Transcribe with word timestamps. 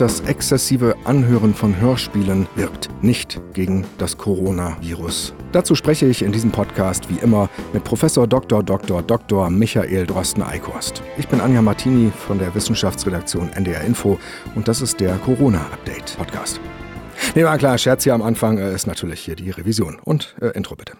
das 0.00 0.20
exzessive 0.20 0.94
Anhören 1.04 1.54
von 1.54 1.80
Hörspielen 1.80 2.46
wirkt 2.54 2.88
nicht 3.02 3.40
gegen 3.52 3.84
das 3.98 4.16
Coronavirus. 4.16 5.34
Dazu 5.50 5.74
spreche 5.74 6.06
ich 6.06 6.22
in 6.22 6.30
diesem 6.30 6.52
Podcast 6.52 7.10
wie 7.10 7.18
immer 7.18 7.48
mit 7.72 7.82
Professor 7.82 8.26
Dr. 8.26 8.62
Dr. 8.62 9.02
Dr. 9.02 9.50
Michael 9.50 10.06
Drosten-Eichhorst. 10.06 11.02
Ich 11.16 11.26
bin 11.26 11.40
Anja 11.40 11.62
Martini 11.62 12.12
von 12.26 12.38
der 12.38 12.54
Wissenschaftsredaktion 12.54 13.50
NDR 13.54 13.80
Info 13.80 14.18
und 14.54 14.68
das 14.68 14.82
ist 14.82 15.00
der 15.00 15.16
Corona-Update 15.16 16.16
Podcast. 16.16 16.60
Nehmen 17.34 17.46
wir 17.46 17.50
ein 17.50 17.58
kleiner 17.58 17.78
Scherz 17.78 18.04
hier 18.04 18.14
am 18.14 18.22
Anfang, 18.22 18.58
äh, 18.58 18.72
ist 18.72 18.86
natürlich 18.86 19.20
hier 19.20 19.34
die 19.34 19.50
Revision. 19.50 19.98
Und 20.04 20.36
äh, 20.40 20.56
Intro 20.56 20.76
bitte. 20.76 20.92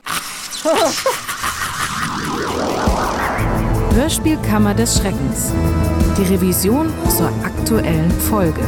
Hörspielkammer 3.99 4.75
des 4.75 4.96
Schreckens. 4.96 5.53
Die 6.17 6.33
Revision 6.33 6.87
zur 7.09 7.27
aktuellen 7.45 8.09
Folge. 8.12 8.61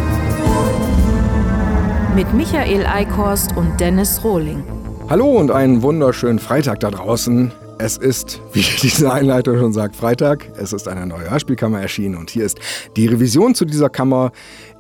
Mit 2.16 2.34
Michael 2.34 2.84
Eickhorst 2.84 3.57
und 3.57 3.79
Dennis 3.79 4.24
Rohling. 4.24 4.65
Hallo 5.09 5.30
und 5.38 5.52
einen 5.52 5.83
wunderschönen 5.83 6.41
Freitag 6.41 6.80
da 6.80 6.91
draußen. 6.91 7.52
Es 7.79 7.97
ist, 7.97 8.41
wie 8.52 8.65
diese 8.83 9.12
Einleitung 9.12 9.57
schon 9.57 9.73
sagt, 9.73 9.95
Freitag. 9.95 10.48
Es 10.57 10.73
ist 10.73 10.88
eine 10.88 11.07
neue 11.07 11.30
Hörspielkammer 11.30 11.80
erschienen 11.80 12.16
und 12.16 12.30
hier 12.30 12.45
ist 12.45 12.59
die 12.97 13.07
Revision 13.07 13.55
zu 13.55 13.65
dieser 13.65 13.88
Kammer. 13.88 14.33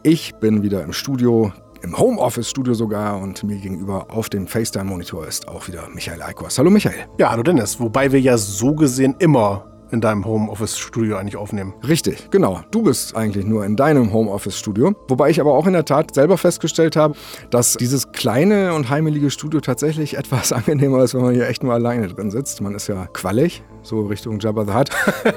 Ich 0.02 0.34
bin 0.40 0.64
wieder 0.64 0.82
im 0.82 0.92
Studio, 0.92 1.52
im 1.82 1.96
Homeoffice-Studio 1.96 2.74
sogar 2.74 3.20
und 3.20 3.44
mir 3.44 3.58
gegenüber 3.58 4.08
auf 4.10 4.28
dem 4.28 4.48
FaceTime-Monitor 4.48 5.28
ist 5.28 5.46
auch 5.46 5.68
wieder 5.68 5.88
Michael 5.94 6.20
Eikos. 6.22 6.58
Hallo 6.58 6.70
Michael. 6.70 7.06
Ja, 7.18 7.30
hallo 7.30 7.44
Dennis. 7.44 7.78
Wobei 7.78 8.10
wir 8.10 8.20
ja 8.20 8.36
so 8.36 8.74
gesehen 8.74 9.14
immer 9.20 9.69
in 9.92 10.00
deinem 10.00 10.24
Homeoffice-Studio 10.24 11.16
eigentlich 11.16 11.36
aufnehmen. 11.36 11.74
Richtig, 11.86 12.30
genau. 12.30 12.60
Du 12.70 12.82
bist 12.82 13.16
eigentlich 13.16 13.44
nur 13.44 13.64
in 13.64 13.76
deinem 13.76 14.12
Homeoffice-Studio. 14.12 14.94
Wobei 15.08 15.30
ich 15.30 15.40
aber 15.40 15.54
auch 15.54 15.66
in 15.66 15.72
der 15.72 15.84
Tat 15.84 16.14
selber 16.14 16.38
festgestellt 16.38 16.96
habe, 16.96 17.14
dass 17.50 17.74
dieses 17.74 18.12
kleine 18.12 18.74
und 18.74 18.90
heimelige 18.90 19.30
Studio 19.30 19.60
tatsächlich 19.60 20.14
etwas 20.18 20.52
angenehmer 20.52 21.02
ist, 21.02 21.14
wenn 21.14 21.22
man 21.22 21.34
hier 21.34 21.48
echt 21.48 21.62
nur 21.62 21.72
alleine 21.72 22.08
drin 22.08 22.30
sitzt. 22.30 22.60
Man 22.60 22.74
ist 22.74 22.88
ja 22.88 23.06
quallig, 23.06 23.62
so 23.82 24.02
Richtung 24.02 24.38
Jabba 24.38 24.64
the 24.64 24.74
Hutt. 24.74 24.90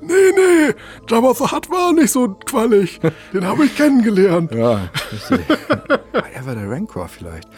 nee, 0.00 0.12
nee, 0.34 0.74
Jabba 1.08 1.34
the 1.34 1.44
Hutt 1.44 1.70
war 1.70 1.92
nicht 1.92 2.10
so 2.10 2.28
quallig. 2.28 3.00
Den 3.32 3.46
habe 3.46 3.64
ich 3.64 3.76
kennengelernt. 3.76 4.52
Ja, 4.54 4.88
richtig. 5.12 5.40
er 6.34 6.46
war 6.46 6.54
der 6.54 6.70
Rancor 6.70 7.08
vielleicht. 7.08 7.48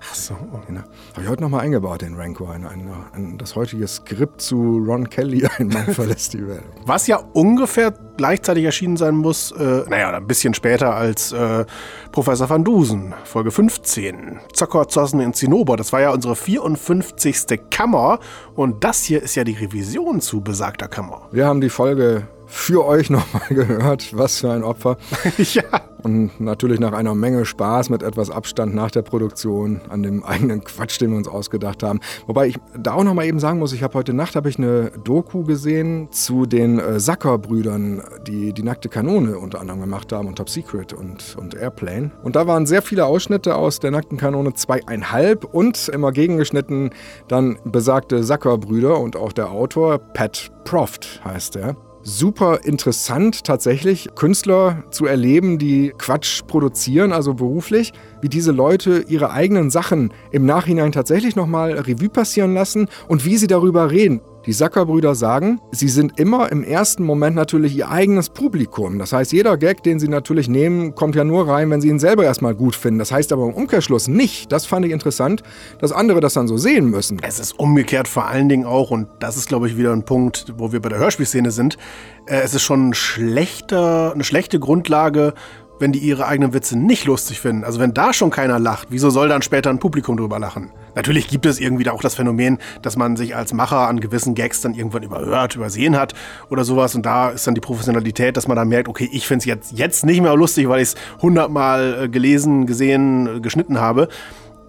Ach 0.00 0.14
so. 0.14 0.36
Genau. 0.66 0.80
Habe 1.12 1.22
ich 1.22 1.28
heute 1.28 1.42
nochmal 1.42 1.60
eingebaut, 1.62 2.02
den 2.02 2.14
Rancor, 2.14 2.54
in, 2.54 2.64
ein, 2.66 2.90
in, 3.16 3.38
das 3.38 3.56
heutige 3.56 3.86
Skript 3.86 4.40
zu 4.40 4.82
Ron 4.86 5.08
Kelly, 5.08 5.46
ein 5.58 5.68
Mann 5.68 5.92
verlässt 5.92 6.34
die 6.34 6.46
Welt. 6.46 6.64
Was 6.86 7.06
ja 7.06 7.16
ungefähr 7.16 7.92
gleichzeitig 8.16 8.64
erschienen 8.64 8.96
sein 8.96 9.14
muss, 9.14 9.52
äh, 9.52 9.84
naja, 9.88 10.10
ein 10.10 10.26
bisschen 10.26 10.54
später 10.54 10.94
als 10.94 11.32
äh, 11.32 11.64
Professor 12.12 12.48
van 12.48 12.64
Dusen, 12.64 13.14
Folge 13.24 13.50
15. 13.50 14.40
Zocker, 14.52 14.88
Zossen 14.88 15.20
in 15.20 15.34
Zinnober. 15.34 15.76
Das 15.76 15.92
war 15.92 16.00
ja 16.00 16.10
unsere 16.10 16.36
54. 16.36 17.70
Kammer 17.70 18.18
und 18.54 18.84
das 18.84 19.02
hier 19.02 19.22
ist 19.22 19.34
ja 19.34 19.44
die 19.44 19.54
Revision 19.54 20.20
zu 20.20 20.40
besagter 20.40 20.88
Kammer. 20.88 21.28
Wir 21.32 21.46
haben 21.46 21.60
die 21.60 21.70
Folge 21.70 22.28
für 22.48 22.84
euch 22.86 23.10
nochmal 23.10 23.42
gehört. 23.50 24.16
Was 24.16 24.40
für 24.40 24.50
ein 24.50 24.64
Opfer. 24.64 24.96
ja. 25.38 25.62
Und 26.02 26.40
natürlich 26.40 26.78
nach 26.80 26.92
einer 26.92 27.14
Menge 27.14 27.44
Spaß 27.44 27.90
mit 27.90 28.02
etwas 28.02 28.30
Abstand 28.30 28.74
nach 28.74 28.90
der 28.90 29.02
Produktion 29.02 29.80
an 29.88 30.02
dem 30.02 30.24
eigenen 30.24 30.62
Quatsch, 30.62 31.00
den 31.00 31.10
wir 31.10 31.16
uns 31.16 31.28
ausgedacht 31.28 31.82
haben. 31.82 32.00
Wobei 32.26 32.48
ich 32.48 32.56
da 32.78 32.94
auch 32.94 33.04
nochmal 33.04 33.26
eben 33.26 33.40
sagen 33.40 33.58
muss, 33.58 33.72
ich 33.72 33.82
habe 33.82 33.94
heute 33.94 34.14
Nacht 34.14 34.36
habe 34.36 34.48
ich 34.48 34.58
eine 34.58 34.92
Doku 35.04 35.42
gesehen 35.42 36.08
zu 36.12 36.46
den 36.46 36.78
äh, 36.78 37.00
Sacker-Brüdern, 37.00 38.02
die 38.26 38.52
die 38.52 38.62
nackte 38.62 38.88
Kanone 38.88 39.38
unter 39.38 39.60
anderem 39.60 39.80
gemacht 39.80 40.12
haben 40.12 40.28
und 40.28 40.36
Top 40.36 40.48
Secret 40.48 40.92
und, 40.92 41.36
und 41.36 41.54
Airplane. 41.54 42.12
Und 42.22 42.36
da 42.36 42.46
waren 42.46 42.66
sehr 42.66 42.82
viele 42.82 43.04
Ausschnitte 43.04 43.56
aus 43.56 43.80
der 43.80 43.90
nackten 43.90 44.18
Kanone 44.18 44.54
zweieinhalb 44.54 45.44
und 45.44 45.88
immer 45.88 46.12
gegengeschnitten 46.12 46.90
dann 47.26 47.58
besagte 47.64 48.22
Sacker-Brüder 48.22 48.98
und 49.00 49.16
auch 49.16 49.32
der 49.32 49.50
Autor 49.50 49.98
Pat 49.98 50.52
Proft 50.64 51.20
heißt 51.24 51.56
er 51.56 51.76
super 52.02 52.60
interessant, 52.64 53.44
tatsächlich 53.44 54.08
Künstler 54.14 54.84
zu 54.90 55.06
erleben, 55.06 55.58
die 55.58 55.92
Quatsch 55.98 56.42
produzieren, 56.46 57.12
also 57.12 57.34
beruflich, 57.34 57.92
wie 58.20 58.28
diese 58.28 58.52
Leute 58.52 59.04
ihre 59.08 59.30
eigenen 59.30 59.70
Sachen 59.70 60.12
im 60.30 60.46
Nachhinein 60.46 60.92
tatsächlich 60.92 61.36
nochmal 61.36 61.72
Revue 61.72 62.08
passieren 62.08 62.54
lassen 62.54 62.88
und 63.08 63.24
wie 63.24 63.36
sie 63.36 63.46
darüber 63.46 63.90
reden. 63.90 64.20
Die 64.48 64.54
Sacker-Brüder 64.54 65.14
sagen, 65.14 65.60
sie 65.72 65.90
sind 65.90 66.18
immer 66.18 66.50
im 66.50 66.64
ersten 66.64 67.04
Moment 67.04 67.36
natürlich 67.36 67.76
ihr 67.76 67.90
eigenes 67.90 68.30
Publikum. 68.30 68.98
Das 68.98 69.12
heißt, 69.12 69.30
jeder 69.30 69.58
Gag, 69.58 69.82
den 69.82 70.00
sie 70.00 70.08
natürlich 70.08 70.48
nehmen, 70.48 70.94
kommt 70.94 71.16
ja 71.16 71.22
nur 71.22 71.46
rein, 71.46 71.68
wenn 71.68 71.82
sie 71.82 71.90
ihn 71.90 71.98
selber 71.98 72.24
erstmal 72.24 72.54
gut 72.54 72.74
finden. 72.74 72.98
Das 72.98 73.12
heißt 73.12 73.30
aber 73.34 73.44
im 73.44 73.52
Umkehrschluss 73.52 74.08
nicht, 74.08 74.50
das 74.50 74.64
fand 74.64 74.86
ich 74.86 74.92
interessant, 74.92 75.42
dass 75.82 75.92
andere 75.92 76.20
das 76.20 76.32
dann 76.32 76.48
so 76.48 76.56
sehen 76.56 76.88
müssen. 76.88 77.18
Es 77.20 77.38
ist 77.38 77.58
umgekehrt 77.58 78.08
vor 78.08 78.24
allen 78.24 78.48
Dingen 78.48 78.64
auch, 78.64 78.90
und 78.90 79.08
das 79.18 79.36
ist, 79.36 79.50
glaube 79.50 79.68
ich, 79.68 79.76
wieder 79.76 79.92
ein 79.92 80.06
Punkt, 80.06 80.54
wo 80.56 80.72
wir 80.72 80.80
bei 80.80 80.88
der 80.88 80.98
Hörspielszene 80.98 81.50
sind, 81.50 81.76
äh, 82.24 82.40
es 82.40 82.54
ist 82.54 82.62
schon 82.62 82.88
ein 82.88 82.94
schlechter, 82.94 84.12
eine 84.14 84.24
schlechte 84.24 84.58
Grundlage 84.58 85.34
wenn 85.78 85.92
die 85.92 85.98
ihre 85.98 86.26
eigenen 86.26 86.52
Witze 86.52 86.78
nicht 86.78 87.04
lustig 87.04 87.40
finden. 87.40 87.64
Also 87.64 87.80
wenn 87.80 87.94
da 87.94 88.12
schon 88.12 88.30
keiner 88.30 88.58
lacht, 88.58 88.88
wieso 88.90 89.10
soll 89.10 89.28
dann 89.28 89.42
später 89.42 89.70
ein 89.70 89.78
Publikum 89.78 90.16
drüber 90.16 90.38
lachen? 90.38 90.70
Natürlich 90.94 91.28
gibt 91.28 91.46
es 91.46 91.60
irgendwie 91.60 91.88
auch 91.88 92.02
das 92.02 92.14
Phänomen, 92.14 92.58
dass 92.82 92.96
man 92.96 93.16
sich 93.16 93.36
als 93.36 93.52
Macher 93.52 93.88
an 93.88 94.00
gewissen 94.00 94.34
Gags 94.34 94.60
dann 94.60 94.74
irgendwann 94.74 95.02
überhört, 95.02 95.54
übersehen 95.54 95.96
hat 95.96 96.14
oder 96.50 96.64
sowas. 96.64 96.94
Und 96.94 97.06
da 97.06 97.30
ist 97.30 97.46
dann 97.46 97.54
die 97.54 97.60
Professionalität, 97.60 98.36
dass 98.36 98.48
man 98.48 98.56
dann 98.56 98.68
merkt, 98.68 98.88
okay, 98.88 99.08
ich 99.12 99.26
finde 99.26 99.42
es 99.42 99.44
jetzt, 99.44 99.72
jetzt 99.72 100.04
nicht 100.04 100.20
mehr 100.20 100.34
lustig, 100.34 100.68
weil 100.68 100.80
ich 100.80 100.88
es 100.88 100.94
hundertmal 101.22 102.04
äh, 102.04 102.08
gelesen, 102.08 102.66
gesehen, 102.66 103.36
äh, 103.36 103.40
geschnitten 103.40 103.80
habe. 103.80 104.08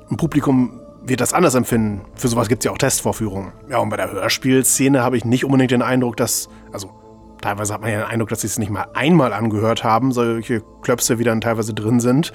Ein 0.10 0.18
Publikum 0.18 0.80
wird 1.04 1.22
das 1.22 1.34
anders 1.34 1.56
empfinden. 1.56 2.02
Für 2.16 2.28
sowas 2.28 2.48
gibt 2.48 2.62
es 2.62 2.66
ja 2.66 2.72
auch 2.72 2.78
Testvorführungen. 2.78 3.52
Ja, 3.70 3.80
und 3.80 3.90
bei 3.90 3.98
der 3.98 4.12
Hörspielszene 4.12 5.02
habe 5.02 5.18
ich 5.18 5.26
nicht 5.26 5.46
unbedingt 5.46 5.72
den 5.72 5.82
Eindruck, 5.82 6.18
dass, 6.18 6.50
also 6.72 6.92
Teilweise 7.42 7.74
hat 7.74 7.82
man 7.82 7.92
ja 7.92 8.00
den 8.00 8.08
Eindruck, 8.08 8.30
dass 8.30 8.42
sie 8.42 8.48
es 8.48 8.60
nicht 8.60 8.70
mal 8.70 8.88
einmal 8.94 9.32
angehört 9.32 9.84
haben, 9.84 10.12
solche 10.12 10.62
Klöpse, 10.82 11.20
wie 11.20 11.24
dann 11.24 11.40
teilweise 11.40 11.74
drin 11.74 12.02
sind. 12.02 12.34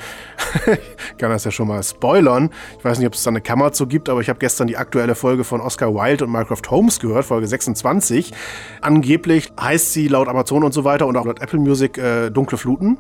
ich 0.66 1.16
kann 1.19 1.31
das 1.31 1.44
ja 1.44 1.50
schon 1.50 1.69
mal 1.69 1.82
spoilern. 1.82 2.50
Ich 2.78 2.84
weiß 2.84 2.98
nicht, 2.98 3.06
ob 3.06 3.15
es 3.15 3.22
da 3.22 3.31
eine 3.31 3.42
Kammer 3.42 3.72
zu 3.72 3.87
gibt, 3.87 4.09
aber 4.09 4.20
ich 4.20 4.31
habe 4.31 4.38
gestern 4.38 4.66
die 4.66 4.78
aktuelle 4.78 5.15
Folge 5.15 5.44
von 5.44 5.60
Oscar 5.60 5.94
Wilde 5.94 6.25
und 6.25 6.32
Minecraft 6.32 6.62
Holmes 6.70 7.00
gehört, 7.00 7.26
Folge 7.26 7.47
26. 7.47 8.32
Angeblich 8.81 9.53
heißt 9.60 9.92
sie 9.92 10.09
laut 10.09 10.28
Amazon 10.28 10.65
und 10.65 10.72
so 10.72 10.84
weiter 10.84 11.06
und 11.06 11.16
auch 11.16 11.26
laut 11.26 11.42
Apple 11.42 11.59
Music 11.59 11.98
äh, 11.98 12.31
Dunkle 12.31 12.56
Fluten. 12.56 12.98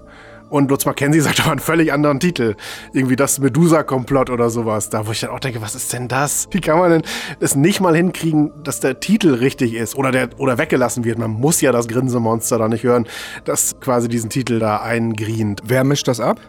Und 0.50 0.70
Lutz 0.70 0.84
Mackenzie 0.84 1.20
sagt 1.20 1.40
aber 1.42 1.52
einen 1.52 1.60
völlig 1.60 1.92
anderen 1.92 2.20
Titel. 2.20 2.54
Irgendwie 2.92 3.16
das 3.16 3.38
Medusa-Komplott 3.38 4.30
oder 4.30 4.50
sowas. 4.50 4.90
Da, 4.90 5.06
wo 5.06 5.12
ich 5.12 5.20
dann 5.20 5.30
auch 5.30 5.40
denke, 5.40 5.60
was 5.60 5.74
ist 5.74 5.92
denn 5.92 6.08
das? 6.08 6.48
Wie 6.50 6.60
kann 6.60 6.78
man 6.78 6.90
denn 6.90 7.02
das 7.40 7.54
nicht 7.54 7.80
mal 7.80 7.96
hinkriegen, 7.96 8.52
dass 8.62 8.80
der 8.80 9.00
Titel 9.00 9.34
richtig 9.34 9.74
ist 9.74 9.96
oder, 9.96 10.12
der, 10.12 10.28
oder 10.38 10.58
weggelassen 10.58 11.04
wird? 11.04 11.18
Man 11.18 11.30
muss 11.30 11.60
ja 11.60 11.72
das 11.72 11.88
Grinsemonster 11.88 12.58
da 12.58 12.68
nicht 12.68 12.84
hören, 12.84 13.06
das 13.44 13.80
quasi 13.80 14.08
diesen 14.08 14.30
Titel 14.30 14.58
da 14.58 14.78
eingrient. 14.78 15.62
Wer 15.64 15.84
mischt 15.84 16.08
das 16.08 16.20
ab? 16.20 16.40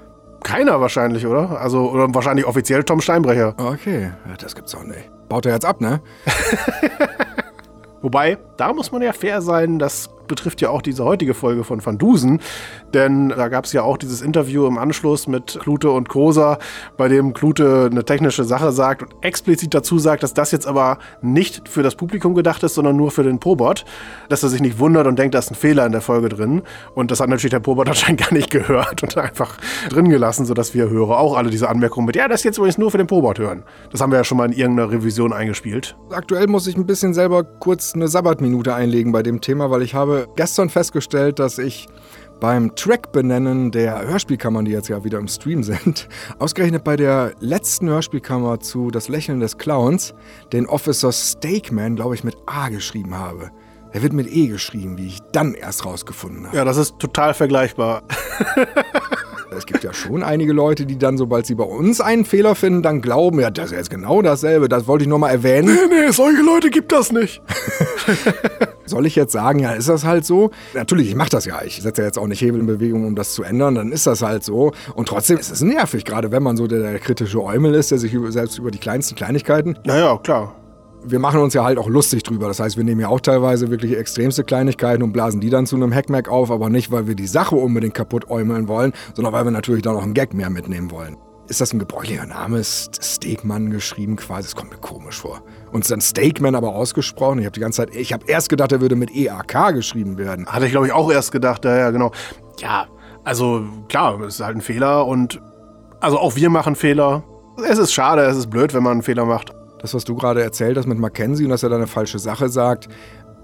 Keiner 0.44 0.80
wahrscheinlich, 0.80 1.26
oder? 1.26 1.60
Also, 1.60 1.90
oder 1.90 2.14
wahrscheinlich 2.14 2.46
offiziell 2.46 2.84
Tom 2.84 3.02
Steinbrecher. 3.02 3.56
Okay, 3.58 4.12
das 4.38 4.54
gibt's 4.54 4.76
auch 4.76 4.84
nicht. 4.84 5.10
Baut 5.28 5.48
er 5.48 5.54
jetzt 5.54 5.66
ab, 5.66 5.82
ne? 5.82 6.02
Wobei, 8.04 8.38
da 8.58 8.72
muss 8.72 8.92
man 8.92 9.02
ja 9.02 9.12
fair 9.12 9.42
sein, 9.42 9.80
das 9.80 10.12
betrifft 10.28 10.62
ja 10.62 10.70
auch 10.70 10.82
diese 10.82 11.04
heutige 11.04 11.34
Folge 11.34 11.64
von 11.64 11.86
Van 11.86 11.98
Dusen, 11.98 12.40
denn 12.94 13.30
da 13.30 13.48
gab 13.48 13.66
es 13.66 13.74
ja 13.74 13.84
auch 13.84 13.98
dieses 13.98 14.22
Interview 14.22 14.66
im 14.68 14.78
Anschluss 14.78 15.28
mit 15.28 15.60
Klute 15.62 15.92
und 15.92 16.10
Kosa, 16.10 16.60
bei 16.98 17.08
dem 17.08 17.34
Klute 17.34 17.90
eine 17.92 18.06
technische 18.06 18.44
Sache 18.44 18.72
sagt 18.72 19.04
und 19.04 19.14
explizit 19.22 19.74
dazu 19.74 20.00
sagt, 20.00 20.24
dass 20.24 20.34
das 20.34 20.52
jetzt 20.52 20.68
aber 20.68 21.00
nicht 21.22 21.70
für 21.70 21.84
das 21.84 21.96
Publikum 21.96 22.36
gedacht 22.36 22.64
ist, 22.64 22.76
sondern 22.76 22.96
nur 22.96 23.12
für 23.12 23.24
den 23.24 23.40
Probot, 23.40 23.86
dass 24.30 24.44
er 24.44 24.50
sich 24.50 24.62
nicht 24.62 24.80
wundert 24.80 25.08
und 25.08 25.20
denkt, 25.20 25.36
da 25.36 25.40
ist 25.40 25.52
ein 25.52 25.56
Fehler 25.56 25.86
in 25.86 25.92
der 25.92 26.02
Folge 26.02 26.30
drin 26.30 26.62
und 26.94 27.12
das 27.12 27.20
hat 27.20 27.30
natürlich 27.30 27.52
der 27.52 27.60
Probot 27.60 27.88
anscheinend 27.90 28.22
gar 28.22 28.34
nicht 28.34 28.52
gehört 28.52 29.04
und 29.04 29.18
einfach 29.18 29.58
drin 29.90 30.10
gelassen, 30.10 30.46
sodass 30.46 30.74
wir 30.74 30.90
Hörer 30.90 31.20
auch 31.20 31.38
alle 31.38 31.50
diese 31.50 31.70
Anmerkungen 31.70 32.06
mit, 32.06 32.16
ja, 32.16 32.28
das 32.28 32.44
jetzt 32.44 32.58
übrigens 32.58 32.78
nur 32.78 32.92
für 32.92 32.98
den 32.98 33.08
Probot 33.08 33.40
hören. 33.40 33.64
Das 33.92 34.02
haben 34.02 34.12
wir 34.12 34.18
ja 34.18 34.24
schon 34.24 34.38
mal 34.38 34.46
in 34.46 34.54
irgendeiner 34.54 34.92
Revision 34.92 35.34
eingespielt. 35.34 35.96
Aktuell 36.12 36.48
muss 36.48 36.68
ich 36.68 36.78
ein 36.78 36.86
bisschen 36.86 37.14
selber 37.14 37.44
kurz 37.44 37.94
eine 37.94 38.08
Sabbatminute 38.08 38.74
einlegen 38.74 39.12
bei 39.12 39.24
dem 39.24 39.42
Thema, 39.42 39.72
weil 39.72 39.82
ich 39.82 39.94
habe 39.94 40.15
gestern 40.36 40.70
festgestellt, 40.70 41.40
dass 41.40 41.58
ich 41.58 41.88
beim 42.40 42.76
Track 42.76 43.12
benennen 43.12 43.72
der 43.72 44.06
Hörspielkammern, 44.08 44.66
die 44.66 44.72
jetzt 44.72 44.90
ja 44.90 45.04
wieder 45.04 45.20
im 45.20 45.28
Stream 45.28 45.64
sind, 45.64 46.08
ausgerechnet 46.40 46.84
bei 46.84 46.96
der 46.96 47.34
letzten 47.40 47.88
Hörspielkammer 47.88 48.60
zu 48.60 48.92
Das 48.92 49.08
Lächeln 49.08 49.40
des 49.40 49.58
Clowns 49.58 50.14
den 50.52 50.68
Officer 50.68 51.12
Steakman, 51.12 51.96
glaube 51.96 52.16
ich, 52.16 52.24
mit 52.24 52.36
A 52.46 52.70
geschrieben 52.70 53.16
habe. 53.16 53.52
Er 53.92 54.02
wird 54.02 54.12
mit 54.12 54.28
E 54.28 54.48
geschrieben, 54.48 54.98
wie 54.98 55.08
ich 55.08 55.20
dann 55.32 55.54
erst 55.54 55.86
rausgefunden 55.86 56.48
habe. 56.48 56.58
Ja, 56.58 56.66
das 56.66 56.76
ist 56.76 57.00
total 57.00 57.34
vergleichbar. 57.34 58.04
Es 59.56 59.66
gibt 59.66 59.84
ja 59.84 59.94
schon 59.94 60.24
einige 60.24 60.54
Leute, 60.54 60.86
die 60.86 60.98
dann, 60.98 61.18
sobald 61.18 61.46
sie 61.46 61.56
bei 61.56 61.64
uns 61.64 62.02
einen 62.02 62.26
Fehler 62.26 62.56
finden, 62.56 62.82
dann 62.82 63.02
glauben, 63.02 63.40
ja, 63.40 63.50
das 63.50 63.68
ist 63.68 63.78
jetzt 63.78 63.90
genau 63.90 64.22
dasselbe. 64.22 64.70
Das 64.70 64.88
wollte 64.88 65.04
ich 65.04 65.10
nur 65.10 65.20
mal 65.20 65.30
erwähnen. 65.30 65.68
Nee, 65.68 66.06
nee, 66.06 66.12
solche 66.12 66.42
Leute 66.42 66.70
gibt 66.70 66.92
das 66.92 67.12
nicht. 67.12 67.42
Soll 68.86 69.06
ich 69.06 69.16
jetzt 69.16 69.32
sagen, 69.32 69.60
ja, 69.60 69.72
ist 69.72 69.90
das 69.90 70.06
halt 70.06 70.26
so? 70.26 70.52
Natürlich, 70.74 71.10
ich 71.10 71.16
mache 71.16 71.30
das 71.30 71.46
ja. 71.46 71.62
Ich 71.64 71.82
setze 71.82 72.02
ja 72.02 72.08
jetzt 72.08 72.20
auch 72.20 72.28
nicht 72.28 72.42
Hebel 72.42 72.60
in 72.60 72.68
Bewegung, 72.68 73.06
um 73.06 73.16
das 73.16 73.34
zu 73.34 73.44
ändern. 73.44 73.76
Dann 73.76 73.92
ist 73.92 74.06
das 74.06 74.22
halt 74.22 74.44
so. 74.44 74.74
Und 74.94 75.08
trotzdem 75.08 75.38
ist 75.38 75.52
es 75.52 75.62
nervig, 75.62 76.06
gerade 76.06 76.32
wenn 76.32 76.44
man 76.44 76.56
so 76.56 76.68
der, 76.68 76.80
der 76.80 77.00
kritische 77.00 77.44
Eumel 77.44 77.74
ist, 77.74 77.92
der 77.92 77.98
sich 77.98 78.14
über, 78.14 78.32
selbst 78.32 78.60
über 78.60 78.72
die 78.72 78.80
kleinsten 78.80 79.16
Kleinigkeiten. 79.16 79.78
Naja, 79.86 80.18
klar 80.18 80.56
wir 81.08 81.20
machen 81.20 81.40
uns 81.40 81.54
ja 81.54 81.64
halt 81.64 81.78
auch 81.78 81.88
lustig 81.88 82.24
drüber. 82.24 82.48
Das 82.48 82.60
heißt, 82.60 82.78
wir 82.78 82.84
nehmen 82.84 83.02
ja 83.02 83.08
auch 83.08 83.20
teilweise 83.20 83.70
wirklich 83.70 83.98
extremste 83.98 84.44
Kleinigkeiten 84.44 85.04
und 85.04 85.14
blasen 85.14 85.42
die 85.42 85.50
dann 85.50 85.66
zu 85.66 85.76
einem 85.76 85.94
Hackmack 85.94 86.30
auf, 86.30 86.52
aber 86.52 86.70
nicht, 86.70 86.92
weil 86.92 87.08
wir 87.08 87.16
die 87.16 87.28
Sache 87.28 87.56
unbedingt 87.56 87.94
kaputt 87.94 88.30
äumeln 88.30 88.68
wollen, 88.68 88.94
sondern 89.14 89.34
weil 89.34 89.46
wir 89.46 89.52
natürlich 89.52 89.84
da 89.84 89.94
noch 89.94 90.04
einen 90.04 90.14
Gag 90.14 90.34
mehr 90.34 90.50
mitnehmen 90.50 90.92
wollen. 90.92 91.18
Ist 91.48 91.62
das 91.62 91.74
ein 91.74 91.80
gebräuchlicher 91.80 92.26
Name? 92.26 92.58
Ist 92.58 93.04
Steakman 93.04 93.70
geschrieben 93.70 94.16
quasi? 94.16 94.48
Das 94.48 94.56
kommt 94.56 94.72
mir 94.72 94.80
komisch 94.80 95.20
vor. 95.20 95.44
Und 95.72 95.82
ist 95.82 95.92
dann 95.92 96.02
Steakman 96.02 96.56
aber 96.56 96.74
ausgesprochen. 96.74 97.38
Ich 97.40 97.46
habe 97.46 97.54
die 97.54 97.60
ganze 97.60 97.84
Zeit, 97.86 97.96
ich 97.96 98.14
habe 98.14 98.26
erst 98.28 98.50
gedacht, 98.50 98.72
er 98.72 98.82
würde 98.82 98.96
mit 98.96 99.12
EAK 99.16 99.74
geschrieben 99.74 100.18
werden. 100.18 100.48
Hatte 100.48 100.66
ich 100.66 100.72
glaube 100.72 100.88
ich 100.88 100.94
auch 100.94 101.12
erst 101.12 101.32
gedacht, 101.32 101.66
ja, 101.66 101.78
ja, 101.78 101.92
genau. 101.92 102.12
Ja, 102.60 102.88
also 103.24 103.64
klar, 103.90 104.20
es 104.22 104.36
ist 104.36 104.46
halt 104.46 104.58
ein 104.58 104.62
Fehler 104.62 105.06
und 105.06 105.40
also 106.00 106.18
auch 106.18 106.36
wir 106.36 106.50
machen 106.50 106.76
Fehler. 106.76 107.24
Es 107.64 107.78
ist 107.78 107.94
schade, 107.94 108.24
es 108.24 108.38
ist 108.38 108.50
blöd, 108.50 108.74
wenn 108.74 108.84
man 108.84 108.94
einen 108.94 109.04
Fehler 109.04 109.26
macht 109.26 109.54
das, 109.86 109.94
was 109.94 110.04
du 110.04 110.16
gerade 110.16 110.42
erzählt 110.42 110.78
hast 110.78 110.88
mit 110.88 110.98
Mackenzie 110.98 111.46
und 111.46 111.52
dass 111.52 111.64
er 111.64 111.70
da 111.70 111.76
eine 111.76 111.88
falsche 111.88 112.20
Sache 112.20 112.50
sagt, 112.50 112.90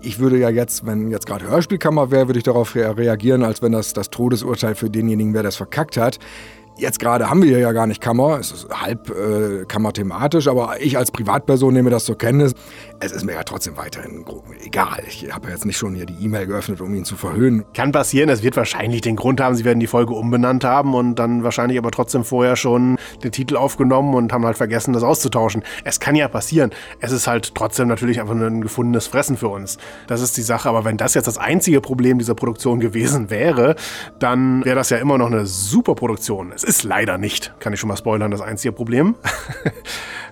ich 0.02 0.20
würde 0.20 0.38
ja 0.38 0.50
jetzt, 0.50 0.86
wenn 0.86 1.12
jetzt 1.12 1.28
gerade 1.28 1.48
Hörspielkammer 1.48 2.10
wäre, 2.10 2.28
würde 2.28 2.40
ich 2.40 2.44
darauf 2.44 2.76
reagieren, 2.76 3.44
als 3.44 3.62
wenn 3.62 3.72
das 3.72 3.94
das 3.94 4.10
Todesurteil 4.10 4.74
für 4.74 4.90
denjenigen 4.90 5.34
wäre, 5.34 5.44
der 5.44 5.50
das 5.50 5.58
verkackt 5.58 5.98
hat. 5.98 6.18
Jetzt 6.82 6.98
gerade 6.98 7.30
haben 7.30 7.44
wir 7.44 7.60
ja 7.60 7.74
gar 7.74 7.86
nicht 7.86 8.02
Kammer, 8.02 8.40
es 8.40 8.52
ist 8.52 8.68
halb 8.72 9.12
äh, 9.12 9.66
kammerthematisch, 9.66 10.48
aber 10.48 10.82
ich 10.82 10.98
als 10.98 11.12
Privatperson 11.12 11.76
nehme 11.76 11.92
das 11.92 12.06
zur 12.06 12.18
Kenntnis. 12.18 12.56
Es 13.00 13.12
ist 13.12 13.24
mir 13.24 13.34
ja 13.34 13.44
trotzdem 13.44 13.78
weiterhin 13.78 14.26
egal. 14.66 15.04
Ich 15.08 15.32
habe 15.32 15.50
jetzt 15.50 15.64
nicht 15.64 15.78
schon 15.78 15.94
hier 15.94 16.08
die 16.08 16.26
E-Mail 16.26 16.48
geöffnet, 16.48 16.82
um 16.82 16.92
ihn 16.96 17.06
zu 17.06 17.18
verhöhnen. 17.18 17.66
Kann 17.76 17.92
passieren, 17.92 18.30
es 18.30 18.42
wird 18.42 18.58
wahrscheinlich 18.58 19.02
den 19.02 19.16
Grund 19.16 19.40
haben, 19.40 19.54
sie 19.54 19.64
werden 19.64 19.80
die 19.80 19.86
Folge 19.86 20.16
umbenannt 20.16 20.64
haben 20.64 20.96
und 20.96 21.18
dann 21.18 21.44
wahrscheinlich 21.44 21.78
aber 21.78 21.92
trotzdem 21.92 22.24
vorher 22.24 22.56
schon 22.56 22.98
den 23.24 23.32
Titel 23.32 23.58
aufgenommen 23.58 24.16
und 24.16 24.34
haben 24.34 24.44
halt 24.44 24.58
vergessen, 24.58 24.92
das 24.94 25.04
auszutauschen. 25.04 25.62
Es 25.84 26.00
kann 26.00 26.16
ja 26.16 26.28
passieren. 26.30 26.72
Es 27.00 27.12
ist 27.12 27.28
halt 27.28 27.54
trotzdem 27.54 27.90
natürlich 27.90 28.20
einfach 28.20 28.34
nur 28.34 28.48
ein 28.48 28.62
gefundenes 28.62 29.06
Fressen 29.06 29.38
für 29.38 29.50
uns. 29.50 29.78
Das 30.08 30.22
ist 30.22 30.36
die 30.36 30.42
Sache, 30.42 30.68
aber 30.68 30.84
wenn 30.84 30.98
das 30.98 31.14
jetzt 31.14 31.28
das 31.28 31.38
einzige 31.38 31.80
Problem 31.80 32.18
dieser 32.18 32.34
Produktion 32.34 32.80
gewesen 32.80 33.30
wäre, 33.30 33.76
dann 34.18 34.66
wäre 34.66 34.78
das 34.78 34.90
ja 34.90 34.98
immer 34.98 35.20
noch 35.20 35.28
eine 35.28 35.46
super 35.46 35.94
Produktion. 35.94 36.52
Es 36.56 36.71
ist 36.72 36.84
leider 36.84 37.18
nicht, 37.18 37.54
kann 37.60 37.74
ich 37.74 37.82
schon 37.82 37.90
mal 37.90 37.98
spoilern, 37.98 38.32
das 38.32 38.42
einzige 38.42 38.72
Problem. 38.72 39.16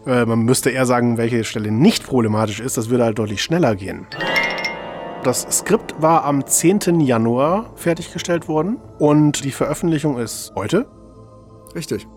Äh, 0.06 0.26
man 0.26 0.40
müsste 0.40 0.70
eher 0.70 0.86
sagen, 0.86 1.18
welche 1.18 1.44
Stelle 1.44 1.72
nicht 1.72 2.08
problematisch 2.08 2.62
ist. 2.62 2.78
Das 2.78 2.90
würde 2.90 3.04
halt 3.04 3.20
deutlich 3.20 3.44
schneller 3.44 3.76
gehen. 3.76 4.08
Das 5.26 5.46
Skript 5.52 6.02
war 6.02 6.24
am 6.24 6.48
10. 6.48 7.02
Januar 7.02 7.72
fertiggestellt 7.76 8.48
worden 8.48 8.78
und 8.98 9.44
die 9.44 9.52
Veröffentlichung 9.52 10.18
ist 10.18 10.54
heute. 10.56 10.88
Richtig. 11.76 12.08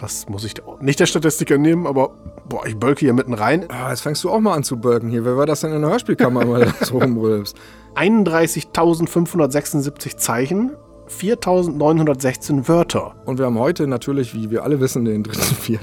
Das 0.00 0.28
muss 0.28 0.44
ich 0.44 0.54
nicht 0.80 1.00
der 1.00 1.06
Statistiker 1.06 1.58
nehmen, 1.58 1.88
aber 1.88 2.10
boah, 2.48 2.64
ich 2.66 2.76
bölke 2.76 3.00
hier 3.00 3.14
mitten 3.14 3.34
rein. 3.34 3.66
Ah, 3.68 3.90
jetzt 3.90 4.02
fängst 4.02 4.22
du 4.22 4.30
auch 4.30 4.38
mal 4.38 4.54
an 4.54 4.62
zu 4.62 4.76
bölken 4.76 5.10
hier. 5.10 5.24
Wer 5.24 5.36
war 5.36 5.46
das 5.46 5.62
denn 5.62 5.72
in 5.72 5.80
der 5.80 5.90
Hörspielkammer, 5.90 6.44
mal 6.46 6.72
so 6.82 6.98
rumrülpst? 6.98 7.56
31.576 7.96 10.18
Zeichen, 10.18 10.76
4.916 11.08 12.68
Wörter. 12.68 13.14
Und 13.24 13.38
wir 13.38 13.46
haben 13.46 13.58
heute 13.58 13.86
natürlich, 13.86 14.34
wie 14.34 14.50
wir 14.50 14.64
alle 14.64 14.80
wissen, 14.80 15.04
den 15.04 15.24
3.4. 15.24 15.78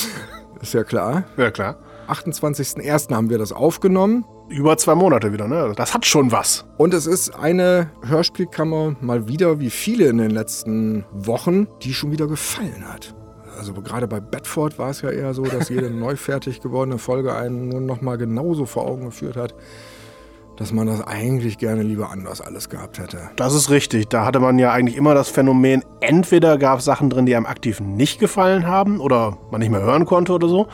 Ist 0.62 0.74
ja 0.74 0.84
klar. 0.84 1.24
Ja, 1.36 1.50
klar. 1.50 1.76
28.01. 2.08 3.14
haben 3.14 3.30
wir 3.30 3.38
das 3.38 3.52
aufgenommen. 3.52 4.24
Über 4.48 4.76
zwei 4.76 4.96
Monate 4.96 5.32
wieder, 5.32 5.46
ne? 5.46 5.72
Das 5.76 5.94
hat 5.94 6.04
schon 6.04 6.32
was. 6.32 6.66
Und 6.76 6.92
es 6.92 7.06
ist 7.06 7.30
eine 7.30 7.90
Hörspielkammer 8.04 8.96
mal 9.00 9.28
wieder, 9.28 9.60
wie 9.60 9.70
viele 9.70 10.08
in 10.08 10.18
den 10.18 10.30
letzten 10.30 11.04
Wochen, 11.12 11.68
die 11.82 11.94
schon 11.94 12.10
wieder 12.10 12.26
gefallen 12.26 12.84
hat. 12.92 13.14
Also 13.56 13.72
gerade 13.74 14.08
bei 14.08 14.18
Bedford 14.18 14.78
war 14.78 14.90
es 14.90 15.02
ja 15.02 15.10
eher 15.10 15.34
so, 15.34 15.44
dass 15.44 15.68
jede 15.68 15.90
neu 15.90 16.16
fertig 16.16 16.60
gewordene 16.60 16.98
Folge 16.98 17.34
einen 17.34 17.68
nur 17.68 17.80
noch 17.80 18.00
mal 18.00 18.18
genauso 18.18 18.66
vor 18.66 18.86
Augen 18.86 19.04
geführt 19.04 19.36
hat 19.36 19.54
dass 20.60 20.74
man 20.74 20.86
das 20.86 21.00
eigentlich 21.00 21.56
gerne 21.56 21.82
lieber 21.82 22.10
anders 22.10 22.42
alles 22.42 22.68
gehabt 22.68 22.98
hätte. 22.98 23.30
Das 23.36 23.54
ist 23.54 23.70
richtig. 23.70 24.10
Da 24.10 24.26
hatte 24.26 24.40
man 24.40 24.58
ja 24.58 24.70
eigentlich 24.72 24.94
immer 24.94 25.14
das 25.14 25.30
Phänomen, 25.30 25.82
entweder 26.00 26.58
gab 26.58 26.80
es 26.80 26.84
Sachen 26.84 27.08
drin, 27.08 27.24
die 27.24 27.34
einem 27.34 27.46
aktiv 27.46 27.80
nicht 27.80 28.20
gefallen 28.20 28.66
haben 28.66 29.00
oder 29.00 29.38
man 29.50 29.60
nicht 29.60 29.70
mehr 29.70 29.80
hören 29.80 30.04
konnte 30.04 30.34
oder 30.34 30.48
so. 30.48 30.68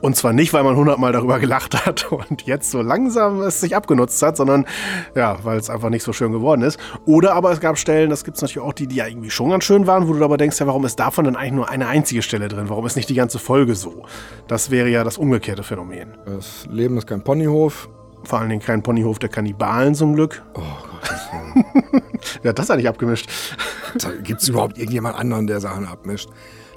Und 0.00 0.14
zwar 0.14 0.32
nicht, 0.32 0.52
weil 0.52 0.62
man 0.62 0.76
hundertmal 0.76 1.10
darüber 1.10 1.40
gelacht 1.40 1.84
hat 1.84 2.12
und 2.12 2.42
jetzt 2.42 2.70
so 2.70 2.82
langsam 2.82 3.40
es 3.40 3.60
sich 3.60 3.74
abgenutzt 3.74 4.22
hat, 4.22 4.36
sondern 4.36 4.64
ja, 5.16 5.36
weil 5.42 5.58
es 5.58 5.70
einfach 5.70 5.90
nicht 5.90 6.04
so 6.04 6.12
schön 6.12 6.30
geworden 6.30 6.62
ist. 6.62 6.78
Oder 7.04 7.34
aber 7.34 7.50
es 7.50 7.58
gab 7.58 7.78
Stellen, 7.78 8.10
das 8.10 8.22
gibt 8.22 8.36
es 8.36 8.42
natürlich 8.42 8.64
auch, 8.64 8.72
die, 8.72 8.86
die 8.86 8.96
ja 8.96 9.08
irgendwie 9.08 9.30
schon 9.30 9.50
ganz 9.50 9.64
schön 9.64 9.88
waren, 9.88 10.06
wo 10.06 10.12
du 10.12 10.24
aber 10.24 10.36
denkst, 10.36 10.60
ja, 10.60 10.68
warum 10.68 10.84
ist 10.84 11.00
davon 11.00 11.24
denn 11.24 11.34
eigentlich 11.34 11.52
nur 11.52 11.68
eine 11.68 11.88
einzige 11.88 12.22
Stelle 12.22 12.46
drin? 12.46 12.68
Warum 12.68 12.86
ist 12.86 12.94
nicht 12.94 13.08
die 13.08 13.14
ganze 13.14 13.40
Folge 13.40 13.74
so? 13.74 14.04
Das 14.46 14.70
wäre 14.70 14.88
ja 14.88 15.02
das 15.02 15.18
umgekehrte 15.18 15.64
Phänomen. 15.64 16.16
Das 16.26 16.64
Leben 16.70 16.96
ist 16.96 17.08
kein 17.08 17.24
Ponyhof. 17.24 17.88
Vor 18.24 18.38
allem 18.38 18.48
den 18.48 18.60
kleinen 18.60 18.82
Ponyhof 18.82 19.18
der 19.18 19.28
Kannibalen 19.28 19.94
zum 19.94 20.14
Glück. 20.14 20.42
Oh 20.54 20.60
Gott. 20.60 21.10
Wer 22.42 22.48
hat 22.50 22.58
das 22.58 22.70
eigentlich 22.70 22.88
abgemischt? 22.88 23.28
Gibt 24.22 24.42
es 24.42 24.48
überhaupt 24.48 24.78
irgendjemand 24.78 25.16
anderen, 25.16 25.46
der 25.46 25.60
Sachen 25.60 25.86
abmischt? 25.86 26.28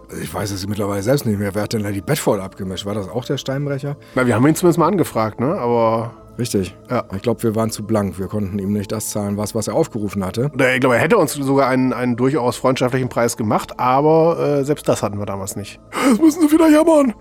Also 0.09 0.21
ich 0.21 0.33
weiß 0.33 0.51
es 0.51 0.68
mittlerweile 0.68 1.01
selbst 1.01 1.25
nicht 1.25 1.39
mehr. 1.39 1.56
Wer 1.56 1.63
hat 1.63 1.74
denn 1.74 1.81
Lady 1.81 2.01
Bedford 2.01 2.39
abgemischt? 2.39 2.86
War 2.86 2.94
das 2.94 3.09
auch 3.09 3.25
der 3.25 3.38
Steinbrecher? 3.38 3.95
Na, 4.15 4.27
wir 4.27 4.36
haben 4.36 4.45
ihn 4.45 4.56
zumindest 4.56 4.80
mal 4.80 4.88
angefragt, 4.88 5.39
ne? 5.39 5.57
Aber. 5.57 6.13
Richtig. 6.38 6.75
Ja. 6.89 7.06
Ich 7.15 7.21
glaube, 7.21 7.42
wir 7.44 7.56
waren 7.56 7.71
zu 7.71 7.83
blank. 7.86 8.19
Wir 8.19 8.27
konnten 8.27 8.59
ihm 8.59 8.74
nicht 8.74 8.92
das 8.92 9.09
zahlen, 9.09 9.38
was, 9.38 9.56
was 9.56 9.69
er 9.69 9.74
aufgerufen 9.74 10.24
hatte. 10.25 10.51
Ich 10.74 10.80
glaube, 10.81 10.95
er 10.95 11.01
hätte 11.01 11.18
uns 11.18 11.33
sogar 11.33 11.69
einen, 11.69 11.94
einen 11.94 12.18
durchaus 12.18 12.57
freundschaftlichen 12.57 13.07
Preis 13.07 13.38
gemacht, 13.38 13.80
aber 13.80 14.38
äh, 14.59 14.65
selbst 14.65 14.86
das 14.89 15.01
hatten 15.01 15.18
wir 15.18 15.25
damals 15.25 15.56
nicht. 15.56 15.80
Jetzt 16.09 16.21
müssen 16.21 16.42
sie 16.42 16.51
wieder 16.53 16.69
jammern. 16.69 17.13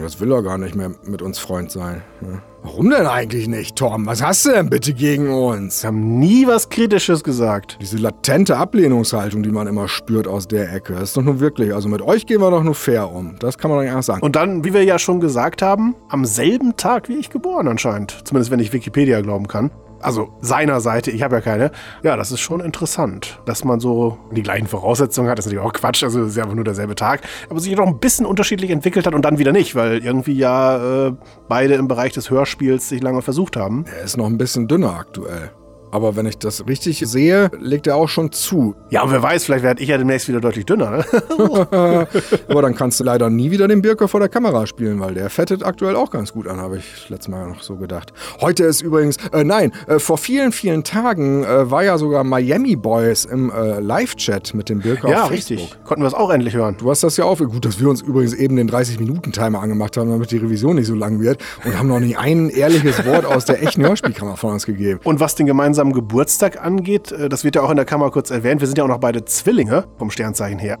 Jetzt 0.00 0.20
will 0.20 0.32
er 0.32 0.42
gar 0.42 0.58
nicht 0.58 0.74
mehr 0.74 0.92
mit 1.04 1.22
uns 1.22 1.38
Freund 1.38 1.70
sein. 1.70 2.02
Ja. 2.22 2.42
Warum 2.62 2.88
denn 2.88 3.06
eigentlich 3.06 3.46
nicht, 3.46 3.76
Tom? 3.76 4.06
Was 4.06 4.22
hast 4.22 4.46
du 4.46 4.50
denn 4.50 4.70
bitte 4.70 4.94
gegen 4.94 5.28
uns? 5.28 5.82
Wir 5.82 5.88
haben 5.88 6.18
nie 6.18 6.46
was 6.46 6.70
Kritisches 6.70 7.22
gesagt. 7.22 7.76
Diese 7.82 7.98
latente 7.98 8.56
Ablehnungshaltung, 8.56 9.42
die 9.42 9.50
man 9.50 9.66
immer 9.66 9.86
spürt 9.86 10.26
aus 10.26 10.48
der 10.48 10.72
Ecke, 10.72 10.94
ist 10.94 11.16
doch 11.16 11.22
nur 11.22 11.40
wirklich. 11.40 11.74
Also 11.74 11.90
mit 11.90 12.00
euch 12.00 12.24
gehen 12.24 12.40
wir 12.40 12.50
doch 12.50 12.62
nur 12.62 12.74
fair 12.74 13.10
um. 13.10 13.36
Das 13.38 13.58
kann 13.58 13.70
man 13.70 13.78
doch 13.78 13.82
nicht 13.82 13.92
anders 13.92 14.06
sagen. 14.06 14.22
Und 14.22 14.36
dann, 14.36 14.64
wie 14.64 14.72
wir 14.72 14.82
ja 14.82 14.98
schon 14.98 15.20
gesagt 15.20 15.60
haben, 15.60 15.94
am 16.08 16.24
selben 16.24 16.76
Tag 16.76 17.10
wie 17.10 17.16
ich 17.16 17.28
geboren 17.28 17.68
anscheinend. 17.68 18.22
Zumindest 18.24 18.50
wenn 18.50 18.60
ich 18.60 18.72
Wikipedia 18.72 19.20
glauben 19.20 19.46
kann 19.46 19.70
also 20.04 20.34
seiner 20.40 20.80
Seite, 20.80 21.10
ich 21.10 21.22
habe 21.22 21.36
ja 21.36 21.40
keine. 21.40 21.70
Ja, 22.02 22.16
das 22.16 22.30
ist 22.30 22.40
schon 22.40 22.60
interessant, 22.60 23.40
dass 23.46 23.64
man 23.64 23.80
so 23.80 24.18
die 24.32 24.42
gleichen 24.42 24.66
Voraussetzungen 24.66 25.28
hat. 25.28 25.38
Das 25.38 25.46
ist 25.46 25.52
natürlich 25.52 25.68
auch 25.68 25.72
Quatsch, 25.72 26.04
also 26.04 26.22
es 26.22 26.30
ist 26.30 26.36
ja 26.36 26.44
einfach 26.44 26.54
nur 26.54 26.64
derselbe 26.64 26.94
Tag, 26.94 27.22
aber 27.48 27.60
sich 27.60 27.74
doch 27.74 27.86
ein 27.86 27.98
bisschen 27.98 28.26
unterschiedlich 28.26 28.70
entwickelt 28.70 29.06
hat 29.06 29.14
und 29.14 29.24
dann 29.24 29.38
wieder 29.38 29.52
nicht, 29.52 29.74
weil 29.74 30.04
irgendwie 30.04 30.34
ja 30.34 31.06
äh, 31.06 31.12
beide 31.48 31.74
im 31.74 31.88
Bereich 31.88 32.12
des 32.12 32.30
Hörspiels 32.30 32.88
sich 32.88 33.02
lange 33.02 33.22
versucht 33.22 33.56
haben. 33.56 33.84
Er 33.86 34.04
ist 34.04 34.16
noch 34.16 34.26
ein 34.26 34.38
bisschen 34.38 34.68
dünner 34.68 34.94
aktuell. 34.98 35.50
Aber 35.94 36.16
wenn 36.16 36.26
ich 36.26 36.38
das 36.38 36.66
richtig 36.66 36.98
sehe, 37.06 37.52
legt 37.60 37.86
er 37.86 37.94
auch 37.94 38.08
schon 38.08 38.32
zu. 38.32 38.74
Ja, 38.90 39.04
und 39.04 39.12
wer 39.12 39.22
weiß, 39.22 39.44
vielleicht 39.44 39.62
werde 39.62 39.80
ich 39.80 39.90
ja 39.90 39.96
demnächst 39.96 40.26
wieder 40.26 40.40
deutlich 40.40 40.66
dünner. 40.66 40.90
Ne? 40.90 41.04
Aber 42.48 42.62
dann 42.62 42.74
kannst 42.74 42.98
du 42.98 43.04
leider 43.04 43.30
nie 43.30 43.52
wieder 43.52 43.68
den 43.68 43.80
Birker 43.80 44.08
vor 44.08 44.18
der 44.18 44.28
Kamera 44.28 44.66
spielen, 44.66 44.98
weil 44.98 45.14
der 45.14 45.30
fettet 45.30 45.64
aktuell 45.64 45.94
auch 45.94 46.10
ganz 46.10 46.32
gut 46.32 46.48
an, 46.48 46.60
habe 46.60 46.78
ich 46.78 47.08
letztes 47.10 47.28
Mal 47.28 47.46
noch 47.46 47.62
so 47.62 47.76
gedacht. 47.76 48.12
Heute 48.40 48.64
ist 48.64 48.82
übrigens, 48.82 49.18
äh, 49.32 49.44
nein, 49.44 49.70
äh, 49.86 50.00
vor 50.00 50.18
vielen, 50.18 50.50
vielen 50.50 50.82
Tagen 50.82 51.44
äh, 51.44 51.70
war 51.70 51.84
ja 51.84 51.96
sogar 51.96 52.24
Miami 52.24 52.74
Boys 52.74 53.24
im 53.24 53.52
äh, 53.52 53.78
Live-Chat 53.78 54.52
mit 54.52 54.70
dem 54.70 54.80
Birker 54.80 55.08
ja, 55.08 55.22
auf 55.22 55.28
Facebook. 55.28 55.58
Ja, 55.58 55.64
richtig. 55.64 55.84
Konnten 55.84 56.02
wir 56.02 56.08
es 56.08 56.14
auch 56.14 56.30
endlich 56.30 56.54
hören. 56.54 56.74
Du 56.76 56.90
hast 56.90 57.04
das 57.04 57.16
ja 57.16 57.24
auch. 57.24 57.38
Gut, 57.38 57.64
dass 57.64 57.78
wir 57.78 57.88
uns 57.88 58.02
übrigens 58.02 58.34
eben 58.34 58.56
den 58.56 58.68
30-Minuten-Timer 58.68 59.62
angemacht 59.62 59.96
haben, 59.96 60.10
damit 60.10 60.32
die 60.32 60.38
Revision 60.38 60.74
nicht 60.74 60.88
so 60.88 60.96
lang 60.96 61.20
wird 61.20 61.38
und 61.64 61.78
haben 61.78 61.86
noch 61.86 62.00
nie 62.00 62.16
ein 62.16 62.50
ehrliches 62.50 63.06
Wort 63.06 63.24
aus 63.24 63.44
der 63.44 63.62
echten 63.62 63.86
Hörspielkammer 63.86 64.36
von 64.36 64.54
uns 64.54 64.66
gegeben. 64.66 64.98
Und 65.04 65.20
was 65.20 65.36
den 65.36 65.46
gemeinsamen 65.46 65.83
gemeinsamen 65.84 65.92
Geburtstag 65.92 66.64
angeht, 66.64 67.12
äh, 67.12 67.28
das 67.28 67.44
wird 67.44 67.56
ja 67.56 67.62
auch 67.62 67.70
in 67.70 67.76
der 67.76 67.84
Kammer 67.84 68.10
kurz 68.10 68.30
erwähnt, 68.30 68.60
wir 68.60 68.66
sind 68.66 68.78
ja 68.78 68.84
auch 68.84 68.88
noch 68.88 69.00
beide 69.00 69.24
Zwillinge 69.24 69.84
vom 69.98 70.10
Sternzeichen 70.10 70.58
her. 70.58 70.78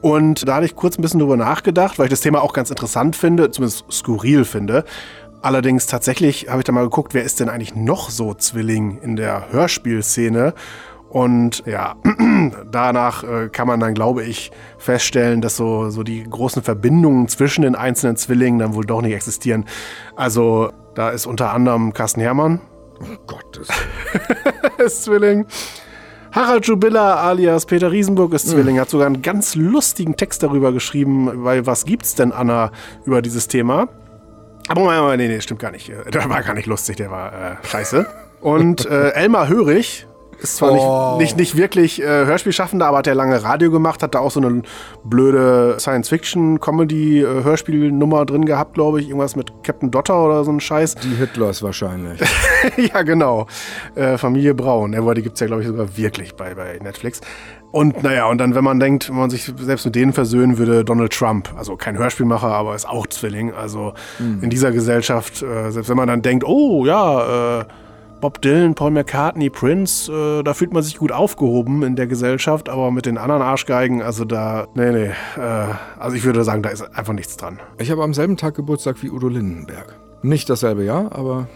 Und 0.00 0.48
da 0.48 0.56
hatte 0.56 0.66
ich 0.66 0.74
kurz 0.74 0.98
ein 0.98 1.02
bisschen 1.02 1.20
drüber 1.20 1.36
nachgedacht, 1.36 1.98
weil 1.98 2.06
ich 2.06 2.10
das 2.10 2.20
Thema 2.20 2.42
auch 2.42 2.52
ganz 2.52 2.70
interessant 2.70 3.14
finde, 3.14 3.50
zumindest 3.50 3.84
skurril 3.90 4.44
finde. 4.44 4.84
Allerdings 5.42 5.86
tatsächlich 5.86 6.48
habe 6.48 6.60
ich 6.60 6.64
da 6.64 6.72
mal 6.72 6.82
geguckt, 6.82 7.14
wer 7.14 7.22
ist 7.22 7.38
denn 7.40 7.48
eigentlich 7.48 7.74
noch 7.76 8.10
so 8.10 8.34
Zwilling 8.34 8.98
in 9.00 9.16
der 9.16 9.52
Hörspielszene? 9.52 10.54
Und 11.08 11.62
ja, 11.66 11.94
danach 12.70 13.22
äh, 13.22 13.48
kann 13.48 13.68
man 13.68 13.78
dann, 13.78 13.94
glaube 13.94 14.24
ich, 14.24 14.50
feststellen, 14.78 15.40
dass 15.40 15.56
so, 15.56 15.90
so 15.90 16.02
die 16.02 16.24
großen 16.24 16.62
Verbindungen 16.62 17.28
zwischen 17.28 17.62
den 17.62 17.74
einzelnen 17.74 18.16
Zwillingen 18.16 18.58
dann 18.58 18.74
wohl 18.74 18.84
doch 18.84 19.02
nicht 19.02 19.14
existieren. 19.14 19.66
Also 20.16 20.72
da 20.94 21.10
ist 21.10 21.26
unter 21.26 21.52
anderem 21.52 21.92
Carsten 21.92 22.20
Hermann, 22.20 22.60
Oh 23.02 23.16
Gottes. 23.26 23.68
ist 24.78 25.04
Zwilling. 25.04 25.46
Harald 26.32 26.66
Jubilla 26.66 27.16
alias 27.16 27.66
Peter 27.66 27.92
Riesenburg 27.92 28.32
ist 28.32 28.48
Zwilling, 28.48 28.80
hat 28.80 28.88
sogar 28.88 29.06
einen 29.06 29.20
ganz 29.20 29.54
lustigen 29.54 30.16
Text 30.16 30.42
darüber 30.42 30.72
geschrieben, 30.72 31.44
weil 31.44 31.66
was 31.66 31.84
gibt's 31.84 32.14
denn, 32.14 32.32
Anna, 32.32 32.72
über 33.04 33.20
dieses 33.20 33.48
Thema? 33.48 33.88
Aber 34.68 35.16
nee, 35.16 35.28
nee, 35.28 35.40
stimmt 35.40 35.60
gar 35.60 35.72
nicht. 35.72 35.88
Der 35.88 36.30
war 36.30 36.42
gar 36.42 36.54
nicht 36.54 36.66
lustig, 36.66 36.96
der 36.96 37.10
war 37.10 37.32
äh, 37.32 37.66
scheiße. 37.66 38.06
Und 38.40 38.86
äh, 38.86 39.10
Elmar 39.10 39.48
Hörig 39.48 40.06
ist 40.42 40.56
zwar 40.56 40.72
Oh. 40.72 41.18
nicht, 41.18 41.36
nicht, 41.36 41.52
nicht 41.52 41.56
wirklich 41.56 42.02
äh, 42.02 42.06
Hörspielschaffender, 42.06 42.86
aber 42.86 42.98
hat 42.98 43.06
ja 43.06 43.12
lange 43.12 43.42
Radio 43.42 43.70
gemacht, 43.70 44.02
hat 44.02 44.14
da 44.14 44.18
auch 44.18 44.30
so 44.30 44.40
eine 44.40 44.62
blöde 45.04 45.76
Science-Fiction-Comedy-Hörspielnummer 45.78 48.26
drin 48.26 48.44
gehabt, 48.44 48.74
glaube 48.74 49.00
ich. 49.00 49.08
Irgendwas 49.08 49.36
mit 49.36 49.52
Captain 49.62 49.90
Dotter 49.90 50.24
oder 50.24 50.44
so 50.44 50.52
ein 50.52 50.60
Scheiß. 50.60 50.96
Die 50.96 51.14
Hitlers 51.14 51.62
wahrscheinlich. 51.62 52.20
ja, 52.76 53.02
genau. 53.02 53.46
Äh, 53.94 54.18
Familie 54.18 54.54
Braun. 54.54 54.94
Aber 54.94 55.14
die 55.14 55.22
gibt 55.22 55.34
es 55.34 55.40
ja, 55.40 55.46
glaube 55.46 55.62
ich, 55.62 55.68
sogar 55.68 55.96
wirklich 55.96 56.34
bei, 56.34 56.54
bei 56.54 56.78
Netflix. 56.82 57.20
Und 57.70 58.02
naja, 58.02 58.26
und 58.26 58.38
dann, 58.38 58.54
wenn 58.54 58.64
man 58.64 58.80
denkt, 58.80 59.08
wenn 59.08 59.16
man 59.16 59.30
sich 59.30 59.50
selbst 59.58 59.86
mit 59.86 59.94
denen 59.94 60.12
versöhnen 60.12 60.58
würde, 60.58 60.84
Donald 60.84 61.12
Trump, 61.12 61.48
also 61.56 61.76
kein 61.76 61.96
Hörspielmacher, 61.96 62.48
aber 62.48 62.74
ist 62.74 62.86
auch 62.86 63.06
Zwilling. 63.06 63.54
Also 63.54 63.94
in 64.42 64.50
dieser 64.50 64.72
Gesellschaft, 64.72 65.42
äh, 65.42 65.70
selbst 65.70 65.88
wenn 65.88 65.96
man 65.96 66.06
dann 66.06 66.20
denkt, 66.20 66.44
oh 66.46 66.84
ja, 66.84 67.60
äh, 67.60 67.64
Bob 68.22 68.40
Dylan, 68.40 68.74
Paul 68.76 68.92
McCartney, 68.92 69.50
Prince, 69.50 70.10
äh, 70.10 70.42
da 70.44 70.54
fühlt 70.54 70.72
man 70.72 70.82
sich 70.84 70.96
gut 70.96 71.10
aufgehoben 71.12 71.82
in 71.82 71.96
der 71.96 72.06
Gesellschaft, 72.06 72.68
aber 72.68 72.92
mit 72.92 73.04
den 73.04 73.18
anderen 73.18 73.42
Arschgeigen, 73.42 74.00
also 74.00 74.24
da, 74.24 74.68
nee, 74.74 74.92
nee, 74.92 75.10
äh, 75.36 75.66
also 75.98 76.16
ich 76.16 76.22
würde 76.24 76.44
sagen, 76.44 76.62
da 76.62 76.68
ist 76.70 76.82
einfach 76.96 77.12
nichts 77.14 77.36
dran. 77.36 77.58
Ich 77.78 77.90
habe 77.90 78.02
am 78.04 78.14
selben 78.14 78.36
Tag 78.36 78.54
Geburtstag 78.54 79.02
wie 79.02 79.10
Udo 79.10 79.26
Lindenberg. 79.28 79.96
Nicht 80.22 80.48
dasselbe 80.48 80.84
Jahr, 80.84 81.10
aber 81.12 81.48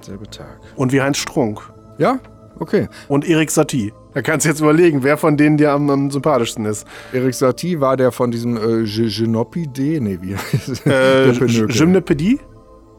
selbe 0.00 0.24
Tag. 0.30 0.60
Und 0.76 0.92
wie 0.94 1.02
Heinz 1.02 1.18
Strunk 1.18 1.60
Ja? 1.98 2.18
Okay. 2.58 2.88
und 3.08 3.28
Erik 3.28 3.50
Satie. 3.50 3.92
Da 4.14 4.22
kannst 4.22 4.46
du 4.46 4.48
jetzt 4.48 4.60
überlegen, 4.60 5.02
wer 5.02 5.18
von 5.18 5.36
denen 5.36 5.58
dir 5.58 5.72
am, 5.72 5.90
am 5.90 6.10
sympathischsten 6.10 6.64
ist. 6.64 6.86
Erik 7.12 7.34
Satie 7.34 7.80
war 7.80 7.98
der 7.98 8.12
von 8.12 8.30
diesem 8.30 8.56
äh, 8.56 8.84
Ge- 8.84 9.10
Genopide, 9.10 10.00
nee, 10.00 10.18
wie 10.22 10.36
heißt 10.36 10.86
Äh. 10.86 11.32
Gymnopädie, 11.66 12.38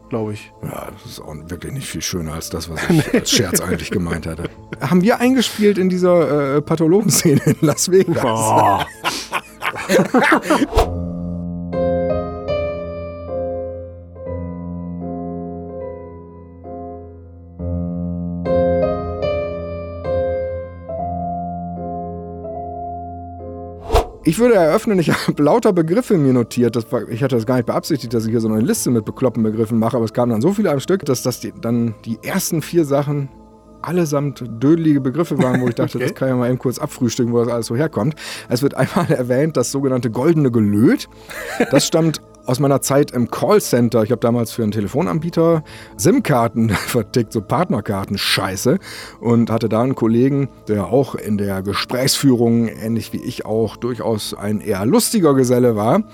glaube 0.08 0.34
ich. 0.34 0.52
Ja, 0.62 0.88
das 0.92 1.12
ist 1.12 1.20
auch 1.20 1.34
wirklich 1.48 1.72
nicht 1.72 1.88
viel 1.88 2.02
schöner 2.02 2.34
als 2.34 2.50
das, 2.50 2.68
was 2.70 2.80
ich 2.88 3.14
als 3.14 3.30
Scherz 3.30 3.60
eigentlich 3.60 3.90
gemeint 3.90 4.26
hatte. 4.26 4.50
Haben 4.80 5.02
wir 5.02 5.20
eingespielt 5.20 5.78
in 5.78 5.88
dieser 5.88 6.56
äh, 6.56 6.62
Pathologenszene 6.62 7.40
in 7.44 7.56
Las 7.60 7.90
Vegas? 7.90 8.24
Oh. 8.24 8.80
Ich 24.36 24.40
würde 24.40 24.56
eröffnen, 24.56 24.98
ich 24.98 25.10
habe 25.28 25.42
lauter 25.42 25.72
Begriffe 25.72 26.18
mir 26.18 26.34
notiert. 26.34 26.76
Das 26.76 26.92
war, 26.92 27.08
ich 27.08 27.22
hatte 27.22 27.36
das 27.36 27.46
gar 27.46 27.54
nicht 27.56 27.64
beabsichtigt, 27.64 28.12
dass 28.12 28.26
ich 28.26 28.32
hier 28.32 28.42
so 28.42 28.48
eine 28.48 28.60
Liste 28.60 28.90
mit 28.90 29.06
bekloppten 29.06 29.42
Begriffen 29.42 29.78
mache, 29.78 29.96
aber 29.96 30.04
es 30.04 30.12
kamen 30.12 30.30
dann 30.30 30.42
so 30.42 30.52
viele 30.52 30.70
am 30.70 30.78
Stück, 30.78 31.06
dass 31.06 31.22
das 31.22 31.40
die, 31.40 31.54
dann 31.58 31.94
die 32.04 32.18
ersten 32.22 32.60
vier 32.60 32.84
Sachen 32.84 33.30
allesamt 33.80 34.44
dödelige 34.62 35.00
Begriffe 35.00 35.38
waren, 35.38 35.62
wo 35.62 35.68
ich 35.68 35.74
dachte, 35.74 35.96
Okay. 35.96 36.08
das 36.08 36.14
kann 36.14 36.28
ich 36.28 36.32
ja 36.32 36.36
mal 36.36 36.50
eben 36.50 36.58
kurz 36.58 36.78
abfrühstücken, 36.78 37.32
wo 37.32 37.38
das 37.38 37.48
alles 37.48 37.64
so 37.64 37.76
herkommt. 37.76 38.14
Es 38.50 38.60
wird 38.60 38.74
einmal 38.74 39.06
erwähnt, 39.10 39.56
das 39.56 39.72
sogenannte 39.72 40.10
goldene 40.10 40.50
Gelöt. 40.50 41.08
Das 41.70 41.86
stammt 41.86 42.20
aus 42.46 42.60
meiner 42.60 42.80
Zeit 42.80 43.10
im 43.10 43.30
Callcenter. 43.30 44.02
Ich 44.02 44.10
habe 44.10 44.20
damals 44.20 44.52
für 44.52 44.62
einen 44.62 44.72
Telefonanbieter 44.72 45.64
SIM-Karten 45.96 46.70
vertickt, 46.86 47.32
so 47.32 47.40
Partnerkarten, 47.40 48.18
scheiße. 48.18 48.78
Und 49.20 49.50
hatte 49.50 49.68
da 49.68 49.82
einen 49.82 49.94
Kollegen, 49.94 50.48
der 50.68 50.86
auch 50.86 51.14
in 51.14 51.38
der 51.38 51.62
Gesprächsführung, 51.62 52.68
ähnlich 52.68 53.12
wie 53.12 53.22
ich 53.22 53.44
auch, 53.44 53.76
durchaus 53.76 54.34
ein 54.34 54.60
eher 54.60 54.86
lustiger 54.86 55.34
Geselle 55.34 55.76
war. 55.76 56.04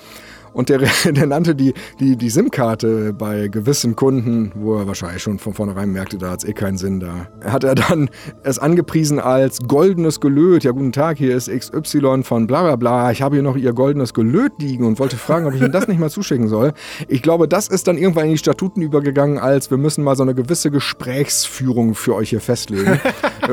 Und 0.53 0.69
der, 0.69 0.79
der 1.05 1.27
nannte 1.27 1.55
die, 1.55 1.75
die, 2.01 2.17
die 2.17 2.31
SIM-Karte 2.31 3.13
bei 3.13 3.49
gewissen 3.49 3.97
Kunden, 3.97 4.53
wo 4.55 4.77
er 4.77 4.87
wahrscheinlich 4.87 5.23
schon 5.23 5.39
von 5.39 5.55
vornherein 5.55 5.91
merkte, 5.91 6.19
da 6.19 6.31
hat 6.31 6.43
es 6.43 6.49
eh 6.49 6.53
keinen 6.53 6.77
Sinn 6.77 7.01
da. 7.01 7.29
Hat 7.45 7.65
er 7.65 7.75
dann 7.75 8.11
es 8.43 8.59
angepriesen 8.59 9.19
als 9.19 9.61
goldenes 9.67 10.21
Gelöt. 10.21 10.65
Ja, 10.65 10.73
guten 10.73 10.93
Tag, 10.93 11.19
hier 11.19 11.37
ist 11.37 11.51
XY 11.51 12.23
von 12.23 12.47
bla 12.47 12.63
bla 12.63 12.77
bla. 12.77 13.11
Ich 13.11 13.23
habe 13.23 13.37
hier 13.37 13.43
noch 13.43 13.57
Ihr 13.57 13.73
goldenes 13.73 14.15
Gelöt 14.15 14.53
liegen 14.59 14.87
und 14.87 14.99
wollte 14.99 15.17
fragen, 15.17 15.47
ob 15.47 15.55
ich 15.55 15.61
Ihnen 15.61 15.73
das 15.73 15.89
nicht 15.89 15.99
mal 15.99 16.11
zuschicken 16.11 16.49
soll. 16.49 16.73
Ich 17.09 17.23
glaube, 17.23 17.49
das 17.49 17.69
ist 17.69 17.89
dann 17.89 17.99
irgendwann 17.99 18.27
in 18.27 18.33
die 18.33 18.39
Statuten 18.39 18.83
übergegangen, 18.83 19.39
als 19.39 19.71
wir 19.71 19.79
müssen 19.79 20.05
mal 20.05 20.17
so 20.17 20.23
eine 20.23 20.35
gewisse 20.35 20.71
Gesprächsführung 20.71 21.95
für 21.95 22.15
euch 22.15 22.31
hier 22.31 22.41
festlegen. 22.41 23.01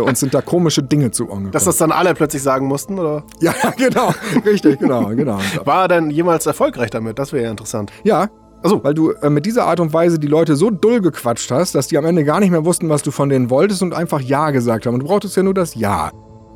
Äh, 0.06 0.10
Uns 0.10 0.20
sind 0.20 0.34
da 0.34 0.42
komische 0.42 0.84
Dinge 0.84 1.12
zu 1.12 1.30
Ohren 1.30 1.52
Dass 1.52 1.66
das 1.66 1.78
dann 1.78 1.92
alle 1.92 2.14
plötzlich 2.14 2.42
sagen 2.44 2.68
mussten, 2.68 2.98
oder? 3.00 3.24
Ja, 3.40 3.54
genau. 3.78 4.14
Richtig, 4.46 4.80
genau, 4.80 5.08
genau. 5.08 5.40
War 5.66 5.84
er 5.84 5.88
denn 5.88 6.10
jemals 6.10 6.46
erfolgreich 6.46 6.90
damit? 6.90 7.20
Das 7.20 7.34
wäre 7.34 7.46
ja 7.46 7.52
interessant. 7.52 7.92
Ja, 8.04 8.30
Also, 8.62 8.84
weil 8.84 8.94
du 8.94 9.12
äh, 9.12 9.30
mit 9.30 9.46
dieser 9.46 9.66
Art 9.66 9.80
und 9.80 9.94
Weise 9.94 10.20
die 10.20 10.28
Leute 10.28 10.56
so 10.56 10.70
dull 10.70 11.00
gequatscht 11.02 11.50
hast, 11.52 11.76
dass 11.76 11.88
die 11.88 11.98
am 11.98 12.06
Ende 12.06 12.24
gar 12.26 12.40
nicht 12.40 12.52
mehr 12.52 12.66
wussten, 12.66 12.90
was 12.90 13.04
du 13.04 13.12
von 13.12 13.30
denen 13.30 13.50
wolltest 13.50 13.82
und 13.82 13.94
einfach 13.94 14.20
Ja 14.22 14.52
gesagt 14.52 14.86
haben. 14.86 14.96
Und 14.96 15.02
du 15.02 15.08
brauchtest 15.08 15.36
ja 15.38 15.44
nur 15.44 15.54
das 15.54 15.76
Ja. 15.76 16.12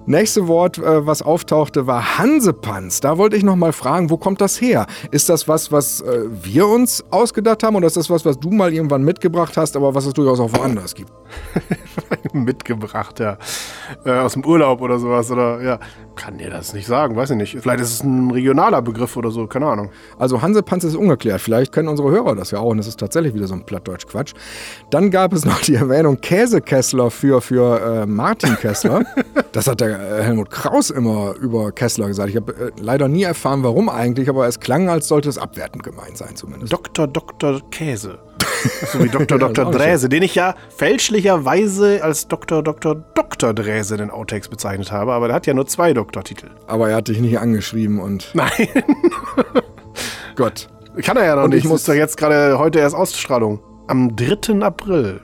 Nächste 0.05 0.48
Wort, 0.48 0.77
äh, 0.77 1.05
was 1.05 1.22
auftauchte, 1.22 1.88
war 1.88 2.17
Hansepanz. 2.17 3.00
Da 3.00 3.17
wollte 3.17 3.38
ich 3.38 3.43
noch 3.43 3.55
mal 3.55 3.72
fragen, 3.72 4.10
wo 4.10 4.17
kommt 4.17 4.41
das 4.41 4.60
her? 4.60 4.86
Ist 5.12 5.29
das 5.29 5.48
was, 5.48 5.72
was 5.72 6.01
äh, 6.01 6.25
wir 6.29 6.67
uns 6.67 7.03
ausgedacht 7.10 7.63
haben 7.63 7.75
oder 7.75 7.88
ist 7.88 7.95
das 7.95 8.10
was, 8.10 8.25
was 8.25 8.38
du 8.38 8.51
mal 8.51 8.74
irgendwann 8.74 9.03
mitgebracht 9.03 9.55
hast, 9.55 9.77
aber 9.77 9.95
was 9.95 10.05
es 10.05 10.13
durchaus 10.13 10.39
auch 10.39 10.51
woanders 10.53 10.93
gibt? 10.93 11.12
mitgebracht, 12.33 13.19
ja. 13.19 13.38
Äh, 14.05 14.12
aus 14.12 14.33
dem 14.33 14.45
Urlaub 14.45 14.81
oder 14.81 15.00
sowas, 15.00 15.31
oder, 15.31 15.62
ja. 15.62 15.79
Kann 16.15 16.38
dir 16.38 16.50
das 16.50 16.74
nicht 16.74 16.86
sagen, 16.86 17.15
weiß 17.15 17.32
ich 17.32 17.38
nicht. 17.38 17.58
Vielleicht 17.60 17.79
ist 17.79 17.91
es 17.91 18.03
ein 18.03 18.29
regionaler 18.32 18.82
Begriff 18.82 19.17
oder 19.17 19.32
so, 19.32 19.48
keine 19.48 19.65
Ahnung. 19.65 19.89
Also 20.17 20.41
Hansepanz 20.41 20.84
ist 20.84 20.96
ungeklärt. 20.96 21.41
Vielleicht 21.41 21.72
kennen 21.72 21.88
unsere 21.88 22.12
Hörer 22.12 22.36
das 22.36 22.51
ja 22.51 22.60
auch 22.60 22.70
und 22.70 22.79
es 22.79 22.88
ist 22.88 23.00
tatsächlich 23.00 23.34
wieder 23.34 23.48
so 23.48 23.55
ein 23.55 23.65
Plattdeutsch-Quatsch. 23.65 24.34
Dann 24.89 25.10
gab 25.12 25.34
es 25.34 25.46
noch 25.46 25.60
die 25.62 25.75
Erwähnung 25.75 26.22
Käsekessler 26.22 27.10
für, 27.10 27.41
für 27.41 28.03
äh, 28.03 28.05
Martin 28.05 28.55
Kessler. 28.55 29.03
Das 29.51 29.67
hat 29.67 29.82
der 29.82 29.89
äh, 29.89 30.24
Helmut 30.24 30.50
Kraus 30.50 30.89
immer 30.89 31.36
über 31.39 31.72
Kessler 31.72 32.08
gesagt. 32.08 32.29
Ich 32.29 32.36
habe 32.36 32.53
äh, 32.53 32.72
leider 32.82 33.08
nie 33.08 33.22
erfahren, 33.22 33.62
warum 33.62 33.88
eigentlich, 33.88 34.27
aber 34.27 34.48
es 34.48 34.60
klang, 34.60 34.89
als 34.89 35.08
sollte 35.08 35.29
es 35.29 35.38
abwertend 35.38 35.84
gemeint 35.84 36.17
sein 36.17 36.36
zumindest. 36.36 36.74
Dr. 36.74 37.05
Dr. 37.08 37.62
Käse. 37.70 38.17
So 38.91 39.03
wie 39.03 39.10
Dr. 39.10 39.38
Dr. 39.38 39.72
Dräse, 39.72 40.10
den 40.10 40.24
ich 40.24 40.36
ja 40.36 40.55
fälschlicherweise 40.75 42.03
als 42.03 42.27
Dr. 42.27 42.63
Dr. 42.63 42.96
Dr. 43.13 43.53
Dräse 43.53 43.96
in 43.96 44.00
den 44.01 44.10
Outtakes 44.12 44.48
bezeichnet 44.50 44.91
habe, 44.91 45.13
aber 45.13 45.27
der 45.27 45.36
hat 45.36 45.46
ja 45.48 45.53
nur 45.53 45.65
zwei 45.67 45.93
Doktortitel. 45.93 46.48
Aber 46.67 46.89
er 46.89 46.98
hat 46.98 47.08
dich 47.08 47.20
nicht 47.20 47.39
angeschrieben 47.39 48.00
und 48.00 48.29
Nein, 48.34 48.50
Gott. 50.36 50.67
kann 51.03 51.17
er 51.17 51.25
ja 51.25 51.36
noch 51.36 51.43
Und 51.43 51.51
nicht. 51.51 51.63
ich 51.65 51.70
muss- 51.70 51.84
doch 51.84 51.93
jetzt 51.93 52.17
gerade 52.17 52.58
heute 52.58 52.79
erst 52.79 52.96
Ausstrahlung. 52.96 53.60
Am 53.88 54.15
3. 54.15 54.62
April. 54.62 55.20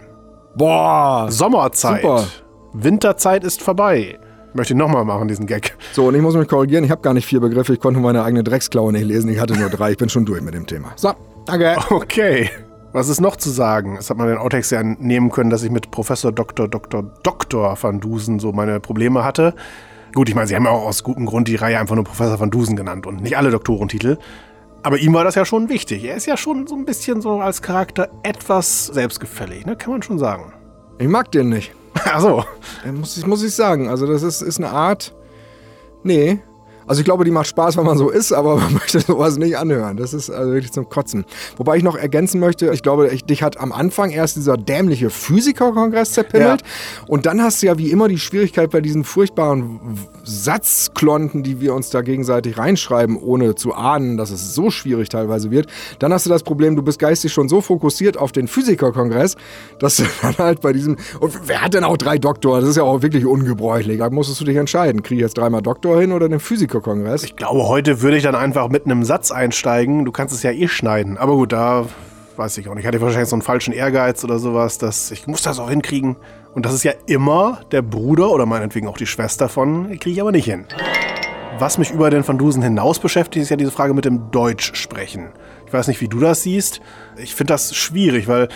Boah! 0.56 1.28
Sommerzeit. 1.30 2.02
Super. 2.02 2.26
Winterzeit 2.74 3.44
ist 3.44 3.62
vorbei. 3.62 4.20
Möchte 4.54 4.74
ich 4.74 4.78
nochmal 4.80 5.06
machen, 5.06 5.28
diesen 5.28 5.46
Gag. 5.46 5.76
So, 5.94 6.08
und 6.08 6.16
ich 6.16 6.22
muss 6.22 6.36
mich 6.36 6.48
korrigieren, 6.48 6.84
ich 6.84 6.92
habe 6.92 7.02
gar 7.02 7.14
nicht 7.14 7.26
vier 7.26 7.40
Begriffe, 7.40 7.74
ich 7.74 7.80
konnte 7.80 8.00
meine 8.00 8.24
eigene 8.24 8.44
Drecksklaue 8.44 8.92
nicht 8.92 9.06
lesen, 9.06 9.30
ich 9.30 9.40
hatte 9.40 9.54
nur 9.58 9.70
drei, 9.70 9.92
ich 9.92 9.98
bin 9.98 10.10
schon 10.10 10.26
durch 10.26 10.42
mit 10.42 10.56
dem 10.56 10.66
Thema. 10.66 10.92
So, 10.96 11.14
danke. 11.46 11.78
Okay. 11.92 12.50
Was 12.92 13.08
ist 13.08 13.22
noch 13.22 13.36
zu 13.36 13.52
sagen? 13.52 13.96
Das 13.96 14.10
hat 14.10 14.18
man 14.18 14.28
den 14.28 14.38
Outtakes 14.38 14.72
ja 14.72 14.82
nehmen 14.82 15.32
können, 15.32 15.50
dass 15.50 15.62
ich 15.64 15.70
mit 15.70 15.92
Professor 15.92 16.32
Dr. 16.32 16.68
Dr. 16.68 17.04
Dr. 17.24 17.78
van 17.80 18.00
Dusen 18.00 18.40
so 18.40 18.52
meine 18.52 18.80
Probleme 18.80 19.24
hatte. 19.24 19.54
Gut, 20.16 20.28
ich 20.28 20.34
meine, 20.34 20.48
sie 20.48 20.56
haben 20.56 20.66
ja 20.66 20.72
auch 20.72 20.86
aus 20.86 21.04
gutem 21.04 21.28
Grund 21.28 21.48
die 21.48 21.56
Reihe 21.56 21.80
einfach 21.80 21.96
nur 21.96 22.04
Professor 22.04 22.40
van 22.40 22.50
Dusen 22.50 22.76
genannt 22.76 23.06
und 23.06 23.22
nicht 23.22 23.38
alle 23.38 23.52
Doktorentitel. 23.52 24.18
Aber 24.82 24.98
ihm 24.98 25.14
war 25.14 25.24
das 25.24 25.36
ja 25.36 25.46
schon 25.46 25.70
wichtig. 25.70 26.04
Er 26.04 26.16
ist 26.16 26.26
ja 26.26 26.36
schon 26.36 26.66
so 26.66 26.76
ein 26.76 26.86
bisschen 26.86 27.22
so 27.22 27.42
als 27.42 27.62
Charakter 27.62 28.10
etwas 28.24 28.88
selbstgefällig, 28.88 29.66
ne? 29.66 29.76
Kann 29.76 29.92
man 29.92 30.02
schon 30.02 30.18
sagen. 30.18 30.54
Ich 30.98 31.08
mag 31.08 31.32
den 31.32 31.50
nicht. 31.50 31.74
Ach 31.94 32.22
so. 32.22 32.44
Äh, 32.86 32.92
Muss 32.92 33.18
ich, 33.18 33.28
muss 33.28 33.44
ich 33.44 33.54
sagen. 33.54 33.88
Also, 33.88 34.08
das 34.08 34.24
ist, 34.24 34.42
ist 34.42 34.58
eine 34.58 34.70
Art. 34.70 35.14
Nee. 36.04 36.40
Also, 36.90 37.02
ich 37.02 37.06
glaube, 37.06 37.24
die 37.24 37.30
macht 37.30 37.46
Spaß, 37.46 37.78
wenn 37.78 37.86
man 37.86 38.00
so 38.00 38.10
ist, 38.10 38.34
aber 38.34 38.56
man 38.60 38.74
möchte 38.74 39.00
sowas 39.00 39.38
nicht 39.38 39.56
anhören. 39.60 39.96
Das 39.96 40.12
ist 40.12 40.32
also 40.32 40.52
wirklich 40.52 40.72
zum 40.72 40.90
Kotzen. 40.90 41.24
Wobei 41.58 41.78
ich 41.78 41.84
noch 41.84 41.96
ergänzen 41.96 42.40
möchte, 42.40 42.72
ich 42.74 42.82
glaube, 42.82 43.10
ich, 43.10 43.24
dich 43.24 43.44
hat 43.44 43.60
am 43.60 43.72
Anfang 43.72 44.10
erst 44.10 44.38
dieser 44.38 44.58
dämliche 44.58 45.12
Physikerkongress 45.12 46.14
zerpimmelt. 46.14 46.64
Und 47.06 47.28
dann 47.28 47.44
hast 47.44 47.62
du 47.62 47.68
ja 47.68 47.78
wie 47.78 47.92
immer 47.92 48.08
die 48.08 48.18
Schwierigkeit 48.18 48.72
bei 48.72 48.82
diesen 48.82 49.04
furchtbaren 49.04 50.00
Satzklonten, 50.24 51.44
die 51.44 51.62
wir 51.62 51.76
uns 51.76 51.92
da 51.92 52.02
gegenseitig 52.02 52.58
reinschreiben, 52.58 53.18
ohne 53.18 53.54
zu 53.54 53.76
ahnen, 53.76 54.18
dass 54.18 54.32
es 54.32 54.56
so 54.56 54.72
schwierig 54.72 55.10
teilweise 55.10 55.52
wird. 55.52 55.68
Dann 56.00 56.12
hast 56.12 56.26
du 56.26 56.32
das 56.32 56.42
Problem, 56.42 56.76
du 56.76 56.82
bist 56.82 56.98
geistig 56.98 57.32
schon 57.32 57.50
so 57.50 57.62
fokussiert 57.62 58.18
auf 58.18 58.32
den 58.32 58.48
Physikerkongress, 58.48 59.38
dass 59.78 59.98
du 59.98 60.06
dann 60.24 60.38
halt 60.40 60.62
bei 60.62 60.74
diesem. 60.74 60.98
Und 61.20 61.40
wer 61.46 61.62
hat 61.62 61.76
denn 61.76 61.84
auch 61.84 61.98
drei 61.98 62.18
Doktor? 62.18 62.62
Das 62.62 62.70
ist 62.72 62.78
ja 62.78 62.84
auch 62.84 63.04
wirklich 63.04 63.28
ungebräuchlich. 63.28 64.00
Da 64.00 64.10
musstest 64.10 64.42
du 64.42 64.46
dich 64.46 64.58
entscheiden. 64.58 65.04
Kriege 65.04 65.22
ich 65.22 65.26
jetzt 65.26 65.38
dreimal 65.38 65.62
Doktor 65.62 66.02
hin 66.02 66.14
oder 66.14 66.28
den 66.28 66.40
Physikerkongress? 66.80 67.24
Ich 67.24 67.36
glaube, 67.36 67.68
heute 67.68 68.02
würde 68.02 68.18
ich 68.18 68.24
dann 68.24 68.36
einfach 68.36 68.70
mit 68.70 68.86
einem 68.86 69.04
Satz 69.04 69.32
einsteigen. 69.32 70.06
Du 70.06 70.12
kannst 70.12 70.34
es 70.34 70.44
ja 70.44 70.52
eh 70.52 70.68
schneiden. 70.68 71.18
Aber 71.18 71.36
gut, 71.36 71.52
da 71.52 71.86
weiß 72.38 72.58
ich 72.58 72.70
auch 72.70 72.74
nicht. 72.74 72.84
Ich 72.84 72.88
hatte 72.88 73.02
wahrscheinlich 73.02 73.30
so 73.30 73.36
einen 73.36 73.42
falschen 73.42 73.74
Ehrgeiz 73.74 74.24
oder 74.24 74.40
sowas, 74.40 74.78
dass 74.78 75.12
ich 75.12 75.28
muss 75.28 75.42
das 75.42 75.60
auch 75.60 75.70
hinkriegen. 75.70 76.16
Und 76.54 76.66
das 76.66 76.74
ist 76.74 76.84
ja 76.84 76.94
immer 77.06 77.62
der 77.72 77.82
Bruder 77.82 78.32
oder 78.32 78.46
meinetwegen 78.46 78.88
auch 78.88 78.98
die 78.98 79.06
Schwester 79.06 79.50
von, 79.50 79.88
kriege 80.00 80.12
ich 80.12 80.22
aber 80.22 80.32
nicht 80.32 80.46
hin. 80.46 80.66
Was 81.60 81.78
mich 81.78 81.92
über 81.92 82.10
den 82.10 82.26
Van 82.26 82.38
Dusen 82.38 82.64
hinaus 82.64 83.00
beschäftigt, 83.00 83.44
ist 83.44 83.50
ja 83.50 83.58
diese 83.58 83.72
Frage 83.72 83.94
mit 83.94 84.06
dem 84.06 84.32
Deutsch 84.32 84.74
sprechen. 84.76 85.30
Ich 85.68 85.74
weiß 85.74 85.88
nicht, 85.88 86.00
wie 86.02 86.08
du 86.08 86.20
das 86.20 86.44
siehst. 86.44 86.80
Ich 87.18 87.36
finde 87.36 87.54
das 87.54 87.76
schwierig, 87.76 88.28
weil 88.28 88.48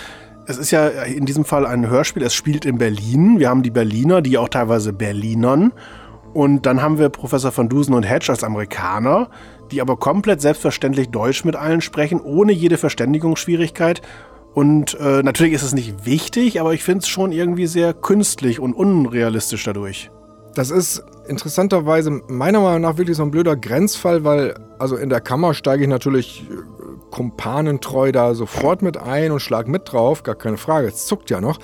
es 0.47 0.57
ist 0.57 0.71
ja 0.71 0.87
in 0.87 1.25
diesem 1.25 1.45
Fall 1.45 1.65
ein 1.65 1.87
Hörspiel. 1.87 2.23
Es 2.23 2.33
spielt 2.33 2.65
in 2.65 2.77
Berlin. 2.77 3.39
Wir 3.39 3.49
haben 3.49 3.63
die 3.63 3.71
Berliner, 3.71 4.21
die 4.21 4.37
auch 4.37 4.49
teilweise 4.49 4.93
Berlinern. 4.93 5.73
Und 6.33 6.65
dann 6.65 6.81
haben 6.81 6.97
wir 6.97 7.09
Professor 7.09 7.55
van 7.55 7.69
Dusen 7.69 7.93
und 7.93 8.03
Hedge 8.03 8.27
als 8.29 8.43
Amerikaner, 8.43 9.29
die 9.71 9.81
aber 9.81 9.97
komplett 9.97 10.41
selbstverständlich 10.41 11.09
Deutsch 11.09 11.45
mit 11.45 11.55
allen 11.55 11.81
sprechen, 11.81 12.19
ohne 12.19 12.51
jede 12.51 12.77
Verständigungsschwierigkeit. 12.77 14.01
Und 14.53 14.99
äh, 14.99 15.23
natürlich 15.23 15.53
ist 15.53 15.63
es 15.63 15.73
nicht 15.73 16.05
wichtig, 16.05 16.59
aber 16.59 16.73
ich 16.73 16.83
finde 16.83 16.99
es 16.99 17.07
schon 17.07 17.31
irgendwie 17.31 17.67
sehr 17.67 17.93
künstlich 17.93 18.59
und 18.59 18.73
unrealistisch 18.73 19.63
dadurch. 19.63 20.11
Das 20.55 20.69
ist 20.69 21.03
interessanterweise 21.27 22.11
meiner 22.27 22.59
Meinung 22.59 22.81
nach 22.81 22.97
wirklich 22.97 23.17
so 23.17 23.23
ein 23.23 23.31
blöder 23.31 23.55
Grenzfall, 23.55 24.23
weil 24.23 24.55
also 24.77 24.97
in 24.97 25.09
der 25.09 25.21
Kammer 25.21 25.53
steige 25.53 25.83
ich 25.83 25.89
natürlich 25.89 26.45
äh, 26.49 26.55
kumpanentreu 27.09 28.11
da 28.11 28.35
sofort 28.35 28.81
mit 28.81 28.97
ein 28.97 29.31
und 29.31 29.39
schlag 29.39 29.67
mit 29.67 29.91
drauf, 29.91 30.23
gar 30.23 30.35
keine 30.35 30.57
Frage, 30.57 30.87
es 30.87 31.05
zuckt 31.05 31.29
ja 31.29 31.41
noch. 31.41 31.59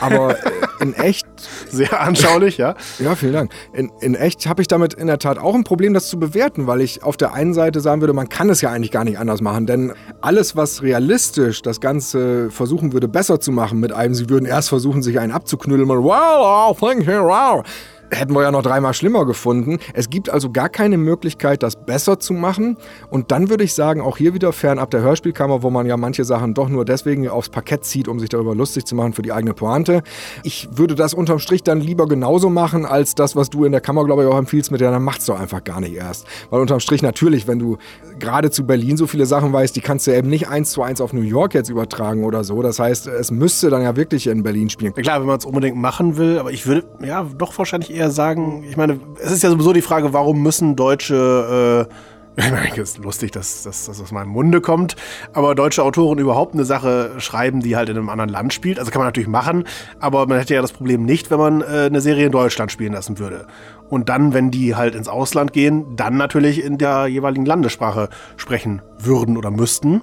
Aber 0.00 0.36
in 0.80 0.94
echt. 0.94 1.26
Sehr 1.70 2.00
anschaulich, 2.00 2.58
ja. 2.58 2.74
Ja, 2.98 3.16
vielen 3.16 3.32
Dank. 3.32 3.52
In, 3.72 3.90
in 4.00 4.14
echt 4.14 4.46
habe 4.46 4.62
ich 4.62 4.68
damit 4.68 4.94
in 4.94 5.08
der 5.08 5.18
Tat 5.18 5.38
auch 5.38 5.54
ein 5.54 5.64
Problem, 5.64 5.92
das 5.92 6.08
zu 6.08 6.18
bewerten, 6.18 6.66
weil 6.66 6.80
ich 6.80 7.02
auf 7.02 7.16
der 7.16 7.32
einen 7.32 7.52
Seite 7.54 7.80
sagen 7.80 8.00
würde, 8.00 8.12
man 8.12 8.28
kann 8.28 8.48
es 8.48 8.60
ja 8.60 8.70
eigentlich 8.70 8.92
gar 8.92 9.04
nicht 9.04 9.18
anders 9.18 9.40
machen, 9.40 9.66
denn 9.66 9.92
alles, 10.20 10.54
was 10.56 10.82
realistisch 10.82 11.62
das 11.62 11.80
Ganze 11.80 12.50
versuchen 12.50 12.92
würde, 12.92 13.08
besser 13.08 13.40
zu 13.40 13.50
machen 13.50 13.80
mit 13.80 13.92
einem, 13.92 14.14
sie 14.14 14.30
würden 14.30 14.46
erst 14.46 14.68
versuchen, 14.68 15.02
sich 15.02 15.18
einen 15.18 15.32
abzuknüllen 15.32 15.90
und 15.90 16.04
wow, 16.04 16.70
oh, 16.70 16.76
thank 16.78 17.06
you, 17.06 17.12
wow 17.12 17.64
hätten 18.12 18.34
wir 18.34 18.42
ja 18.42 18.50
noch 18.50 18.62
dreimal 18.62 18.94
schlimmer 18.94 19.24
gefunden. 19.24 19.78
Es 19.94 20.10
gibt 20.10 20.30
also 20.30 20.50
gar 20.50 20.68
keine 20.68 20.98
Möglichkeit, 20.98 21.62
das 21.62 21.76
besser 21.76 22.20
zu 22.20 22.32
machen. 22.34 22.76
Und 23.10 23.32
dann 23.32 23.48
würde 23.50 23.64
ich 23.64 23.74
sagen, 23.74 24.00
auch 24.00 24.16
hier 24.16 24.34
wieder 24.34 24.52
fernab 24.52 24.90
der 24.90 25.00
Hörspielkammer, 25.00 25.62
wo 25.62 25.70
man 25.70 25.86
ja 25.86 25.96
manche 25.96 26.24
Sachen 26.24 26.54
doch 26.54 26.68
nur 26.68 26.84
deswegen 26.84 27.28
aufs 27.28 27.48
Parkett 27.48 27.84
zieht, 27.84 28.08
um 28.08 28.20
sich 28.20 28.28
darüber 28.28 28.54
lustig 28.54 28.84
zu 28.84 28.94
machen 28.94 29.12
für 29.12 29.22
die 29.22 29.32
eigene 29.32 29.54
Pointe. 29.54 30.02
Ich 30.42 30.68
würde 30.72 30.94
das 30.94 31.14
unterm 31.14 31.38
Strich 31.38 31.62
dann 31.62 31.80
lieber 31.80 32.06
genauso 32.06 32.50
machen, 32.50 32.84
als 32.84 33.14
das, 33.14 33.34
was 33.36 33.50
du 33.50 33.64
in 33.64 33.72
der 33.72 33.80
Kammer, 33.80 34.04
glaube 34.04 34.22
ich, 34.22 34.28
auch 34.28 34.38
empfiehlst 34.38 34.70
mit 34.70 34.80
der, 34.80 34.90
dann 34.90 35.02
macht's 35.02 35.26
doch 35.26 35.40
einfach 35.40 35.64
gar 35.64 35.80
nicht 35.80 35.94
erst. 35.94 36.26
Weil 36.50 36.60
unterm 36.60 36.80
Strich 36.80 37.02
natürlich, 37.02 37.46
wenn 37.46 37.58
du 37.58 37.78
gerade 38.18 38.50
zu 38.50 38.66
Berlin 38.66 38.96
so 38.96 39.06
viele 39.06 39.26
Sachen 39.26 39.52
weißt, 39.52 39.74
die 39.74 39.80
kannst 39.80 40.06
du 40.06 40.14
eben 40.14 40.28
nicht 40.28 40.48
eins 40.48 40.70
zu 40.70 40.82
eins 40.82 41.00
auf 41.00 41.12
New 41.12 41.22
York 41.22 41.54
jetzt 41.54 41.70
übertragen 41.70 42.24
oder 42.24 42.44
so. 42.44 42.62
Das 42.62 42.78
heißt, 42.78 43.06
es 43.06 43.30
müsste 43.30 43.70
dann 43.70 43.82
ja 43.82 43.96
wirklich 43.96 44.26
in 44.26 44.42
Berlin 44.42 44.70
spielen. 44.70 44.92
Ja, 44.96 45.02
klar, 45.02 45.20
wenn 45.20 45.26
man 45.26 45.38
es 45.38 45.44
unbedingt 45.44 45.76
machen 45.76 46.16
will, 46.16 46.38
aber 46.38 46.52
ich 46.52 46.66
würde 46.66 46.86
ja 47.02 47.26
doch 47.36 47.56
wahrscheinlich 47.58 47.92
eher 47.92 48.01
sagen, 48.10 48.64
ich 48.68 48.76
meine, 48.76 49.00
es 49.22 49.32
ist 49.32 49.42
ja 49.42 49.50
sowieso 49.50 49.72
die 49.72 49.82
Frage, 49.82 50.12
warum 50.12 50.42
müssen 50.42 50.76
deutsche 50.76 51.88
äh, 51.88 51.94
ich 52.36 52.50
meine, 52.50 52.68
es 52.70 52.78
ist 52.78 52.98
lustig, 52.98 53.30
dass, 53.30 53.62
dass 53.62 53.84
das 53.84 54.00
aus 54.00 54.10
meinem 54.10 54.30
Munde 54.30 54.62
kommt, 54.62 54.96
aber 55.34 55.54
deutsche 55.54 55.82
Autoren 55.82 56.18
überhaupt 56.18 56.54
eine 56.54 56.64
Sache 56.64 57.10
schreiben, 57.18 57.60
die 57.60 57.76
halt 57.76 57.90
in 57.90 57.98
einem 57.98 58.08
anderen 58.08 58.30
Land 58.30 58.54
spielt. 58.54 58.78
Also 58.78 58.90
kann 58.90 59.00
man 59.00 59.08
natürlich 59.08 59.28
machen, 59.28 59.64
aber 60.00 60.26
man 60.26 60.38
hätte 60.38 60.54
ja 60.54 60.62
das 60.62 60.72
Problem 60.72 61.04
nicht, 61.04 61.30
wenn 61.30 61.38
man 61.38 61.60
äh, 61.60 61.86
eine 61.86 62.00
Serie 62.00 62.24
in 62.24 62.32
Deutschland 62.32 62.72
spielen 62.72 62.94
lassen 62.94 63.18
würde. 63.18 63.46
Und 63.90 64.08
dann, 64.08 64.32
wenn 64.32 64.50
die 64.50 64.74
halt 64.74 64.94
ins 64.94 65.08
Ausland 65.08 65.52
gehen, 65.52 65.94
dann 65.94 66.16
natürlich 66.16 66.64
in 66.64 66.78
der 66.78 67.06
jeweiligen 67.06 67.44
Landessprache 67.44 68.08
sprechen 68.38 68.80
würden 68.98 69.36
oder 69.36 69.50
müssten. 69.50 70.00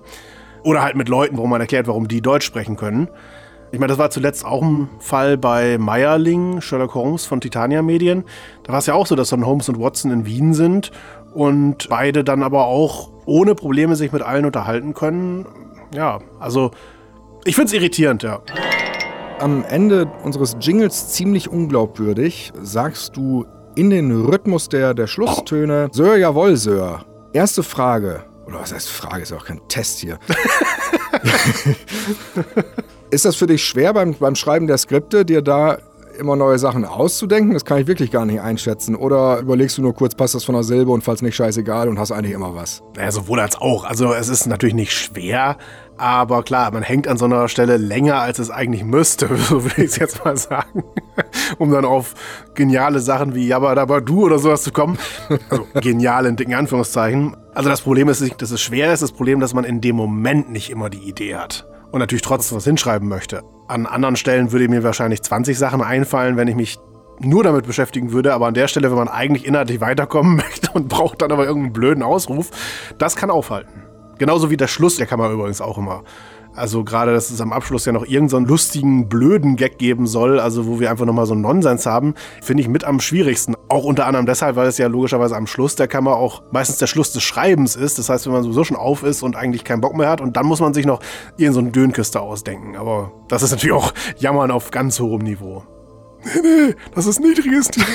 Oder 0.63 0.83
halt 0.83 0.95
mit 0.95 1.09
Leuten, 1.09 1.37
wo 1.37 1.47
man 1.47 1.61
erklärt, 1.61 1.87
warum 1.87 2.07
die 2.07 2.21
Deutsch 2.21 2.45
sprechen 2.45 2.75
können. 2.75 3.07
Ich 3.71 3.79
meine, 3.79 3.91
das 3.91 3.99
war 3.99 4.09
zuletzt 4.09 4.45
auch 4.45 4.63
ein 4.63 4.89
Fall 4.99 5.37
bei 5.37 5.77
Meyerling, 5.77 6.59
Sherlock 6.59 6.95
Holmes 6.95 7.25
von 7.25 7.39
Titania 7.39 7.83
Medien. 7.83 8.23
Da 8.63 8.71
war 8.71 8.79
es 8.79 8.87
ja 8.87 8.95
auch 8.95 9.05
so, 9.05 9.15
dass 9.15 9.29
dann 9.29 9.45
Holmes 9.45 9.69
und 9.69 9.79
Watson 9.79 10.09
in 10.11 10.25
Wien 10.25 10.55
sind 10.55 10.89
und 11.33 11.87
beide 11.89 12.23
dann 12.23 12.41
aber 12.41 12.65
auch 12.65 13.11
ohne 13.25 13.53
Probleme 13.53 13.95
sich 13.95 14.11
mit 14.11 14.23
allen 14.23 14.45
unterhalten 14.45 14.95
können. 14.95 15.45
Ja, 15.93 16.19
also 16.39 16.71
ich 17.45 17.55
finde 17.55 17.67
es 17.67 17.73
irritierend, 17.73 18.23
ja. 18.23 18.39
Am 19.39 19.63
Ende 19.63 20.11
unseres 20.23 20.57
Jingles 20.59 21.09
ziemlich 21.09 21.47
unglaubwürdig 21.49 22.51
sagst 22.61 23.15
du 23.15 23.45
in 23.75 23.91
den 23.91 24.25
Rhythmus 24.25 24.69
der, 24.69 24.95
der 24.95 25.07
Schlusstöne, 25.07 25.89
Sir, 25.91 26.17
jawohl, 26.17 26.57
Sir. 26.57 27.05
Erste 27.33 27.61
Frage. 27.61 28.23
Oder 28.47 28.61
was 28.61 28.73
heißt 28.73 28.89
Frage? 28.89 29.21
Ist 29.21 29.29
ja 29.29 29.37
auch 29.37 29.45
kein 29.45 29.61
Test 29.67 29.99
hier. 29.99 30.17
Ist 33.11 33.25
das 33.25 33.35
für 33.35 33.47
dich 33.47 33.63
schwer 33.63 33.93
beim, 33.93 34.13
beim 34.13 34.35
Schreiben 34.35 34.67
der 34.67 34.77
Skripte, 34.77 35.25
dir 35.25 35.41
da 35.41 35.79
immer 36.19 36.35
neue 36.35 36.59
Sachen 36.59 36.85
auszudenken? 36.85 37.53
Das 37.53 37.65
kann 37.65 37.79
ich 37.79 37.87
wirklich 37.87 38.11
gar 38.11 38.23
nicht 38.23 38.39
einschätzen. 38.39 38.95
Oder 38.95 39.39
überlegst 39.39 39.79
du 39.79 39.81
nur 39.81 39.95
kurz, 39.95 40.13
passt 40.13 40.35
das 40.35 40.43
von 40.43 40.53
der 40.53 40.63
Silbe 40.63 40.91
und 40.91 41.03
falls 41.03 41.23
nicht, 41.23 41.35
scheißegal 41.35 41.89
und 41.89 41.97
hast 41.97 42.11
eigentlich 42.11 42.33
immer 42.33 42.53
was? 42.53 42.83
Naja, 42.95 43.11
sowohl 43.11 43.39
als 43.39 43.59
auch. 43.59 43.83
Also 43.83 44.13
es 44.13 44.29
ist 44.29 44.45
natürlich 44.45 44.75
nicht 44.75 44.93
schwer, 44.93 45.57
aber 45.97 46.43
klar, 46.43 46.69
man 46.71 46.83
hängt 46.83 47.07
an 47.07 47.17
so 47.17 47.25
einer 47.25 47.47
Stelle 47.47 47.77
länger, 47.77 48.21
als 48.21 48.37
es 48.37 48.51
eigentlich 48.51 48.83
müsste, 48.83 49.35
so 49.37 49.63
würde 49.63 49.83
ich 49.83 49.91
es 49.91 49.95
jetzt 49.95 50.23
mal 50.23 50.37
sagen. 50.37 50.83
um 51.57 51.71
dann 51.71 51.85
auf 51.85 52.13
geniale 52.53 52.99
Sachen 52.99 53.33
wie 53.33 53.47
Jabba 53.47 53.73
Dabba 53.73 54.01
Du 54.01 54.25
oder 54.25 54.37
sowas 54.37 54.61
zu 54.61 54.71
kommen. 54.71 54.99
Also 55.49 55.65
genial 55.81 56.27
in 56.27 56.35
dicken 56.35 56.53
Anführungszeichen. 56.53 57.35
Also 57.55 57.71
das 57.71 57.81
Problem 57.81 58.07
ist 58.07 58.21
nicht, 58.21 58.39
dass 58.39 58.51
es 58.51 58.61
schwer 58.61 58.93
ist, 58.93 59.01
das 59.01 59.13
Problem, 59.13 59.39
dass 59.39 59.55
man 59.55 59.63
in 59.63 59.81
dem 59.81 59.95
Moment 59.95 60.51
nicht 60.51 60.69
immer 60.69 60.91
die 60.91 61.09
Idee 61.09 61.37
hat 61.37 61.65
und 61.91 61.99
natürlich 61.99 62.21
trotzdem 62.21 62.57
was 62.57 62.63
hinschreiben 62.63 63.07
möchte. 63.07 63.43
An 63.67 63.85
anderen 63.85 64.15
Stellen 64.15 64.51
würde 64.51 64.67
mir 64.67 64.83
wahrscheinlich 64.83 65.21
20 65.21 65.57
Sachen 65.57 65.81
einfallen, 65.81 66.37
wenn 66.37 66.47
ich 66.47 66.55
mich 66.55 66.79
nur 67.19 67.43
damit 67.43 67.67
beschäftigen 67.67 68.11
würde, 68.11 68.33
aber 68.33 68.47
an 68.47 68.53
der 68.53 68.67
Stelle, 68.67 68.89
wenn 68.89 68.97
man 68.97 69.09
eigentlich 69.09 69.45
inhaltlich 69.45 69.81
weiterkommen 69.81 70.35
möchte 70.37 70.71
und 70.71 70.87
braucht 70.87 71.21
dann 71.21 71.31
aber 71.31 71.45
irgendeinen 71.45 71.73
blöden 71.73 72.03
Ausruf, 72.03 72.51
das 72.97 73.15
kann 73.15 73.29
aufhalten. 73.29 73.83
Genauso 74.17 74.49
wie 74.49 74.57
der 74.57 74.67
Schluss, 74.67 74.97
der 74.97 75.07
kann 75.07 75.19
man 75.19 75.31
übrigens 75.31 75.61
auch 75.61 75.77
immer 75.77 76.03
also 76.59 76.83
gerade, 76.83 77.13
dass 77.13 77.29
es 77.29 77.41
am 77.41 77.53
Abschluss 77.53 77.85
ja 77.85 77.91
noch 77.91 78.05
irgendeinen 78.05 78.45
so 78.45 78.51
lustigen, 78.51 79.07
blöden 79.07 79.55
Gag 79.55 79.77
geben 79.77 80.07
soll, 80.07 80.39
also 80.39 80.67
wo 80.67 80.79
wir 80.79 80.91
einfach 80.91 81.05
nochmal 81.05 81.25
so 81.25 81.33
einen 81.33 81.41
Nonsens 81.41 81.85
haben, 81.85 82.15
finde 82.41 82.61
ich 82.61 82.69
mit 82.69 82.83
am 82.83 82.99
schwierigsten. 82.99 83.55
Auch 83.69 83.85
unter 83.85 84.05
anderem 84.05 84.25
deshalb, 84.25 84.55
weil 84.55 84.67
es 84.67 84.77
ja 84.77 84.87
logischerweise 84.87 85.35
am 85.35 85.47
Schluss 85.47 85.75
der 85.75 85.87
Kammer 85.87 86.17
auch 86.17 86.43
meistens 86.51 86.77
der 86.77 86.87
Schluss 86.87 87.13
des 87.13 87.23
Schreibens 87.23 87.75
ist. 87.75 87.97
Das 87.97 88.09
heißt, 88.09 88.25
wenn 88.25 88.33
man 88.33 88.43
sowieso 88.43 88.63
schon 88.63 88.77
auf 88.77 89.03
ist 89.03 89.23
und 89.23 89.35
eigentlich 89.35 89.63
keinen 89.63 89.81
Bock 89.81 89.95
mehr 89.95 90.09
hat 90.09 90.21
und 90.21 90.35
dann 90.35 90.45
muss 90.45 90.59
man 90.59 90.73
sich 90.73 90.85
noch 90.85 90.99
irgendeinen 91.37 91.53
so 91.53 91.59
einen 91.59 91.71
Dönküster 91.71 92.21
ausdenken. 92.21 92.75
Aber 92.75 93.11
das 93.29 93.41
ist 93.41 93.51
natürlich 93.51 93.75
auch 93.75 93.93
Jammern 94.17 94.51
auf 94.51 94.69
ganz 94.71 94.99
hohem 94.99 95.21
Niveau. 95.21 95.63
Nee, 96.23 96.41
nee, 96.43 96.75
das 96.93 97.05
ist 97.05 97.19
niedriges 97.19 97.69
Niveau. 97.71 97.87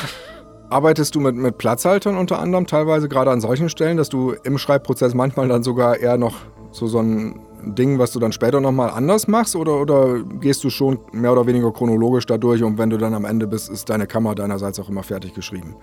Arbeitest 0.70 1.14
du 1.14 1.20
mit, 1.20 1.36
mit 1.36 1.58
Platzhaltern 1.58 2.16
unter 2.16 2.40
anderem 2.40 2.66
teilweise 2.66 3.08
gerade 3.08 3.30
an 3.30 3.40
solchen 3.40 3.68
Stellen, 3.68 3.96
dass 3.96 4.08
du 4.08 4.34
im 4.42 4.58
Schreibprozess 4.58 5.14
manchmal 5.14 5.48
dann 5.48 5.62
sogar 5.62 5.98
eher 5.98 6.18
noch 6.18 6.34
so, 6.72 6.86
so 6.86 6.98
ein 6.98 7.40
Ding, 7.74 7.98
was 7.98 8.12
du 8.12 8.20
dann 8.20 8.32
später 8.32 8.60
nochmal 8.60 8.90
anders 8.90 9.28
machst 9.28 9.56
oder, 9.56 9.80
oder 9.80 10.22
gehst 10.40 10.62
du 10.64 10.70
schon 10.70 10.98
mehr 11.12 11.32
oder 11.32 11.46
weniger 11.46 11.72
chronologisch 11.72 12.26
dadurch 12.26 12.62
und 12.62 12.78
wenn 12.78 12.90
du 12.90 12.96
dann 12.96 13.14
am 13.14 13.24
Ende 13.24 13.46
bist, 13.46 13.68
ist 13.68 13.90
deine 13.90 14.06
Kammer 14.06 14.34
deinerseits 14.34 14.78
auch 14.78 14.88
immer 14.88 15.02
fertig 15.02 15.34
geschrieben? 15.34 15.76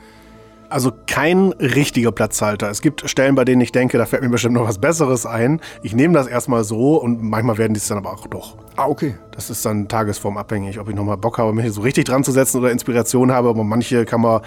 Also 0.70 0.92
kein 1.06 1.52
richtiger 1.60 2.12
Platzhalter. 2.12 2.68
Es 2.68 2.82
gibt 2.82 3.08
Stellen, 3.08 3.36
bei 3.36 3.46
denen 3.46 3.62
ich 3.62 3.72
denke, 3.72 4.00
da 4.00 4.08
fällt 4.08 4.24
mir 4.24 4.30
bestimmt 4.30 4.56
noch 4.56 4.68
was 4.68 4.80
Besseres 4.80 5.28
ein. 5.28 5.62
Ich 5.84 5.94
nehme 5.94 6.16
das 6.16 6.26
erstmal 6.26 6.64
so 6.64 6.96
und 6.96 7.22
manchmal 7.22 7.60
werden 7.60 7.76
die 7.76 7.78
es 7.78 7.88
dann 7.88 8.00
aber 8.00 8.12
auch 8.12 8.26
doch. 8.26 8.58
Ah, 8.76 8.88
okay. 8.88 9.16
Das 9.36 9.52
ist 9.52 9.64
dann 9.68 9.88
tagesformabhängig, 9.88 10.80
ob 10.80 10.90
ich 10.90 10.96
nochmal 10.96 11.18
Bock 11.18 11.38
habe, 11.38 11.54
mich 11.54 11.72
so 11.72 11.82
richtig 11.82 12.06
dran 12.06 12.24
zu 12.24 12.32
setzen 12.32 12.58
oder 12.58 12.72
Inspiration 12.72 13.32
habe. 13.32 13.50
Aber 13.50 13.64
manche 13.64 14.06
kann 14.06 14.22
man 14.22 14.42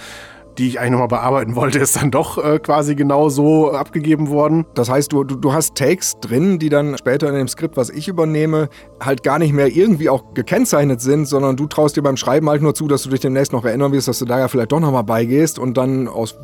die 0.59 0.69
ich 0.69 0.81
eigentlich 0.81 0.93
nochmal 0.93 1.09
bearbeiten 1.09 1.57
wollte, 1.57 1.79
ist 1.79 1.97
dann 1.97 2.11
doch 2.11 2.43
äh, 2.43 2.59
quasi 2.59 2.95
genau 2.95 3.29
so 3.29 3.73
abgegeben 3.73 4.29
worden. 4.29 4.65
Das 4.75 4.91
heißt, 4.91 5.13
du, 5.13 5.25
du, 5.25 5.37
du 5.37 5.53
hast 5.53 5.75
Takes 5.75 6.19
drin, 6.21 6.59
die 6.59 6.69
dann 6.69 6.97
später 6.99 7.29
in 7.29 7.35
dem 7.35 7.49
Skript, 7.49 7.77
was 7.77 7.91
ich 7.91 8.09
übernehme, 8.09 8.69
halt 9.01 9.23
gar 9.23 9.39
nicht 9.39 9.53
mehr 9.53 9.69
irgendwie 9.69 10.09
auch 10.09 10.35
gekennzeichnet 10.35 11.01
sind, 11.01 11.27
sondern 11.27 11.57
du 11.57 11.67
traust 11.67 11.97
dir 11.97 12.03
beim 12.03 12.17
Schreiben 12.17 12.49
halt 12.49 12.63
nur 12.63 12.75
zu, 12.75 12.89
dass 12.89 13.03
du 13.03 13.11
dich 13.11 13.21
demnächst 13.21 13.53
noch 13.53 13.65
erinnern 13.65 13.93
wirst, 13.93 14.09
dass 14.09 14.19
du 14.19 14.25
da 14.25 14.39
ja 14.39 14.49
vielleicht 14.49 14.73
doch 14.73 14.81
nochmal 14.81 15.05
beigehst 15.05 15.59
und 15.59 15.77
dann 15.77 16.09
aus 16.09 16.37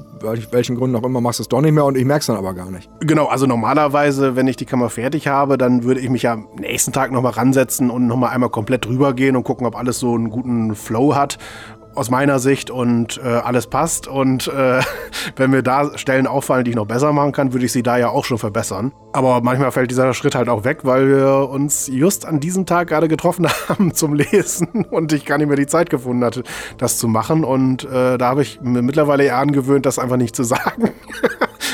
welchen 0.51 0.77
Gründen 0.77 0.96
auch 0.96 1.03
immer 1.03 1.20
machst 1.20 1.38
du 1.38 1.42
es 1.42 1.48
doch 1.48 1.61
nicht 1.61 1.72
mehr 1.72 1.85
und 1.85 1.96
ich 1.96 2.05
merke 2.05 2.20
es 2.20 2.27
dann 2.27 2.37
aber 2.37 2.55
gar 2.55 2.70
nicht. 2.70 2.88
Genau, 3.01 3.27
also 3.27 3.46
normalerweise, 3.46 4.37
wenn 4.37 4.46
ich 4.46 4.57
die 4.57 4.66
Kammer 4.66 4.90
fertig 4.90 5.27
habe, 5.27 5.59
dann 5.59 5.85
würde 5.85 6.01
ich 6.01 6.11
mich 6.11 6.22
ja 6.22 6.35
am 6.35 6.48
nächsten 6.59 6.92
Tag 6.92 7.11
nochmal 7.11 7.33
ransetzen 7.33 7.90
und 7.90 8.07
nochmal 8.07 8.31
einmal 8.31 8.51
komplett 8.51 8.85
drüber 8.85 9.14
gehen 9.14 9.37
und 9.37 9.44
gucken, 9.44 9.66
ob 9.66 9.77
alles 9.77 9.98
so 9.98 10.14
einen 10.14 10.31
guten 10.31 10.75
Flow 10.75 11.14
hat 11.14 11.38
aus 11.94 12.11
meiner 12.11 12.38
Sicht 12.38 12.70
und 12.70 13.20
äh, 13.22 13.28
alles 13.28 13.66
passt. 13.66 14.09
Und 14.09 14.48
äh, 14.48 14.81
wenn 15.37 15.50
mir 15.50 15.62
da 15.62 15.96
Stellen 15.96 16.26
auffallen, 16.26 16.64
die 16.64 16.70
ich 16.70 16.76
noch 16.76 16.87
besser 16.87 17.12
machen 17.12 17.33
kann, 17.33 17.52
würde 17.52 17.66
ich 17.66 17.72
sie 17.72 17.83
da 17.83 17.96
ja 17.96 18.09
auch 18.09 18.24
schon 18.24 18.38
verbessern. 18.38 18.92
Aber 19.12 19.40
manchmal 19.42 19.72
fällt 19.72 19.90
dieser 19.90 20.14
Schritt 20.14 20.35
halt 20.35 20.48
auch 20.48 20.64
weg, 20.64 20.81
weil 20.83 21.09
wir 21.09 21.48
uns 21.50 21.88
just 21.88 22.26
an 22.26 22.40
diesem 22.40 22.66
Tag 22.66 22.88
gerade 22.88 23.09
getroffen 23.09 23.46
haben 23.68 23.94
zum 23.94 24.14
Lesen 24.14 24.87
und 24.90 25.12
ich 25.12 25.24
gar 25.24 25.38
nicht 25.38 25.48
mehr 25.48 25.57
die 25.57 25.66
Zeit 25.66 25.90
gefunden 25.90 26.24
hatte, 26.24 26.42
das 26.78 26.98
zu 26.98 27.09
machen. 27.09 27.44
Und 27.44 27.85
äh, 27.85 28.18
da 28.18 28.28
habe 28.28 28.42
ich 28.42 28.61
mir 28.61 28.83
mittlerweile 28.83 29.24
eher 29.24 29.38
angewöhnt, 29.38 29.87
das 29.87 29.98
einfach 29.98 30.16
nicht 30.16 30.35
zu 30.35 30.42
sagen. 30.44 30.90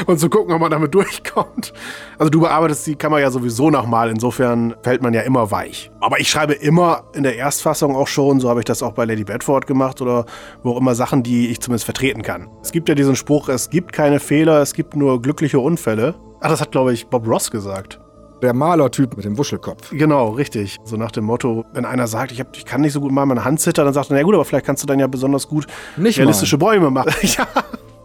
und 0.06 0.18
zu 0.18 0.28
gucken, 0.28 0.54
ob 0.54 0.60
man 0.60 0.70
damit 0.70 0.94
durchkommt. 0.94 1.72
Also 2.18 2.30
du 2.30 2.40
bearbeitest 2.40 2.86
die 2.86 2.96
Kamera 2.96 3.20
ja 3.20 3.30
sowieso 3.30 3.70
nochmal, 3.70 4.10
insofern 4.10 4.74
fällt 4.82 5.02
man 5.02 5.14
ja 5.14 5.22
immer 5.22 5.50
weich. 5.50 5.90
Aber 6.00 6.20
ich 6.20 6.28
schreibe 6.28 6.54
immer 6.54 7.04
in 7.14 7.22
der 7.22 7.36
Erstfassung 7.36 7.96
auch 7.96 8.08
schon, 8.08 8.40
so 8.40 8.48
habe 8.48 8.60
ich 8.60 8.64
das 8.64 8.82
auch 8.82 8.92
bei 8.92 9.04
Lady 9.04 9.24
Bedford 9.24 9.66
gemacht 9.66 10.00
oder 10.08 10.26
wo 10.62 10.72
auch 10.72 10.78
immer 10.78 10.94
Sachen, 10.94 11.22
die 11.22 11.48
ich 11.48 11.60
zumindest 11.60 11.84
vertreten 11.84 12.22
kann. 12.22 12.48
Es 12.62 12.72
gibt 12.72 12.88
ja 12.88 12.94
diesen 12.94 13.16
Spruch, 13.16 13.48
es 13.48 13.70
gibt 13.70 13.92
keine 13.92 14.20
Fehler, 14.20 14.60
es 14.60 14.74
gibt 14.74 14.96
nur 14.96 15.20
glückliche 15.22 15.60
Unfälle. 15.60 16.14
Ach, 16.40 16.48
das 16.48 16.60
hat, 16.60 16.72
glaube 16.72 16.92
ich, 16.92 17.06
Bob 17.06 17.26
Ross 17.26 17.50
gesagt. 17.50 18.00
Der 18.42 18.54
Malertyp 18.54 19.16
mit 19.16 19.24
dem 19.24 19.36
Wuschelkopf. 19.36 19.90
Genau, 19.90 20.30
richtig. 20.30 20.78
So 20.84 20.96
nach 20.96 21.10
dem 21.10 21.24
Motto, 21.24 21.64
wenn 21.72 21.84
einer 21.84 22.06
sagt, 22.06 22.30
ich, 22.30 22.38
hab, 22.38 22.56
ich 22.56 22.64
kann 22.64 22.82
nicht 22.82 22.92
so 22.92 23.00
gut 23.00 23.10
malen, 23.10 23.28
meine 23.28 23.44
Hand 23.44 23.60
zittert, 23.60 23.84
dann 23.84 23.94
sagt 23.94 24.10
er, 24.10 24.16
na 24.16 24.22
gut, 24.22 24.34
aber 24.34 24.44
vielleicht 24.44 24.64
kannst 24.64 24.82
du 24.82 24.86
dann 24.86 25.00
ja 25.00 25.08
besonders 25.08 25.48
gut 25.48 25.66
Nicht 25.96 26.18
realistische 26.18 26.56
Bäume 26.56 26.90
machen. 26.90 27.12
ja, 27.22 27.46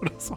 oder 0.01 0.11
so. 0.17 0.35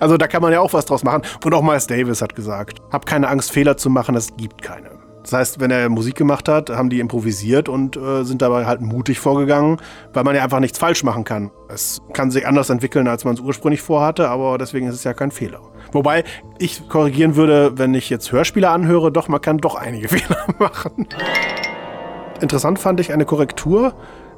Also 0.00 0.16
da 0.16 0.26
kann 0.26 0.42
man 0.42 0.52
ja 0.52 0.60
auch 0.60 0.72
was 0.72 0.86
draus 0.86 1.04
machen. 1.04 1.22
Und 1.44 1.54
auch 1.54 1.62
Miles 1.62 1.86
Davis 1.86 2.20
hat 2.20 2.34
gesagt, 2.34 2.80
hab 2.90 3.06
keine 3.06 3.28
Angst, 3.28 3.52
Fehler 3.52 3.76
zu 3.76 3.90
machen, 3.90 4.16
es 4.16 4.36
gibt 4.36 4.62
keine. 4.62 4.95
Das 5.26 5.32
heißt, 5.32 5.60
wenn 5.60 5.72
er 5.72 5.88
Musik 5.88 6.14
gemacht 6.14 6.48
hat, 6.48 6.70
haben 6.70 6.88
die 6.88 7.00
improvisiert 7.00 7.68
und 7.68 7.96
äh, 7.96 8.22
sind 8.22 8.42
dabei 8.42 8.64
halt 8.64 8.80
mutig 8.80 9.18
vorgegangen, 9.18 9.78
weil 10.12 10.22
man 10.22 10.36
ja 10.36 10.44
einfach 10.44 10.60
nichts 10.60 10.78
falsch 10.78 11.02
machen 11.02 11.24
kann. 11.24 11.50
Es 11.68 12.00
kann 12.12 12.30
sich 12.30 12.46
anders 12.46 12.70
entwickeln, 12.70 13.08
als 13.08 13.24
man 13.24 13.34
es 13.34 13.40
ursprünglich 13.40 13.82
vorhatte, 13.82 14.28
aber 14.28 14.56
deswegen 14.56 14.86
ist 14.86 14.94
es 14.94 15.02
ja 15.02 15.14
kein 15.14 15.32
Fehler. 15.32 15.62
Wobei 15.90 16.22
ich 16.58 16.88
korrigieren 16.88 17.34
würde, 17.34 17.76
wenn 17.76 17.92
ich 17.94 18.08
jetzt 18.08 18.30
Hörspiele 18.30 18.70
anhöre, 18.70 19.10
doch, 19.10 19.26
man 19.26 19.40
kann 19.40 19.58
doch 19.58 19.74
einige 19.74 20.06
Fehler 20.16 20.46
machen. 20.60 21.08
Interessant 22.40 22.78
fand 22.78 23.00
ich 23.00 23.12
eine 23.12 23.24
Korrektur. 23.24 23.94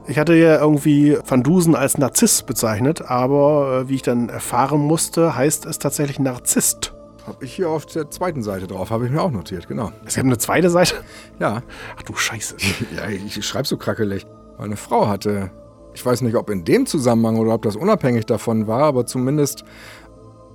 Ich 0.07 0.18
hatte 0.18 0.33
ja 0.33 0.59
irgendwie 0.59 1.18
Van 1.22 1.42
Dusen 1.42 1.74
als 1.74 1.98
Narziss 1.98 2.44
bezeichnet, 2.44 3.03
aber 3.03 3.83
äh, 3.83 3.88
wie 3.90 3.96
ich 3.96 4.03
dann 4.03 4.31
erfahren 4.31 4.81
musste, 4.81 5.37
heißt 5.37 5.66
es 5.66 5.79
tatsächlich 5.79 6.18
Narzisst. 6.18 6.94
Habe 7.29 7.45
ich 7.45 7.55
hier 7.55 7.69
auf 7.69 7.85
der 7.85 8.11
zweiten 8.11 8.43
Seite 8.43 8.67
drauf, 8.67 8.91
habe 8.91 9.05
ich 9.05 9.12
mir 9.12 9.21
auch 9.21 9.31
notiert, 9.31 9.69
genau. 9.69 9.93
Es 10.07 10.14
gibt 10.14 10.25
eine 10.25 10.38
zweite 10.38 10.71
Seite? 10.71 10.95
Ja. 11.38 11.62
Ach 11.97 12.03
du 12.03 12.14
Scheiße. 12.14 12.57
ja, 12.97 13.09
ich 13.09 13.47
schreibe 13.47 13.69
so 13.69 13.77
krackelig. 13.77 14.27
Meine 14.59 14.77
Frau 14.77 15.09
hatte, 15.09 15.51
ich 15.93 16.05
weiß 16.05 16.23
nicht, 16.23 16.37
ob 16.37 16.49
in 16.49 16.64
dem 16.64 16.87
Zusammenhang 16.87 17.37
oder 17.37 17.53
ob 17.53 17.62
das 17.62 17.77
unabhängig 17.77 18.25
davon 18.25 18.67
war, 18.67 18.85
aber 18.85 19.05
zumindest 19.05 19.62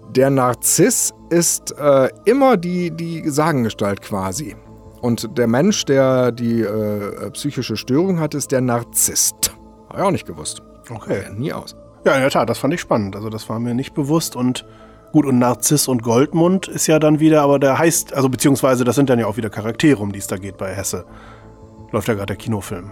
der 0.10 0.32
Narziss 0.32 1.14
ist 1.30 1.78
äh, 1.78 2.10
immer 2.26 2.58
die, 2.58 2.90
die 2.90 3.30
Sagengestalt 3.30 4.02
quasi. 4.02 4.56
Und 5.02 5.38
der 5.38 5.48
Mensch, 5.48 5.86
der 5.86 6.32
die 6.32 6.62
äh, 6.62 7.30
psychische 7.32 7.78
Störung 7.78 8.20
hat, 8.20 8.34
ist 8.34 8.52
der 8.52 8.62
Narzisst. 8.62 9.56
Habe 9.90 10.00
ich 10.00 10.06
auch 10.06 10.12
nicht 10.12 10.26
gewusst. 10.26 10.64
Okay. 10.90 11.26
Nie 11.36 11.54
aus. 11.54 11.76
Ja, 12.04 12.16
in 12.16 12.22
der 12.22 12.32
Tat, 12.32 12.50
das 12.50 12.58
fand 12.58 12.74
ich 12.74 12.82
spannend. 12.82 13.16
Also 13.16 13.30
das 13.30 13.48
war 13.48 13.60
mir 13.60 13.76
nicht 13.76 13.94
bewusst 13.94 14.36
und 14.36 14.66
gut, 15.14 15.26
und 15.28 15.38
Narziss 15.38 15.88
und 15.88 16.02
Goldmund 16.02 16.68
ist 16.68 16.88
ja 16.88 16.98
dann 16.98 17.20
wieder, 17.20 17.44
aber 17.44 17.60
der 17.60 17.78
heißt, 17.78 18.14
also 18.14 18.30
beziehungsweise 18.30 18.84
das 18.84 18.96
sind 18.96 19.12
dann 19.12 19.20
ja 19.20 19.28
auch 19.28 19.38
wieder 19.38 19.52
Charaktere, 19.52 20.02
um 20.02 20.12
die 20.12 20.18
es 20.18 20.28
da 20.28 20.38
geht 20.38 20.58
bei 20.58 20.74
Hesse. 20.74 21.06
Läuft 21.92 22.08
ja 22.08 22.16
gerade 22.16 22.26
der 22.26 22.36
Kinofilm. 22.36 22.92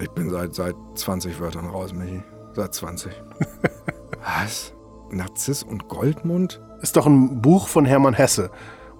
Ich 0.00 0.10
bin 0.10 0.28
seit, 0.28 0.52
seit 0.54 0.74
20 0.96 1.40
Wörtern 1.40 1.66
raus, 1.66 1.94
Michi. 1.94 2.22
Seit 2.54 2.74
20. 2.74 3.12
Was? 4.44 4.74
Narziss 5.10 5.62
und 5.62 5.86
Goldmund? 5.88 6.60
Ist 6.82 6.96
doch 6.96 7.06
ein 7.06 7.40
Buch 7.40 7.68
von 7.68 7.84
Hermann 7.84 8.14
Hesse, 8.14 8.50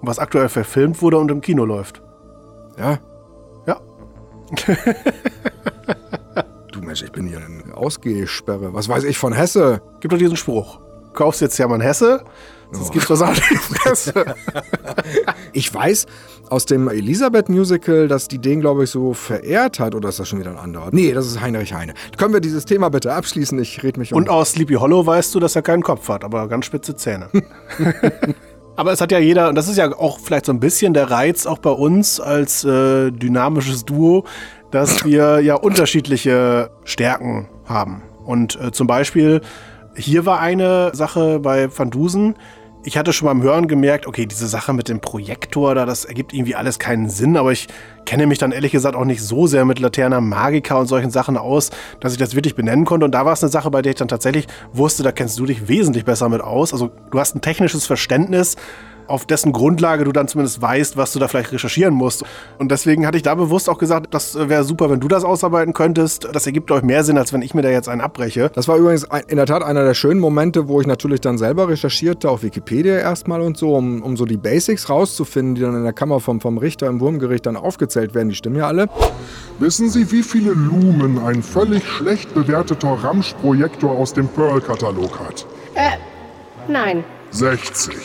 was 0.01 0.19
aktuell 0.19 0.47
verfilmt 0.47 1.01
wurde 1.01 1.17
und 1.17 1.29
im 1.29 1.41
Kino 1.41 1.65
läuft. 1.65 2.01
Ja? 2.79 2.99
Ja. 3.67 3.81
du 6.71 6.81
Mensch, 6.81 7.03
ich 7.03 7.11
bin 7.11 7.27
hier 7.27 7.45
in 7.45 7.73
Ausgehsperre. 7.73 8.73
Was 8.73 8.87
weiß 8.87 9.03
ich 9.03 9.17
von 9.17 9.33
Hesse? 9.33 9.81
Gibt 9.99 10.13
doch 10.13 10.17
diesen 10.17 10.37
Spruch. 10.37 10.79
Kaufst 11.17 11.41
jetzt 11.41 11.57
Hermann 11.57 11.81
Hesse, 11.81 12.23
sonst 12.71 12.89
oh. 12.89 12.93
gibt's 12.93 13.09
was 13.09 13.23
auf 13.23 13.39
die 13.39 13.55
Fresse. 13.55 14.35
ich 15.51 15.73
weiß 15.73 16.05
aus 16.49 16.65
dem 16.67 16.87
Elisabeth-Musical, 16.87 18.07
dass 18.07 18.27
die 18.27 18.37
den, 18.37 18.61
glaube 18.61 18.83
ich, 18.83 18.91
so 18.91 19.13
verehrt 19.13 19.79
hat. 19.79 19.95
Oder 19.95 20.09
ist 20.09 20.19
das 20.19 20.29
schon 20.29 20.39
wieder 20.39 20.51
ein 20.51 20.57
anderer? 20.57 20.89
Nee, 20.91 21.11
das 21.13 21.25
ist 21.25 21.41
Heinrich 21.41 21.73
Heine. 21.73 21.95
Können 22.17 22.33
wir 22.33 22.39
dieses 22.39 22.65
Thema 22.65 22.89
bitte 22.89 23.13
abschließen? 23.13 23.57
Ich 23.57 23.81
rede 23.81 23.99
mich 23.99 24.13
um. 24.13 24.17
Und 24.17 24.29
aus 24.29 24.51
Sleepy 24.51 24.75
Hollow 24.75 25.03
weißt 25.03 25.33
du, 25.33 25.39
dass 25.39 25.55
er 25.55 25.63
keinen 25.63 25.81
Kopf 25.81 26.07
hat, 26.07 26.23
aber 26.23 26.47
ganz 26.47 26.65
spitze 26.65 26.95
Zähne. 26.95 27.29
Aber 28.77 28.91
es 28.91 29.01
hat 29.01 29.11
ja 29.11 29.17
jeder, 29.17 29.49
und 29.49 29.55
das 29.55 29.67
ist 29.67 29.77
ja 29.77 29.91
auch 29.91 30.19
vielleicht 30.19 30.45
so 30.45 30.51
ein 30.51 30.59
bisschen 30.59 30.93
der 30.93 31.09
Reiz 31.09 31.47
auch 31.47 31.57
bei 31.57 31.71
uns 31.71 32.19
als 32.19 32.63
äh, 32.63 33.09
dynamisches 33.09 33.85
Duo, 33.85 34.23
dass 34.69 35.03
wir 35.03 35.39
ja 35.39 35.55
unterschiedliche 35.55 36.69
Stärken 36.83 37.49
haben. 37.65 38.03
Und 38.23 38.55
äh, 38.61 38.71
zum 38.71 38.85
Beispiel, 38.85 39.41
hier 39.97 40.25
war 40.25 40.39
eine 40.39 40.91
Sache 40.93 41.39
bei 41.39 41.69
Van 41.75 41.89
Dusen, 41.89 42.35
ich 42.83 42.97
hatte 42.97 43.11
schon 43.11 43.25
beim 43.25 43.41
Hören 43.41 43.67
gemerkt, 43.67 44.07
okay, 44.07 44.25
diese 44.25 44.47
Sache 44.47 44.71
mit 44.71 44.87
dem 44.87 45.01
Projektor 45.01 45.75
da, 45.75 45.85
das 45.85 46.05
ergibt 46.05 46.33
irgendwie 46.33 46.55
alles 46.55 46.79
keinen 46.79 47.09
Sinn, 47.09 47.35
aber 47.35 47.51
ich 47.51 47.67
kenne 48.05 48.27
mich 48.27 48.37
dann 48.37 48.53
ehrlich 48.53 48.71
gesagt 48.71 48.95
auch 48.95 49.03
nicht 49.03 49.21
so 49.21 49.45
sehr 49.45 49.65
mit 49.65 49.79
Laterna 49.79 50.21
Magica 50.21 50.75
und 50.75 50.87
solchen 50.87 51.11
Sachen 51.11 51.35
aus, 51.35 51.69
dass 51.99 52.13
ich 52.13 52.17
das 52.17 52.33
wirklich 52.33 52.55
benennen 52.55 52.85
konnte. 52.85 53.05
Und 53.05 53.11
da 53.11 53.25
war 53.25 53.33
es 53.33 53.43
eine 53.43 53.51
Sache, 53.51 53.69
bei 53.71 53.81
der 53.81 53.89
ich 53.89 53.97
dann 53.97 54.07
tatsächlich 54.07 54.47
wusste, 54.71 55.03
da 55.03 55.11
kennst 55.11 55.37
du 55.37 55.45
dich 55.45 55.67
wesentlich 55.67 56.05
besser 56.05 56.29
mit 56.29 56.39
aus. 56.39 56.71
Also 56.71 56.89
du 57.11 57.19
hast 57.19 57.35
ein 57.35 57.41
technisches 57.41 57.85
Verständnis 57.85 58.55
auf 59.07 59.25
dessen 59.25 59.51
Grundlage 59.51 60.03
du 60.03 60.11
dann 60.11 60.27
zumindest 60.27 60.61
weißt, 60.61 60.97
was 60.97 61.13
du 61.13 61.19
da 61.19 61.27
vielleicht 61.27 61.51
recherchieren 61.51 61.93
musst. 61.93 62.23
Und 62.57 62.71
deswegen 62.71 63.05
hatte 63.05 63.17
ich 63.17 63.23
da 63.23 63.35
bewusst 63.35 63.69
auch 63.69 63.77
gesagt, 63.77 64.13
das 64.13 64.35
wäre 64.49 64.63
super, 64.63 64.89
wenn 64.89 64.99
du 64.99 65.07
das 65.07 65.23
ausarbeiten 65.23 65.73
könntest. 65.73 66.27
Das 66.31 66.45
ergibt 66.45 66.71
euch 66.71 66.83
mehr 66.83 67.03
Sinn, 67.03 67.17
als 67.17 67.33
wenn 67.33 67.41
ich 67.41 67.53
mir 67.53 67.61
da 67.61 67.69
jetzt 67.69 67.89
einen 67.89 68.01
abbreche. 68.01 68.51
Das 68.53 68.67
war 68.67 68.77
übrigens 68.77 69.07
in 69.27 69.37
der 69.37 69.45
Tat 69.45 69.63
einer 69.63 69.83
der 69.83 69.93
schönen 69.93 70.19
Momente, 70.19 70.67
wo 70.67 70.81
ich 70.81 70.87
natürlich 70.87 71.21
dann 71.21 71.37
selber 71.37 71.67
recherchierte, 71.67 72.29
auf 72.29 72.43
Wikipedia 72.43 72.97
erstmal 72.97 73.41
und 73.41 73.57
so, 73.57 73.75
um, 73.75 74.01
um 74.01 74.17
so 74.17 74.25
die 74.25 74.37
Basics 74.37 74.89
rauszufinden, 74.89 75.55
die 75.55 75.61
dann 75.61 75.75
in 75.75 75.83
der 75.83 75.93
Kammer 75.93 76.19
vom, 76.19 76.41
vom 76.41 76.57
Richter 76.57 76.87
im 76.87 76.99
Wurmgericht 76.99 77.45
dann 77.45 77.55
aufgezählt 77.55 78.13
werden. 78.13 78.29
Die 78.29 78.35
stimmen 78.35 78.57
ja 78.57 78.67
alle. 78.67 78.89
Wissen 79.59 79.89
Sie, 79.89 80.11
wie 80.11 80.23
viele 80.23 80.51
Lumen 80.51 81.19
ein 81.19 81.41
völlig 81.41 81.85
schlecht 81.87 82.33
bewerteter 82.33 82.89
Ramsch-Projektor 82.89 83.91
aus 83.91 84.13
dem 84.13 84.27
Pearl-Katalog 84.27 85.19
hat? 85.19 85.45
Äh, 85.75 85.97
nein. 86.67 87.03
60. 87.37 87.95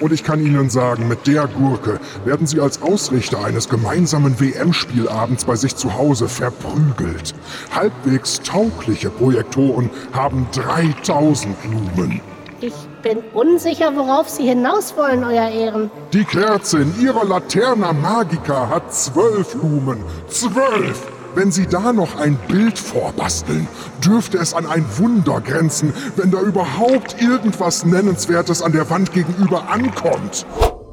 Und 0.00 0.12
ich 0.12 0.24
kann 0.24 0.44
Ihnen 0.44 0.70
sagen, 0.70 1.08
mit 1.08 1.26
der 1.26 1.46
Gurke 1.46 2.00
werden 2.24 2.46
Sie 2.46 2.60
als 2.60 2.82
Ausrichter 2.82 3.44
eines 3.44 3.68
gemeinsamen 3.68 4.40
WM-Spielabends 4.40 5.44
bei 5.44 5.56
sich 5.56 5.76
zu 5.76 5.94
Hause 5.94 6.28
verprügelt. 6.28 7.34
Halbwegs 7.74 8.40
taugliche 8.40 9.10
Projektoren 9.10 9.90
haben 10.12 10.46
3000 10.52 11.56
Lumen. 11.70 12.20
Ich 12.62 12.74
bin 13.02 13.18
unsicher, 13.32 13.96
worauf 13.96 14.28
Sie 14.28 14.44
hinaus 14.44 14.94
wollen, 14.96 15.24
Euer 15.24 15.48
Ehren. 15.48 15.90
Die 16.12 16.24
Kerze 16.24 16.80
in 16.80 17.00
Ihrer 17.00 17.24
Laterna 17.24 17.92
Magica 17.92 18.68
hat 18.68 18.92
zwölf 18.94 19.54
Lumen. 19.54 20.04
Zwölf! 20.28 21.06
Wenn 21.34 21.52
Sie 21.52 21.66
da 21.66 21.92
noch 21.92 22.16
ein 22.16 22.36
Bild 22.48 22.76
vorbasteln, 22.76 23.68
dürfte 24.04 24.38
es 24.38 24.52
an 24.52 24.66
ein 24.66 24.84
Wunder 24.98 25.40
grenzen, 25.40 25.92
wenn 26.16 26.32
da 26.32 26.40
überhaupt 26.40 27.22
irgendwas 27.22 27.84
Nennenswertes 27.84 28.62
an 28.62 28.72
der 28.72 28.90
Wand 28.90 29.12
gegenüber 29.12 29.68
ankommt. 29.68 30.44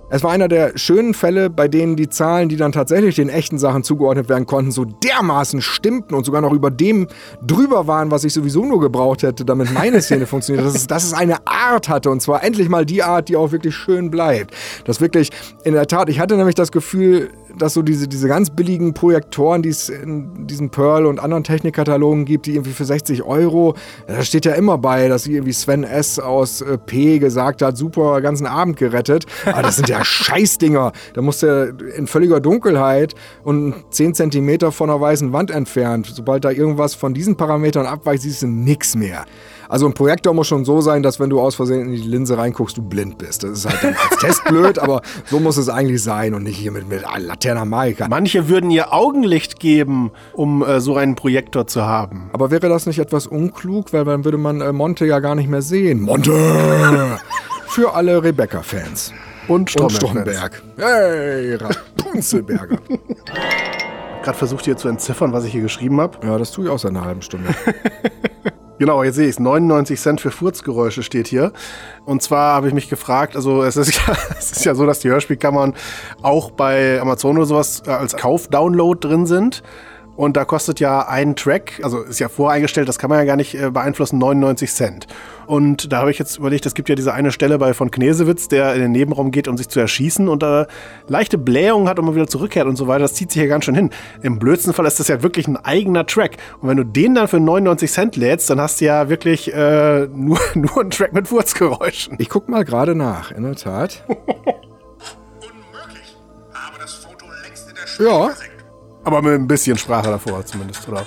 Es 0.09 0.23
war 0.23 0.31
einer 0.31 0.47
der 0.47 0.71
schönen 0.77 1.13
Fälle, 1.13 1.49
bei 1.49 1.67
denen 1.67 1.97
die 1.97 2.07
Zahlen, 2.07 2.47
die 2.47 2.55
dann 2.55 2.71
tatsächlich 2.71 3.15
den 3.15 3.27
echten 3.27 3.57
Sachen 3.57 3.83
zugeordnet 3.83 4.29
werden 4.29 4.45
konnten, 4.45 4.71
so 4.71 4.85
dermaßen 4.85 5.59
stimmten 5.59 6.15
und 6.15 6.23
sogar 6.25 6.41
noch 6.41 6.53
über 6.53 6.71
dem 6.71 7.07
drüber 7.45 7.87
waren, 7.87 8.09
was 8.09 8.23
ich 8.23 8.31
sowieso 8.31 8.63
nur 8.63 8.79
gebraucht 8.79 9.23
hätte, 9.23 9.43
damit 9.43 9.73
meine 9.73 10.01
Szene 10.01 10.25
funktioniert. 10.27 10.65
Dass 10.65 10.75
es, 10.75 10.87
dass 10.87 11.03
es 11.03 11.13
eine 11.13 11.45
Art 11.45 11.89
hatte 11.89 12.09
und 12.09 12.21
zwar 12.21 12.43
endlich 12.43 12.69
mal 12.69 12.85
die 12.85 13.03
Art, 13.03 13.27
die 13.27 13.35
auch 13.35 13.51
wirklich 13.51 13.75
schön 13.75 14.09
bleibt. 14.09 14.53
Das 14.85 15.01
wirklich, 15.01 15.31
in 15.65 15.73
der 15.73 15.87
Tat, 15.87 16.07
ich 16.07 16.21
hatte 16.21 16.37
nämlich 16.37 16.55
das 16.55 16.71
Gefühl, 16.71 17.31
dass 17.57 17.73
so 17.73 17.81
diese, 17.81 18.07
diese 18.07 18.27
ganz 18.27 18.49
billigen 18.49 18.93
Projektoren, 18.93 19.61
die 19.61 19.69
es 19.69 19.89
in 19.89 20.47
diesen 20.47 20.69
Pearl 20.69 21.05
und 21.05 21.19
anderen 21.19 21.43
Technikkatalogen 21.43 22.25
gibt, 22.25 22.45
die 22.45 22.53
irgendwie 22.53 22.71
für 22.71 22.85
60 22.85 23.23
Euro, 23.23 23.75
da 24.07 24.21
steht 24.23 24.45
ja 24.45 24.53
immer 24.53 24.77
bei, 24.77 25.07
dass 25.07 25.27
irgendwie 25.27 25.53
Sven 25.53 25.83
S. 25.83 26.19
aus 26.19 26.61
äh, 26.61 26.77
P 26.77 27.19
gesagt 27.19 27.61
hat, 27.61 27.77
super, 27.77 28.21
ganzen 28.21 28.47
Abend 28.47 28.77
gerettet. 28.77 29.25
Aber 29.45 29.61
das 29.61 29.75
sind 29.77 29.89
ja 29.89 30.03
Scheißdinger. 30.03 30.91
Da 31.13 31.21
musst 31.21 31.43
du 31.43 31.75
in 31.95 32.07
völliger 32.07 32.39
Dunkelheit 32.39 33.15
und 33.43 33.75
10 33.89 34.13
Zentimeter 34.13 34.71
von 34.71 34.89
einer 34.89 35.01
weißen 35.01 35.33
Wand 35.33 35.51
entfernt. 35.51 36.11
Sobald 36.13 36.45
da 36.45 36.51
irgendwas 36.51 36.95
von 36.95 37.13
diesen 37.13 37.35
Parametern 37.35 37.85
abweicht, 37.85 38.23
siehst 38.23 38.41
du 38.41 38.47
nichts 38.47 38.95
mehr. 38.95 39.25
Also 39.69 39.85
ein 39.85 39.93
Projektor 39.93 40.33
muss 40.33 40.47
schon 40.47 40.63
so 40.65 40.81
sein, 40.81 41.03
dass 41.03 41.19
wenn 41.19 41.29
du 41.29 41.41
aus 41.41 41.55
Versehen 41.55 41.87
in 41.87 41.91
die 41.91 42.07
Linse 42.07 42.37
reinguckst, 42.37 42.77
du 42.77 42.81
blind 42.81 43.17
bist. 43.17 43.43
Das 43.43 43.51
ist 43.51 43.65
halt 43.65 43.83
als 43.83 44.17
Test 44.19 44.45
blöd, 44.45 44.79
aber 44.79 45.01
so 45.25 45.39
muss 45.39 45.57
es 45.57 45.69
eigentlich 45.69 46.01
sein 46.01 46.33
und 46.33 46.43
nicht 46.43 46.57
hier 46.57 46.71
mit, 46.71 46.87
mit 46.87 47.01
Laterna 47.01 47.46
Magica. 47.55 48.07
Manche 48.09 48.49
würden 48.49 48.71
ihr 48.71 48.93
Augenlicht 48.93 49.59
geben, 49.59 50.11
um 50.33 50.63
äh, 50.63 50.79
so 50.79 50.95
einen 50.95 51.15
Projektor 51.15 51.67
zu 51.67 51.85
haben. 51.85 52.29
Aber 52.33 52.51
wäre 52.51 52.69
das 52.69 52.85
nicht 52.85 52.99
etwas 52.99 53.27
unklug, 53.27 53.93
weil 53.93 54.05
dann 54.05 54.25
würde 54.25 54.37
man 54.37 54.61
äh, 54.61 54.71
Monte 54.71 55.05
ja 55.05 55.19
gar 55.19 55.35
nicht 55.35 55.49
mehr 55.49 55.61
sehen. 55.61 56.01
Monte! 56.01 56.31
Für 57.67 57.93
alle 57.93 58.23
Rebecca-Fans. 58.23 59.13
Und 59.47 59.69
Stromberg. 59.69 60.61
Hey, 60.77 61.55
Rapunzelberger. 61.55 62.77
gerade 64.27 64.37
versucht 64.37 64.65
hier 64.65 64.75
zu 64.75 64.89
entziffern, 64.89 65.31
was 65.31 65.45
ich 65.45 65.53
hier 65.53 65.61
geschrieben 65.61 66.01
habe. 66.01 66.17
Ja, 66.27 66.37
das 66.37 66.51
tue 66.51 66.65
ich 66.65 66.71
auch 66.71 66.79
seit 66.79 66.91
einer 66.91 67.05
halben 67.05 67.21
Stunde. 67.21 67.49
Genau, 68.79 69.03
jetzt 69.03 69.15
sehe 69.15 69.25
ich 69.25 69.31
es. 69.31 69.39
99 69.39 69.99
Cent 69.99 70.21
für 70.21 70.31
Furzgeräusche 70.31 71.01
steht 71.01 71.27
hier. 71.27 71.51
Und 72.05 72.21
zwar 72.21 72.53
habe 72.55 72.67
ich 72.67 72.73
mich 72.73 72.89
gefragt, 72.89 73.35
also 73.35 73.63
es 73.63 73.75
ist, 73.75 73.95
ja, 73.95 74.15
es 74.37 74.51
ist 74.51 74.65
ja 74.65 74.75
so, 74.75 74.85
dass 74.85 74.99
die 74.99 75.09
Hörspielkammern 75.09 75.73
auch 76.21 76.51
bei 76.51 77.01
Amazon 77.01 77.37
oder 77.37 77.45
sowas 77.45 77.83
äh, 77.87 77.91
als 77.91 78.15
Kauf-Download 78.15 78.99
drin 79.07 79.25
sind. 79.25 79.63
Und 80.17 80.35
da 80.35 80.45
kostet 80.45 80.79
ja 80.79 81.07
ein 81.07 81.35
Track, 81.35 81.79
also 81.83 82.01
ist 82.01 82.17
ja 82.19 82.27
voreingestellt, 82.27 82.89
das 82.89 82.97
kann 82.97 83.11
man 83.11 83.19
ja 83.19 83.25
gar 83.25 83.35
nicht 83.35 83.53
äh, 83.53 83.69
beeinflussen, 83.69 84.17
99 84.17 84.73
Cent. 84.73 85.05
Und 85.45 85.93
da 85.93 85.99
habe 85.99 86.09
ich 86.11 86.17
jetzt 86.17 86.37
überlegt, 86.39 86.65
es 86.65 86.73
gibt 86.73 86.89
ja 86.89 86.95
diese 86.95 87.13
eine 87.13 87.31
Stelle 87.31 87.59
bei 87.59 87.75
von 87.75 87.91
Knesewitz, 87.91 88.47
der 88.47 88.73
in 88.73 88.81
den 88.81 88.91
Nebenraum 88.91 89.29
geht, 89.29 89.47
um 89.47 89.57
sich 89.57 89.69
zu 89.69 89.79
erschießen 89.79 90.27
und 90.27 90.41
da 90.41 90.65
leichte 91.07 91.37
Blähungen 91.37 91.87
hat 91.87 91.99
und 91.99 92.05
mal 92.05 92.15
wieder 92.15 92.25
zurückkehrt 92.27 92.65
und 92.67 92.77
so 92.77 92.87
weiter. 92.87 93.03
Das 93.03 93.13
zieht 93.13 93.31
sich 93.31 93.41
ja 93.41 93.47
ganz 93.47 93.65
schön 93.65 93.75
hin. 93.75 93.91
Im 94.23 94.39
blödsten 94.39 94.73
Fall 94.73 94.87
ist 94.87 94.99
das 94.99 95.07
ja 95.07 95.21
wirklich 95.21 95.47
ein 95.47 95.55
eigener 95.55 96.05
Track. 96.07 96.37
Und 96.61 96.69
wenn 96.69 96.77
du 96.77 96.83
den 96.83 97.13
dann 97.13 97.27
für 97.27 97.39
99 97.39 97.91
Cent 97.91 98.15
lädst, 98.15 98.49
dann 98.49 98.59
hast 98.59 98.81
du 98.81 98.85
ja 98.85 99.09
wirklich 99.09 99.53
äh, 99.53 100.07
nur, 100.13 100.39
nur 100.55 100.81
einen 100.81 100.89
Track 100.89 101.13
mit 101.13 101.27
Furzgeräuschen. 101.27 102.15
Ich 102.19 102.29
guck 102.29 102.49
mal 102.49 102.65
gerade 102.65 102.95
nach, 102.95 103.31
in 103.31 103.43
der 103.43 103.55
Tat. 103.55 104.03
Unmöglich. 104.07 104.25
Habe 106.53 106.77
das 106.81 106.93
Foto 106.95 107.25
längst 107.43 107.69
in 107.69 107.75
der 107.75 107.85
Schule 107.87 108.09
Ja. 108.09 108.25
versenkt. 108.29 108.56
Aber 109.07 109.21
mit 109.21 109.35
ein 109.35 109.47
bisschen 109.47 109.77
Sprache 109.77 110.09
davor 110.09 110.45
zumindest, 110.45 110.85
oder? 110.89 111.05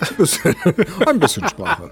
Ein 0.00 0.16
bisschen, 0.18 0.54
ein 1.06 1.18
bisschen 1.18 1.48
Sprache. 1.48 1.88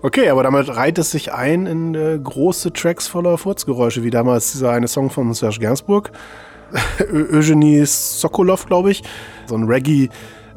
Okay, 0.00 0.30
aber 0.30 0.42
damit 0.42 0.74
reiht 0.74 0.96
es 0.96 1.10
sich 1.10 1.34
ein 1.34 1.66
in 1.66 1.94
äh, 1.94 2.18
große 2.18 2.72
Tracks 2.72 3.08
voller 3.08 3.36
Furzgeräusche, 3.36 4.02
wie 4.02 4.08
damals 4.08 4.52
dieser 4.52 4.70
eine 4.70 4.88
Song 4.88 5.10
von 5.10 5.34
Serge 5.34 5.58
Gainsbourg. 5.60 6.10
Eugenie 7.12 7.84
Sokolov, 7.84 8.64
glaube 8.64 8.92
ich. 8.92 9.02
So 9.44 9.54
ein 9.54 9.64
Reggae, 9.64 10.08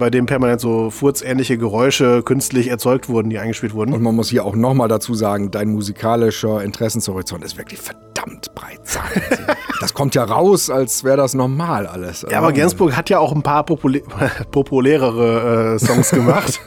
bei 0.04 0.10
dem 0.10 0.26
permanent 0.26 0.60
so 0.60 0.90
furzähnliche 0.90 1.58
Geräusche 1.58 2.24
künstlich 2.24 2.68
erzeugt 2.68 3.08
wurden, 3.08 3.30
die 3.30 3.40
eingespielt 3.40 3.74
wurden. 3.74 3.94
Und 3.94 4.02
man 4.02 4.14
muss 4.14 4.28
hier 4.28 4.44
auch 4.44 4.54
nochmal 4.54 4.90
dazu 4.90 5.14
sagen, 5.14 5.50
dein 5.50 5.70
musikalischer 5.70 6.62
Interessenshorizont 6.62 7.42
ist 7.42 7.58
wirklich 7.58 7.80
verdammt 7.80 8.54
breit. 8.54 8.82
Das 9.80 9.94
kommt 9.94 10.16
ja 10.16 10.24
raus, 10.24 10.70
als 10.70 11.04
wäre 11.04 11.18
das 11.18 11.34
normal 11.34 11.88
alles. 11.88 12.26
Ja, 12.30 12.38
aber 12.38 12.54
Gainsbourg 12.54 12.96
hat 12.96 13.10
ja 13.10 13.20
auch 13.20 13.34
ein 13.34 13.42
paar 13.44 13.66
populä 13.66 14.02
populärere 14.52 15.76
äh, 15.76 15.80
Songs 15.80 16.10
gemacht. 16.12 16.62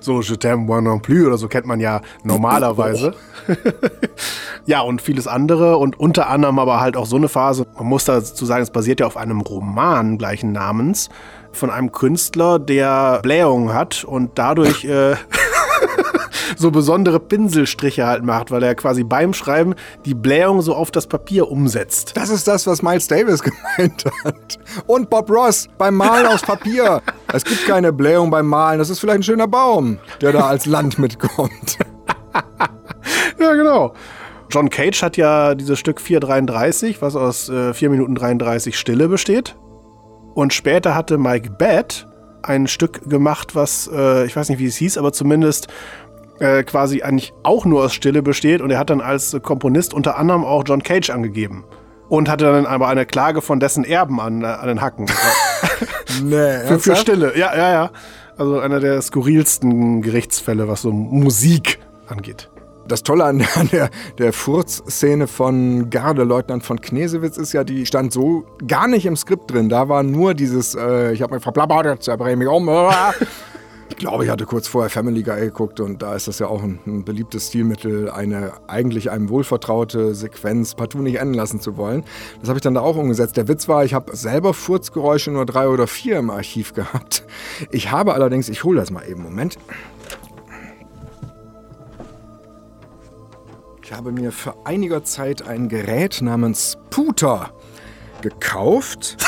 so 0.00 0.20
Je 0.20 0.34
t'aime 0.34 0.58
moi 0.58 0.80
non 0.80 1.02
plus 1.02 1.26
oder 1.26 1.38
so 1.38 1.48
kennt 1.48 1.66
man 1.66 1.80
ja 1.80 2.02
normalerweise. 2.22 3.14
ja, 4.64 4.80
und 4.80 5.02
vieles 5.02 5.26
andere 5.26 5.76
und 5.76 5.98
unter 5.98 6.28
anderem 6.28 6.60
aber 6.60 6.80
halt 6.80 6.96
auch 6.96 7.06
so 7.06 7.16
eine 7.16 7.28
Phase. 7.28 7.66
Man 7.74 7.86
muss 7.86 8.04
dazu 8.04 8.44
sagen, 8.46 8.62
es 8.62 8.70
basiert 8.70 9.00
ja 9.00 9.06
auf 9.06 9.16
einem 9.16 9.40
Roman 9.40 10.18
gleichen 10.18 10.52
Namens 10.52 11.08
von 11.52 11.70
einem 11.70 11.92
Künstler, 11.92 12.58
der 12.74 13.20
Blähungen 13.22 13.74
hat 13.74 14.04
und 14.04 14.32
dadurch 14.36 14.84
äh, 14.84 15.16
so 16.56 16.70
besondere 16.70 17.20
Pinselstriche 17.20 18.06
halt 18.06 18.24
macht, 18.24 18.50
weil 18.50 18.62
er 18.62 18.74
quasi 18.74 19.04
beim 19.04 19.34
Schreiben 19.34 19.74
die 20.04 20.14
Blähung 20.14 20.62
so 20.62 20.74
auf 20.74 20.90
das 20.90 21.06
Papier 21.06 21.50
umsetzt. 21.50 22.12
Das 22.16 22.30
ist 22.30 22.48
das, 22.48 22.66
was 22.66 22.82
Miles 22.82 23.06
Davis 23.08 23.42
gemeint 23.76 24.04
hat. 24.24 24.58
Und 24.86 25.10
Bob 25.10 25.30
Ross 25.30 25.68
beim 25.78 25.94
Malen 25.94 26.26
aus 26.26 26.42
Papier. 26.42 27.02
Es 27.34 27.44
gibt 27.46 27.66
keine 27.66 27.94
Blähung 27.94 28.30
beim 28.30 28.46
Malen. 28.46 28.78
Das 28.78 28.90
ist 28.90 28.98
vielleicht 28.98 29.20
ein 29.20 29.22
schöner 29.22 29.48
Baum, 29.48 29.98
der 30.20 30.32
da 30.32 30.48
als 30.48 30.66
Land 30.66 30.98
mitkommt. 30.98 31.78
Ja, 33.38 33.54
genau. 33.54 33.94
John 34.50 34.68
Cage 34.68 35.02
hat 35.02 35.16
ja 35.16 35.54
dieses 35.54 35.78
Stück 35.78 35.98
433, 35.98 37.00
was 37.00 37.16
aus 37.16 37.48
äh, 37.48 37.72
4 37.72 37.88
Minuten 37.88 38.14
33 38.14 38.78
Stille 38.78 39.08
besteht. 39.08 39.56
Und 40.34 40.52
später 40.52 40.94
hatte 40.94 41.18
Mike 41.18 41.50
Batt 41.58 42.06
ein 42.42 42.66
Stück 42.66 43.08
gemacht, 43.08 43.54
was, 43.54 43.90
äh, 43.92 44.26
ich 44.26 44.36
weiß 44.36 44.48
nicht, 44.48 44.58
wie 44.58 44.66
es 44.66 44.76
hieß, 44.76 44.98
aber 44.98 45.12
zumindest 45.12 45.68
äh, 46.38 46.62
quasi 46.64 47.02
eigentlich 47.02 47.32
auch 47.42 47.64
nur 47.64 47.84
aus 47.84 47.94
Stille 47.94 48.22
besteht. 48.22 48.60
Und 48.60 48.70
er 48.70 48.78
hat 48.78 48.90
dann 48.90 49.00
als 49.00 49.36
Komponist 49.42 49.94
unter 49.94 50.18
anderem 50.18 50.44
auch 50.44 50.64
John 50.66 50.82
Cage 50.82 51.10
angegeben. 51.10 51.64
Und 52.08 52.28
hatte 52.28 52.44
dann 52.44 52.66
aber 52.66 52.88
eine 52.88 53.06
Klage 53.06 53.40
von 53.40 53.58
dessen 53.58 53.84
Erben 53.84 54.20
an, 54.20 54.42
äh, 54.42 54.46
an 54.46 54.68
den 54.68 54.80
Hacken. 54.80 55.06
Nee, 56.22 56.58
für, 56.66 56.78
für? 56.78 56.96
Stille, 56.96 57.38
ja, 57.38 57.56
ja, 57.56 57.72
ja. 57.72 57.90
Also 58.36 58.58
einer 58.60 58.80
der 58.80 59.00
skurrilsten 59.02 60.02
Gerichtsfälle, 60.02 60.68
was 60.68 60.82
so 60.82 60.92
Musik 60.92 61.78
angeht. 62.06 62.50
Das 62.88 63.02
Tolle 63.02 63.24
an, 63.24 63.44
der, 63.72 63.90
der 64.18 64.32
Furzszene 64.32 65.26
von 65.26 65.90
Gardeleutnant 65.90 66.64
von 66.64 66.80
Knesewitz 66.80 67.36
ist 67.36 67.52
ja, 67.52 67.64
die 67.64 67.86
stand 67.86 68.12
so 68.12 68.44
gar 68.66 68.88
nicht 68.88 69.06
im 69.06 69.16
Skript 69.16 69.50
drin. 69.50 69.68
Da 69.68 69.88
war 69.88 70.02
nur 70.02 70.34
dieses, 70.34 70.74
äh, 70.74 71.12
ich 71.12 71.22
habe 71.22 71.34
mich 71.34 71.42
verplappert, 71.42 72.06
drehe 72.06 72.32
ich 72.32 72.36
mich 72.36 72.48
um. 72.48 72.68
Ich 73.92 73.98
glaube, 73.98 74.24
ich 74.24 74.30
hatte 74.30 74.46
kurz 74.46 74.68
vorher 74.68 74.88
Family 74.88 75.22
Guy 75.22 75.40
geguckt 75.42 75.78
und 75.78 76.00
da 76.02 76.16
ist 76.16 76.26
das 76.26 76.38
ja 76.38 76.46
auch 76.46 76.62
ein, 76.62 76.78
ein 76.86 77.04
beliebtes 77.04 77.48
Stilmittel, 77.48 78.10
eine 78.10 78.52
eigentlich 78.66 79.10
einem 79.10 79.28
wohlvertraute 79.28 80.14
Sequenz 80.14 80.74
partout 80.74 81.00
nicht 81.00 81.20
enden 81.20 81.34
lassen 81.34 81.60
zu 81.60 81.76
wollen. 81.76 82.02
Das 82.40 82.48
habe 82.48 82.56
ich 82.56 82.62
dann 82.62 82.74
da 82.74 82.80
auch 82.80 82.96
umgesetzt. 82.96 83.36
Der 83.36 83.48
Witz 83.48 83.68
war, 83.68 83.84
ich 83.84 83.92
habe 83.92 84.16
selber 84.16 84.54
Furzgeräusche 84.54 85.30
nur 85.30 85.44
drei 85.44 85.68
oder 85.68 85.86
vier 85.86 86.18
im 86.18 86.30
Archiv 86.30 86.72
gehabt. 86.72 87.24
Ich 87.70 87.90
habe 87.92 88.14
allerdings, 88.14 88.48
ich 88.48 88.64
hole 88.64 88.80
das 88.80 88.90
mal 88.90 89.06
eben, 89.06 89.22
Moment. 89.22 89.58
Ich 93.92 93.98
habe 93.98 94.10
mir 94.10 94.32
für 94.32 94.54
einiger 94.64 95.04
Zeit 95.04 95.46
ein 95.46 95.68
Gerät 95.68 96.22
namens 96.22 96.78
Puter 96.88 97.52
gekauft. 98.22 99.18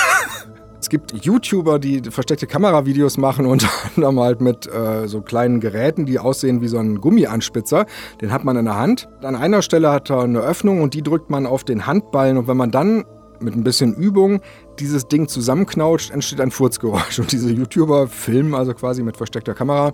Es 0.81 0.90
gibt 0.90 1.24
YouTuber, 1.24 1.79
die 1.79 2.03
versteckte 2.11 2.46
Kameravideos 2.46 3.16
machen, 3.16 3.46
unter 3.46 3.68
anderem 3.96 4.20
halt 4.20 4.42
mit 4.42 4.66
äh, 4.66 5.09
so 5.09 5.22
kleinen 5.22 5.61
Geräten, 5.61 6.05
die 6.05 6.18
aussehen 6.18 6.61
wie 6.61 6.68
so 6.68 6.77
ein 6.77 7.00
Gummianspitzer. 7.00 7.87
Den 8.20 8.33
hat 8.33 8.44
man 8.44 8.59
in 8.59 8.66
der 8.66 8.77
Hand. 8.77 9.09
An 9.22 9.35
einer 9.35 9.62
Stelle 9.62 9.90
hat 9.90 10.11
er 10.11 10.20
eine 10.20 10.40
Öffnung 10.40 10.83
und 10.83 10.92
die 10.92 11.03
drückt 11.03 11.31
man 11.31 11.46
auf 11.46 11.64
den 11.64 11.87
Handballen. 11.87 12.37
Und 12.37 12.48
wenn 12.48 12.59
man 12.59 12.70
dann 12.70 13.05
mit 13.40 13.57
ein 13.57 13.64
bisschen 13.64 13.94
Übung 13.94 14.42
dieses 14.79 15.09
Ding 15.09 15.27
zusammenknautscht, 15.27 16.11
entsteht 16.11 16.40
ein 16.42 16.50
Furzgeräusch. 16.50 17.18
Und 17.18 17.33
diese 17.33 17.50
YouTuber 17.50 18.07
filmen 18.07 18.55
also 18.55 18.74
quasi 18.74 19.03
mit 19.03 19.16
versteckter 19.16 19.55
Kamera 19.55 19.92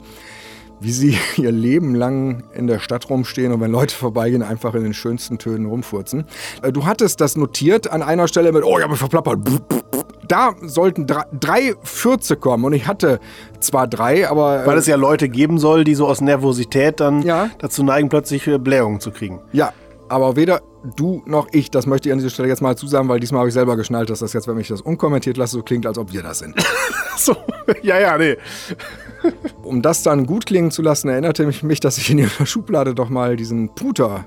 wie 0.81 0.93
sie 0.93 1.17
ihr 1.37 1.53
Leben 1.53 1.95
lang 1.95 2.45
in 2.55 2.67
der 2.67 2.79
Stadt 2.79 3.09
rumstehen 3.11 3.53
und 3.53 3.61
wenn 3.61 3.71
Leute 3.71 3.95
vorbeigehen, 3.95 4.43
einfach 4.43 4.75
in 4.75 4.83
den 4.83 4.95
schönsten 4.95 5.39
Tönen 5.39 5.67
rumfurzen. 5.67 6.27
Äh, 6.63 6.73
Du 6.73 6.87
hattest 6.87 7.21
das 7.21 7.37
notiert 7.37 7.91
an 7.91 8.03
einer 8.03 8.27
Stelle 8.29 8.53
mit, 8.53 8.65
oh, 8.65 8.77
ich 8.79 8.83
habe 8.83 8.93
mich 8.93 8.99
verplappert. 9.01 9.41
Da 10.29 10.53
sollten 10.63 11.07
drei, 11.09 11.25
drei 11.39 11.75
Fürze 11.83 12.37
kommen 12.37 12.65
und 12.65 12.73
ich 12.73 12.87
hatte 12.87 13.19
zwar 13.59 13.89
drei, 13.89 14.29
aber... 14.29 14.63
äh, 14.63 14.67
Weil 14.67 14.79
es 14.79 14.87
ja 14.87 14.95
Leute 14.97 15.29
geben 15.29 15.59
soll, 15.59 15.83
die 15.85 15.95
so 15.97 16.07
aus 16.07 16.21
Nervosität 16.21 17.01
dann 17.01 17.23
Ja. 17.23 17.51
dazu 17.59 17.83
neigen, 17.83 18.09
plötzlich 18.09 18.47
äh, 18.47 18.59
Blähungen 18.59 19.01
zu 19.01 19.11
kriegen. 19.11 19.41
Ja, 19.53 19.73
aber 20.09 20.37
weder 20.37 20.61
du 20.97 21.23
noch 21.27 21.49
ich, 21.53 21.71
das 21.71 21.87
möchte 21.87 22.09
ich 22.09 22.13
an 22.13 22.19
dieser 22.19 22.31
Stelle 22.31 22.49
jetzt 22.49 22.63
mal 22.63 22.77
zusagen, 22.77 23.09
weil 23.09 23.19
diesmal 23.21 23.41
habe 23.41 23.49
ich 23.49 23.55
selber 23.55 23.77
geschnallt, 23.77 24.09
dass 24.09 24.21
das 24.21 24.33
jetzt, 24.33 24.47
wenn 24.47 24.59
ich 24.59 24.69
das 24.69 24.81
unkommentiert 24.81 25.37
lasse, 25.37 25.53
so 25.57 25.63
klingt, 25.63 25.85
als 25.87 25.99
ob 25.99 26.13
wir 26.13 26.23
das 26.23 26.39
sind. 26.39 26.55
So, 27.17 27.37
ja, 27.83 28.01
ja, 28.01 28.17
nee. 28.17 28.39
Um 29.63 29.83
das 29.83 30.03
dann 30.03 30.27
gut 30.27 30.47
klingen 30.47 30.71
zu 30.71 30.83
lassen, 30.83 31.09
erinnerte 31.09 31.47
mich, 31.47 31.63
mich 31.63 31.81
dass 31.81 31.99
ich 31.99 32.11
in 32.11 32.19
ihrer 32.19 32.47
Schublade 32.47 32.95
doch 32.95 33.09
mal 33.09 33.37
diesen 33.37 33.75
Puter 33.75 34.27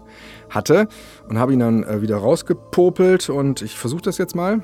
hatte 0.49 0.87
und 1.27 1.37
habe 1.37 1.53
ihn 1.53 1.59
dann 1.59 1.83
äh, 1.83 2.01
wieder 2.01 2.17
rausgepopelt 2.17 3.29
und 3.29 3.61
ich 3.61 3.75
versuche 3.75 4.03
das 4.03 4.17
jetzt 4.17 4.35
mal. 4.35 4.61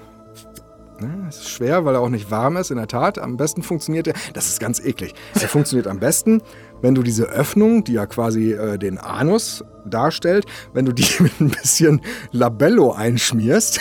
Es 1.29 1.37
ist 1.37 1.49
schwer, 1.49 1.85
weil 1.85 1.95
er 1.95 2.01
auch 2.01 2.09
nicht 2.09 2.29
warm 2.29 2.57
ist, 2.57 2.71
in 2.71 2.77
der 2.77 2.87
Tat. 2.87 3.19
Am 3.19 3.37
besten 3.37 3.63
funktioniert 3.63 4.07
er, 4.07 4.15
das 4.33 4.49
ist 4.49 4.59
ganz 4.59 4.83
eklig, 4.83 5.13
er 5.33 5.47
funktioniert 5.47 5.87
am 5.87 5.99
besten, 5.99 6.41
wenn 6.81 6.93
du 6.93 7.03
diese 7.03 7.23
Öffnung, 7.25 7.83
die 7.83 7.93
ja 7.93 8.05
quasi 8.05 8.51
äh, 8.51 8.77
den 8.77 8.97
Anus 8.97 9.63
darstellt, 9.85 10.45
wenn 10.73 10.85
du 10.85 10.91
die 10.91 11.07
mit 11.19 11.39
ein 11.39 11.49
bisschen 11.49 12.01
Labello 12.31 12.91
einschmierst, 12.91 13.79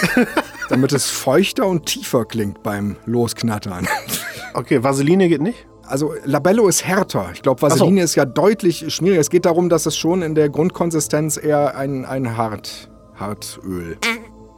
damit 0.69 0.93
es 0.93 1.11
feuchter 1.11 1.67
und 1.67 1.87
tiefer 1.87 2.25
klingt 2.25 2.63
beim 2.63 2.97
Losknattern. 3.07 3.89
Okay, 4.55 4.83
Vaseline 4.83 5.29
geht 5.29 5.43
nicht? 5.43 5.67
Also 5.89 6.15
Labello 6.25 6.69
ist 6.69 6.85
härter. 6.85 7.31
Ich 7.33 7.43
glaube, 7.43 7.63
Vaseline 7.63 8.03
ist 8.03 8.15
ja 8.15 8.25
deutlich 8.25 8.93
schmieriger. 8.95 9.21
Es 9.21 9.31
geht 9.31 9.47
darum, 9.47 9.69
dass 9.69 9.87
es 9.87 9.97
schon 9.97 10.23
in 10.23 10.35
der 10.35 10.49
Grundkonsistenz 10.49 11.37
eher 11.43 11.77
ein, 11.77 12.05
ein 12.05 12.37
Hart, 12.37 12.91
Hartöl. 13.15 13.97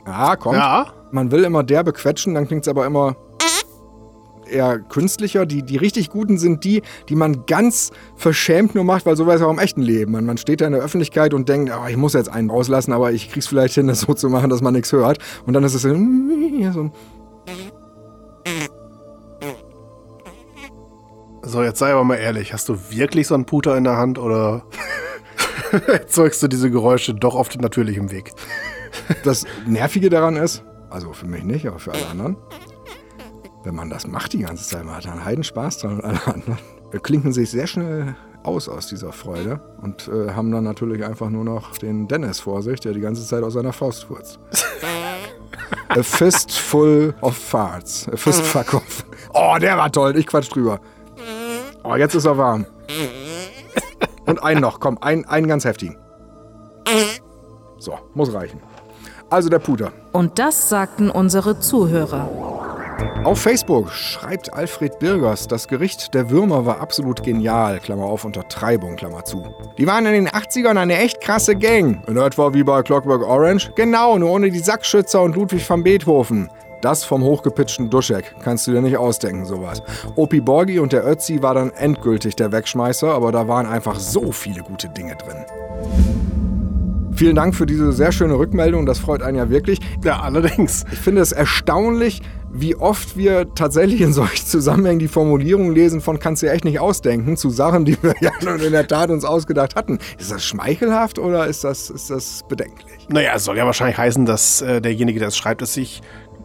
Ja, 0.06 0.36
kommt. 0.36 0.56
Ja. 0.56 0.92
Man 1.12 1.30
will 1.30 1.44
immer 1.44 1.62
derbe 1.62 1.92
quetschen, 1.92 2.34
dann 2.34 2.46
klingt 2.46 2.62
es 2.62 2.68
aber 2.68 2.86
immer 2.86 3.16
eher 4.50 4.80
künstlicher. 4.80 5.46
Die, 5.46 5.62
die 5.62 5.76
richtig 5.76 6.10
guten 6.10 6.38
sind 6.38 6.64
die, 6.64 6.82
die 7.08 7.14
man 7.14 7.46
ganz 7.46 7.92
verschämt 8.16 8.74
nur 8.74 8.84
macht, 8.84 9.06
weil 9.06 9.16
so 9.16 9.28
es 9.30 9.42
auch 9.42 9.50
im 9.50 9.58
echten 9.58 9.82
Leben. 9.82 10.12
Man, 10.12 10.26
man 10.26 10.36
steht 10.36 10.60
da 10.60 10.66
in 10.66 10.72
der 10.72 10.82
Öffentlichkeit 10.82 11.34
und 11.34 11.48
denkt, 11.48 11.72
oh, 11.72 11.86
ich 11.88 11.96
muss 11.96 12.14
jetzt 12.14 12.28
einen 12.28 12.50
rauslassen, 12.50 12.92
aber 12.92 13.12
ich 13.12 13.30
krieg's 13.30 13.46
vielleicht 13.46 13.74
hin, 13.74 13.86
das 13.86 14.00
so 14.00 14.14
zu 14.14 14.28
machen, 14.28 14.50
dass 14.50 14.62
man 14.62 14.74
nichts 14.74 14.92
hört. 14.92 15.18
Und 15.46 15.54
dann 15.54 15.64
ist 15.64 15.74
es 15.74 15.82
so, 15.82 15.88
so 15.88 15.94
ein 15.94 16.92
So, 21.50 21.64
jetzt 21.64 21.80
sei 21.80 21.90
aber 21.90 22.04
mal 22.04 22.14
ehrlich, 22.14 22.52
hast 22.52 22.68
du 22.68 22.78
wirklich 22.90 23.26
so 23.26 23.34
einen 23.34 23.44
Puter 23.44 23.76
in 23.76 23.82
der 23.82 23.96
Hand 23.96 24.20
oder 24.20 24.62
erzeugst 25.88 26.40
du 26.44 26.46
diese 26.46 26.70
Geräusche 26.70 27.12
doch 27.12 27.34
auf 27.34 27.52
natürlichem 27.56 28.12
Weg? 28.12 28.30
Das 29.24 29.44
Nervige 29.66 30.10
daran 30.10 30.36
ist, 30.36 30.62
also 30.90 31.12
für 31.12 31.26
mich 31.26 31.42
nicht, 31.42 31.66
aber 31.66 31.80
für 31.80 31.90
alle 31.90 32.06
anderen, 32.06 32.36
wenn 33.64 33.74
man 33.74 33.90
das 33.90 34.06
macht 34.06 34.32
die 34.32 34.38
ganze 34.38 34.64
Zeit, 34.64 34.84
man 34.84 34.94
hat 34.94 35.08
einen 35.08 35.24
Heidenspaß 35.24 35.78
dran 35.78 35.96
und 35.96 36.04
alle 36.04 36.24
anderen 36.24 36.58
klinken 37.02 37.32
sich 37.32 37.50
sehr 37.50 37.66
schnell 37.66 38.14
aus 38.44 38.68
aus 38.68 38.86
dieser 38.86 39.10
Freude 39.10 39.60
und 39.82 40.06
äh, 40.06 40.30
haben 40.30 40.52
dann 40.52 40.62
natürlich 40.62 41.04
einfach 41.04 41.30
nur 41.30 41.42
noch 41.42 41.76
den 41.78 42.06
Dennis 42.06 42.38
vor 42.38 42.62
sich, 42.62 42.78
der 42.78 42.92
die 42.92 43.00
ganze 43.00 43.26
Zeit 43.26 43.42
aus 43.42 43.54
seiner 43.54 43.72
Faust 43.72 44.04
furzt. 44.04 44.38
A 45.88 46.00
fistful 46.04 47.12
of 47.22 47.36
farts. 47.36 48.08
A 48.12 48.16
fistfuck 48.16 48.74
of. 48.74 49.04
Oh, 49.34 49.56
der 49.60 49.76
war 49.76 49.90
toll. 49.90 50.16
Ich 50.16 50.28
quatsch 50.28 50.48
drüber. 50.54 50.80
Oh, 51.84 51.96
jetzt 51.96 52.14
ist 52.14 52.26
er 52.26 52.36
warm. 52.36 52.66
Und 54.26 54.42
einen 54.42 54.60
noch, 54.60 54.80
komm, 54.80 54.98
einen, 55.00 55.24
einen 55.24 55.48
ganz 55.48 55.64
heftigen. 55.64 55.96
So, 57.78 57.98
muss 58.14 58.32
reichen. 58.32 58.60
Also 59.30 59.48
der 59.48 59.60
Puter. 59.60 59.92
Und 60.12 60.38
das 60.38 60.68
sagten 60.68 61.10
unsere 61.10 61.60
Zuhörer. 61.60 62.28
Auf 63.24 63.40
Facebook 63.40 63.90
schreibt 63.92 64.52
Alfred 64.52 64.98
Birgers, 64.98 65.46
das 65.46 65.68
Gericht 65.68 66.14
der 66.14 66.30
Würmer 66.30 66.66
war 66.66 66.80
absolut 66.80 67.22
genial, 67.22 67.78
Klammer 67.80 68.04
auf, 68.04 68.24
Untertreibung, 68.24 68.96
Klammer 68.96 69.24
zu. 69.24 69.46
Die 69.78 69.86
waren 69.86 70.04
in 70.06 70.12
den 70.12 70.28
80ern 70.28 70.78
eine 70.78 70.98
echt 70.98 71.20
krasse 71.20 71.54
Gang. 71.54 72.06
In 72.08 72.16
etwa 72.16 72.52
wie 72.52 72.62
bei 72.62 72.82
Clockwork 72.82 73.22
Orange? 73.22 73.70
Genau, 73.76 74.18
nur 74.18 74.30
ohne 74.30 74.50
die 74.50 74.58
Sackschützer 74.58 75.22
und 75.22 75.36
Ludwig 75.36 75.68
van 75.68 75.82
Beethoven. 75.82 76.50
Das 76.80 77.04
vom 77.04 77.22
hochgepitchten 77.22 77.90
Duschek. 77.90 78.34
Kannst 78.42 78.66
du 78.66 78.72
dir 78.72 78.80
nicht 78.80 78.96
ausdenken, 78.96 79.44
sowas. 79.44 79.82
Opi 80.16 80.40
Borgi 80.40 80.78
und 80.78 80.92
der 80.92 81.06
Ötzi 81.06 81.42
war 81.42 81.54
dann 81.54 81.70
endgültig 81.70 82.36
der 82.36 82.52
Wegschmeißer, 82.52 83.12
aber 83.12 83.32
da 83.32 83.48
waren 83.48 83.66
einfach 83.66 83.98
so 83.98 84.32
viele 84.32 84.62
gute 84.62 84.88
Dinge 84.88 85.16
drin. 85.16 85.44
Vielen 87.20 87.36
Dank 87.36 87.54
für 87.54 87.66
diese 87.66 87.92
sehr 87.92 88.12
schöne 88.12 88.38
Rückmeldung, 88.38 88.86
das 88.86 88.98
freut 88.98 89.20
einen 89.20 89.36
ja 89.36 89.50
wirklich. 89.50 89.78
Ja, 90.02 90.20
allerdings. 90.20 90.86
Ich 90.90 90.98
finde 91.00 91.20
es 91.20 91.32
erstaunlich, 91.32 92.22
wie 92.50 92.76
oft 92.76 93.16
wir 93.16 93.54
tatsächlich 93.54 94.00
in 94.00 94.14
solchen 94.14 94.46
Zusammenhängen 94.46 95.00
die 95.00 95.08
Formulierung 95.08 95.72
lesen 95.72 96.00
von 96.00 96.18
kannst 96.18 96.42
du 96.42 96.50
echt 96.50 96.64
nicht 96.64 96.80
ausdenken 96.80 97.36
zu 97.36 97.50
Sachen, 97.50 97.84
die 97.84 98.02
wir 98.02 98.14
ja 98.20 98.30
nun 98.42 98.60
in 98.60 98.72
der 98.72 98.88
Tat 98.88 99.10
uns 99.10 99.26
ausgedacht 99.26 99.76
hatten. 99.76 99.98
Ist 100.18 100.32
das 100.32 100.42
schmeichelhaft 100.42 101.18
oder 101.18 101.46
ist 101.46 101.62
das, 101.62 101.90
ist 101.90 102.08
das 102.08 102.42
bedenklich? 102.48 103.06
Naja, 103.10 103.32
es 103.34 103.44
soll 103.44 103.58
ja 103.58 103.66
wahrscheinlich 103.66 103.98
heißen, 103.98 104.24
dass 104.24 104.62
äh, 104.62 104.80
derjenige, 104.80 105.18
der 105.18 105.28
es 105.28 105.36
schreibt, 105.36 105.60
es 105.60 105.74
sich 105.74 106.00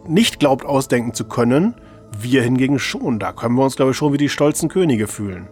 nicht 0.08 0.38
glaubt, 0.38 0.64
ausdenken 0.64 1.14
zu 1.14 1.24
können. 1.24 1.74
Wir 2.18 2.42
hingegen 2.42 2.78
schon. 2.78 3.18
Da 3.18 3.32
können 3.32 3.56
wir 3.56 3.64
uns, 3.64 3.76
glaube 3.76 3.90
ich, 3.90 3.96
schon 3.96 4.12
wie 4.12 4.18
die 4.18 4.28
stolzen 4.28 4.68
Könige 4.68 5.06
fühlen. 5.06 5.48